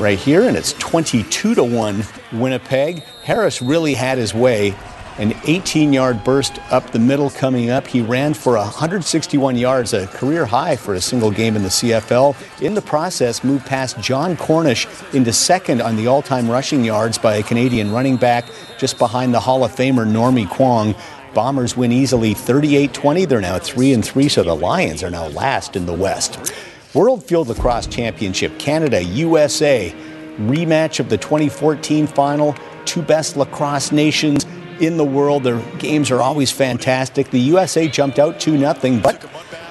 Right 0.00 0.18
here, 0.18 0.42
and 0.42 0.56
it's 0.56 0.74
22 0.74 1.56
to 1.56 1.64
1 1.64 2.04
Winnipeg. 2.34 3.02
Harris 3.24 3.60
really 3.60 3.94
had 3.94 4.16
his 4.16 4.32
way. 4.32 4.76
An 5.18 5.34
18 5.44 5.94
yard 5.94 6.22
burst 6.24 6.58
up 6.70 6.90
the 6.90 6.98
middle 6.98 7.30
coming 7.30 7.70
up. 7.70 7.86
He 7.86 8.02
ran 8.02 8.34
for 8.34 8.56
161 8.58 9.56
yards, 9.56 9.94
a 9.94 10.06
career 10.08 10.44
high 10.44 10.76
for 10.76 10.92
a 10.92 11.00
single 11.00 11.30
game 11.30 11.56
in 11.56 11.62
the 11.62 11.70
CFL. 11.70 12.36
In 12.60 12.74
the 12.74 12.82
process, 12.82 13.42
moved 13.42 13.64
past 13.64 13.98
Jon 13.98 14.36
Cornish 14.36 14.86
into 15.14 15.32
second 15.32 15.80
on 15.80 15.96
the 15.96 16.06
all 16.06 16.20
time 16.20 16.50
rushing 16.50 16.84
yards 16.84 17.16
by 17.16 17.36
a 17.36 17.42
Canadian 17.42 17.92
running 17.92 18.16
back, 18.16 18.44
just 18.78 18.98
behind 18.98 19.32
the 19.32 19.40
Hall 19.40 19.64
of 19.64 19.74
Famer 19.74 20.06
Normie 20.06 20.50
Kwong. 20.50 20.94
Bombers 21.32 21.78
win 21.78 21.92
easily 21.92 22.34
38 22.34 22.92
20. 22.92 23.24
They're 23.24 23.40
now 23.40 23.58
3 23.58 23.94
and 23.94 24.04
3, 24.04 24.28
so 24.28 24.42
the 24.42 24.54
Lions 24.54 25.02
are 25.02 25.10
now 25.10 25.28
last 25.28 25.76
in 25.76 25.86
the 25.86 25.94
West. 25.94 26.52
World 26.92 27.24
Field 27.24 27.48
Lacrosse 27.48 27.86
Championship, 27.86 28.58
Canada, 28.58 29.02
USA. 29.02 29.94
rematch 30.40 31.00
of 31.00 31.08
the 31.08 31.16
2014 31.16 32.06
final. 32.06 32.54
Two 32.84 33.00
best 33.00 33.38
lacrosse 33.38 33.90
nations 33.92 34.44
in 34.80 34.96
the 34.96 35.04
world. 35.04 35.44
Their 35.44 35.60
games 35.78 36.10
are 36.10 36.20
always 36.20 36.50
fantastic. 36.50 37.30
The 37.30 37.40
USA 37.40 37.88
jumped 37.88 38.18
out 38.18 38.40
2 38.40 38.58
0, 38.58 38.74
but 39.02 39.20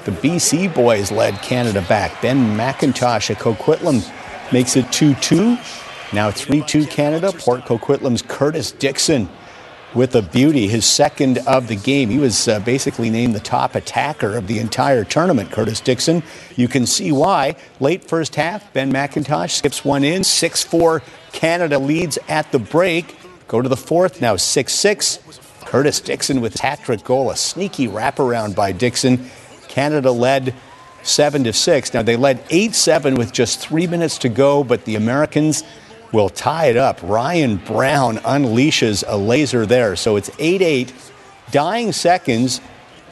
the 0.05 0.11
BC 0.11 0.73
boys 0.73 1.11
led 1.11 1.35
Canada 1.41 1.81
back. 1.83 2.21
Ben 2.21 2.57
McIntosh 2.57 3.31
at 3.31 3.37
Coquitlam 3.37 4.03
makes 4.51 4.75
it 4.75 4.91
2 4.91 5.15
2. 5.15 5.57
Now 6.13 6.31
3 6.31 6.61
2 6.61 6.85
Canada. 6.85 7.31
Port 7.31 7.61
Coquitlam's 7.61 8.21
Curtis 8.21 8.71
Dixon 8.71 9.29
with 9.95 10.13
a 10.15 10.21
beauty, 10.21 10.67
his 10.67 10.85
second 10.85 11.37
of 11.47 11.67
the 11.67 11.75
game. 11.75 12.09
He 12.09 12.19
was 12.19 12.47
uh, 12.47 12.59
basically 12.59 13.09
named 13.09 13.33
the 13.33 13.39
top 13.39 13.75
attacker 13.75 14.35
of 14.35 14.47
the 14.47 14.59
entire 14.59 15.05
tournament, 15.05 15.51
Curtis 15.51 15.79
Dixon. 15.79 16.21
You 16.55 16.67
can 16.67 16.85
see 16.85 17.11
why. 17.11 17.55
Late 17.79 18.03
first 18.03 18.35
half, 18.35 18.71
Ben 18.73 18.91
McIntosh 18.91 19.51
skips 19.51 19.85
one 19.85 20.03
in. 20.03 20.23
6 20.23 20.63
4 20.63 21.01
Canada 21.31 21.79
leads 21.79 22.19
at 22.27 22.51
the 22.51 22.59
break. 22.59 23.15
Go 23.47 23.61
to 23.61 23.69
the 23.69 23.77
fourth 23.77 24.21
now, 24.21 24.35
6 24.35 24.73
6. 24.73 25.19
Curtis 25.65 25.99
Dixon 25.99 26.41
with 26.41 26.59
hat 26.59 26.79
trick 26.83 27.03
goal, 27.03 27.31
a 27.31 27.35
sneaky 27.35 27.87
wraparound 27.87 28.55
by 28.55 28.71
Dixon. 28.71 29.29
Canada 29.67 30.11
led 30.11 30.53
7 31.03 31.43
to 31.43 31.53
6. 31.53 31.93
Now 31.93 32.01
they 32.01 32.15
led 32.15 32.43
8 32.49 32.73
7 32.73 33.15
with 33.15 33.31
just 33.31 33.59
three 33.59 33.87
minutes 33.87 34.17
to 34.19 34.29
go, 34.29 34.63
but 34.63 34.85
the 34.85 34.95
Americans 34.95 35.63
will 36.11 36.29
tie 36.29 36.67
it 36.67 36.77
up. 36.77 36.99
Ryan 37.03 37.57
Brown 37.57 38.17
unleashes 38.17 39.03
a 39.07 39.17
laser 39.17 39.65
there. 39.65 39.95
So 39.95 40.15
it's 40.15 40.31
8 40.39 40.61
8. 40.61 40.93
Dying 41.51 41.91
seconds. 41.91 42.61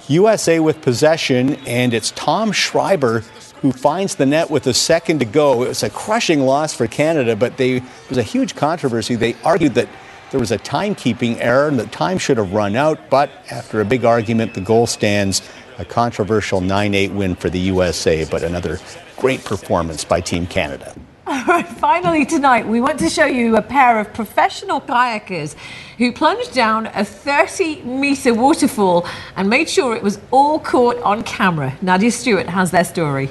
USA 0.10 0.60
with 0.60 0.82
possession, 0.82 1.56
and 1.66 1.94
it's 1.94 2.12
Tom 2.12 2.52
Schreiber 2.52 3.24
who 3.62 3.72
finds 3.72 4.16
the 4.16 4.26
net 4.26 4.50
with 4.50 4.68
a 4.68 4.74
second 4.74 5.20
to 5.20 5.26
go. 5.26 5.64
It 5.64 5.70
was 5.70 5.84
a 5.84 5.90
crushing 5.90 6.42
loss 6.42 6.74
for 6.74 6.86
Canada, 6.86 7.34
but 7.38 7.56
they, 7.56 7.80
there 7.80 7.90
was 8.10 8.18
a 8.18 8.24
huge 8.24 8.56
controversy. 8.56 9.16
They 9.16 9.38
argued 9.46 9.76
that 9.76 9.88
there 10.34 10.40
was 10.40 10.52
a 10.52 10.58
timekeeping 10.58 11.38
error 11.40 11.68
and 11.68 11.80
the 11.80 11.86
time 11.86 12.18
should 12.18 12.38
have 12.38 12.54
run 12.54 12.76
out, 12.76 13.08
but 13.12 13.30
after 13.52 13.82
a 13.82 13.86
big 13.86 14.04
argument, 14.04 14.56
the 14.56 14.62
goal 14.62 14.88
stands. 14.88 15.44
A 15.78 15.86
controversial 15.86 16.60
9 16.60 16.96
8 16.96 17.12
win 17.12 17.36
for 17.36 17.52
the 17.52 17.60
USA, 17.60 18.26
but 18.26 18.42
another 18.42 18.80
great 19.16 19.46
performance 19.46 20.04
by 20.04 20.22
Team 20.22 20.48
Canada. 20.48 20.96
All 21.28 21.46
right, 21.46 21.68
finally 21.68 22.26
tonight, 22.26 22.68
we 22.68 22.82
want 22.82 22.98
to 23.00 23.10
show 23.10 23.26
you 23.26 23.58
a 23.58 23.62
pair 23.62 24.00
of 24.00 24.12
professional 24.12 24.82
kayakers 24.82 25.56
who 26.00 26.12
plunged 26.12 26.52
down 26.52 26.88
a 26.88 27.06
30 27.06 27.84
metre 27.84 28.34
waterfall 28.34 29.08
and 29.36 29.48
made 29.48 29.70
sure 29.70 29.96
it 29.96 30.02
was 30.02 30.20
all 30.32 30.58
caught 30.58 30.98
on 31.04 31.22
camera. 31.22 31.78
Nadia 31.84 32.10
Stewart 32.10 32.50
has 32.50 32.72
their 32.72 32.84
story. 32.84 33.30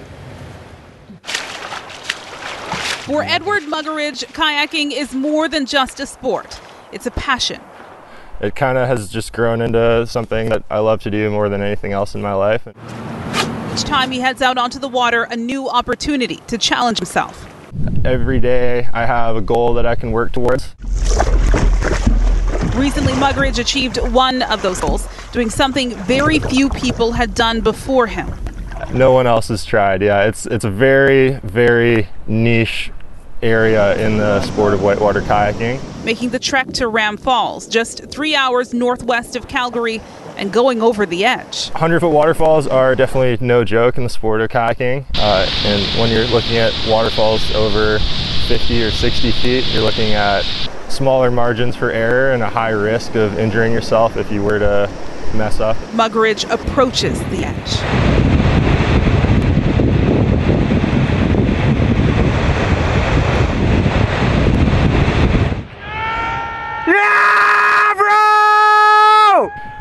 For 3.03 3.25
Edward 3.25 3.65
Muggeridge, 3.65 4.25
kayaking 4.33 4.93
is 4.93 5.13
more 5.13 5.49
than 5.49 5.67
just 5.67 5.99
a 5.99 6.07
sport, 6.07 6.61
it's 6.93 7.07
a 7.07 7.11
passion. 7.11 7.61
It 8.41 8.55
kind 8.55 8.77
of 8.77 8.89
has 8.89 9.09
just 9.09 9.33
grown 9.33 9.61
into 9.61 10.07
something 10.07 10.49
that 10.49 10.65
I 10.71 10.79
love 10.79 11.01
to 11.03 11.11
do 11.11 11.31
more 11.31 11.49
than 11.49 11.63
anything 11.63 11.93
else 11.93 12.15
in 12.15 12.23
my 12.23 12.35
life. 12.35 12.67
Each 13.73 13.85
time 13.85 14.11
he 14.11 14.21
heads 14.21 14.43
out 14.43 14.59
onto 14.59 14.79
the 14.79 14.89
water, 14.89 15.25
a 15.25 15.37
new 15.37 15.69
opportunity 15.69 16.37
to 16.49 16.59
challenge 16.59 16.99
himself. 16.99 17.49
Every 18.05 18.41
day 18.41 18.89
I 18.93 19.07
have 19.07 19.37
a 19.37 19.41
goal 19.41 19.75
that 19.75 19.87
I 19.87 19.95
can 19.95 20.13
work 20.13 20.33
towards. 20.33 20.75
Recently, 22.75 23.13
Muggeridge 23.13 23.59
achieved 23.59 23.99
one 24.13 24.43
of 24.43 24.63
those 24.63 24.81
goals, 24.81 25.07
doing 25.31 25.51
something 25.51 25.91
very 25.91 26.39
few 26.39 26.69
people 26.69 27.13
had 27.13 27.35
done 27.35 27.61
before 27.61 28.07
him. 28.07 28.33
No 28.93 29.13
one 29.13 29.27
else 29.27 29.49
has 29.49 29.65
tried. 29.65 30.03
Yeah, 30.03 30.25
it's 30.25 30.47
it's 30.47 30.65
a 30.65 30.71
very 30.71 31.39
very 31.45 32.09
niche 32.27 32.91
area 33.43 33.97
in 34.05 34.19
the 34.19 34.41
sport 34.43 34.75
of 34.75 34.83
whitewater 34.83 35.21
kayaking. 35.21 35.81
Making 36.05 36.31
the 36.31 36.39
trek 36.39 36.69
to 36.75 36.89
Ram 36.89 37.17
Falls, 37.17 37.67
just 37.67 38.11
three 38.11 38.35
hours 38.35 38.73
northwest 38.73 39.37
of 39.37 39.49
Calgary, 39.49 40.01
and 40.37 40.53
going 40.53 40.81
over 40.81 41.05
the 41.05 41.25
edge. 41.25 41.69
100 41.71 42.01
foot 42.01 42.11
waterfalls 42.11 42.67
are 42.67 42.95
definitely 42.95 43.45
no 43.45 43.65
joke 43.65 43.97
in 43.97 44.05
the 44.05 44.11
sport 44.11 44.41
of 44.41 44.51
kayaking. 44.51 45.05
Uh, 45.17 45.47
and 45.65 46.01
when 46.01 46.11
you're 46.11 46.27
looking 46.27 46.57
at 46.57 46.73
waterfalls 46.89 47.55
over 47.55 47.99
50 48.49 48.83
or 48.83 48.91
60 48.91 49.31
feet, 49.33 49.67
you're 49.73 49.83
looking 49.83 50.13
at 50.13 50.43
smaller 50.89 51.31
margins 51.31 51.75
for 51.77 51.91
error 51.91 52.33
and 52.33 52.43
a 52.43 52.49
high 52.49 52.71
risk 52.71 53.15
of 53.15 53.39
injuring 53.39 53.73
yourself 53.73 54.17
if 54.17 54.31
you 54.31 54.43
were 54.43 54.59
to 54.59 54.91
mess 55.35 55.61
up. 55.61 55.77
Muggeridge 55.93 56.49
approaches 56.51 57.19
the 57.25 57.45
edge. 57.45 58.42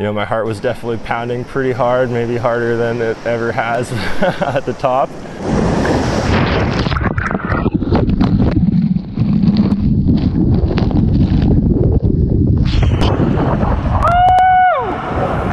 You 0.01 0.07
know, 0.07 0.13
my 0.13 0.25
heart 0.25 0.47
was 0.47 0.59
definitely 0.59 0.97
pounding 1.05 1.45
pretty 1.45 1.71
hard, 1.71 2.09
maybe 2.09 2.35
harder 2.35 2.75
than 2.75 2.99
it 3.03 3.15
ever 3.23 3.51
has 3.51 3.91
at 4.41 4.65
the 4.65 4.73
top. 4.73 5.07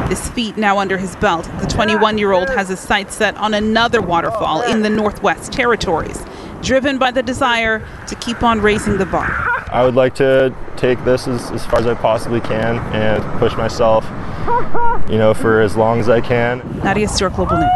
His 0.09 0.27
feet 0.29 0.57
now 0.57 0.79
under 0.79 0.97
his 0.97 1.15
belt, 1.17 1.47
the 1.61 1.67
21 1.67 2.17
year 2.17 2.31
old 2.31 2.49
has 2.49 2.69
his 2.69 2.79
sights 2.79 3.13
set 3.13 3.37
on 3.37 3.53
another 3.53 4.01
waterfall 4.01 4.63
in 4.63 4.81
the 4.81 4.89
Northwest 4.89 5.53
Territories, 5.53 6.25
driven 6.63 6.97
by 6.97 7.11
the 7.11 7.21
desire 7.21 7.87
to 8.07 8.15
keep 8.15 8.41
on 8.41 8.61
raising 8.61 8.97
the 8.97 9.05
bar. 9.05 9.29
I 9.71 9.85
would 9.85 9.93
like 9.93 10.15
to 10.15 10.55
take 10.75 11.05
this 11.05 11.27
as, 11.27 11.51
as 11.51 11.63
far 11.67 11.79
as 11.79 11.85
I 11.85 11.93
possibly 11.93 12.41
can 12.41 12.79
and 12.95 13.23
push 13.37 13.55
myself 13.55 14.03
you 15.09 15.17
know, 15.17 15.33
for 15.33 15.61
as 15.61 15.75
long 15.75 15.99
as 15.99 16.09
I 16.09 16.21
can. 16.21 16.61
Nadia 16.83 17.07
Stewart, 17.07 17.35
Global 17.35 17.57
News. 17.57 17.69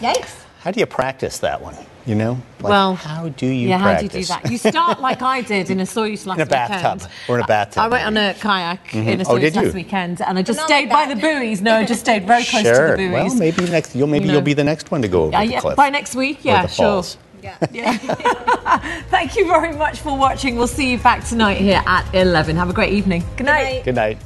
Yikes. 0.00 0.44
How 0.60 0.70
do 0.70 0.80
you 0.80 0.86
practice 0.86 1.38
that 1.38 1.60
one? 1.60 1.76
You 2.06 2.16
know? 2.16 2.32
Like, 2.60 2.70
well, 2.70 2.94
how 2.96 3.28
do 3.28 3.46
you 3.46 3.68
yeah, 3.68 3.80
practice? 3.80 4.28
how 4.28 4.38
do 4.40 4.50
you 4.50 4.58
do 4.58 4.58
that? 4.58 4.64
You 4.64 4.70
start 4.72 5.00
like 5.00 5.22
I 5.22 5.40
did 5.52 5.70
in 5.70 5.78
a 5.78 5.84
Soyuz 5.84 6.26
last 6.26 6.38
in 6.38 6.42
a 6.42 6.46
bathtub 6.46 7.02
weekend. 7.02 7.12
or 7.28 7.38
in 7.38 7.44
a 7.44 7.46
bathtub. 7.46 7.78
I 7.82 7.88
went 7.88 8.06
on 8.06 8.16
a 8.16 8.34
kayak 8.34 8.88
Mhm. 8.88 9.06
in 9.06 9.20
a 9.20 9.28
Oh, 9.28 9.38
did 9.38 9.54
you? 9.54 9.62
last 9.62 9.74
weekend, 9.74 10.20
and 10.20 10.36
I 10.38 10.42
just 10.42 10.60
stayed 10.60 10.88
by 10.88 11.06
the 11.06 11.14
buoys. 11.14 11.60
No, 11.62 11.76
I 11.76 11.84
just 11.84 12.00
stayed 12.00 12.26
very 12.26 12.44
close 12.44 12.62
sure. 12.64 12.96
to 12.96 13.02
the 13.02 13.08
buoys. 13.08 13.30
Well, 13.30 13.34
maybe 13.36 13.66
next. 13.70 13.94
You'll 13.94 14.08
maybe 14.08 14.24
You 14.26 14.32
you'll 14.32 14.40
know. 14.40 14.44
be 14.44 14.54
the 14.54 14.64
next 14.64 14.90
one 14.90 15.02
to 15.02 15.08
go 15.08 15.22
over 15.24 15.32
Yeah, 15.32 15.44
the 15.44 15.52
yeah, 15.52 15.60
cliff. 15.60 15.76
by 15.76 15.90
next 15.90 16.16
week, 16.16 16.38
Or 16.38 16.48
yeah, 16.48 16.62
the 16.62 16.68
sure. 16.68 16.84
falls. 16.86 17.16
Yeah. 17.40 17.96
Thank 19.10 19.36
you 19.36 19.46
very 19.46 19.72
much 19.76 20.00
for 20.00 20.16
watching. 20.16 20.56
We'll 20.56 20.66
see 20.68 20.90
you 20.92 20.98
back 20.98 21.24
tonight 21.24 21.58
here 21.58 21.82
at 21.86 22.04
11. 22.14 22.56
Have 22.56 22.70
a 22.70 22.72
great 22.72 22.92
evening. 22.92 23.22
Good 23.36 23.46
night. 23.46 23.84
Good 23.84 23.94
night. 23.96 24.18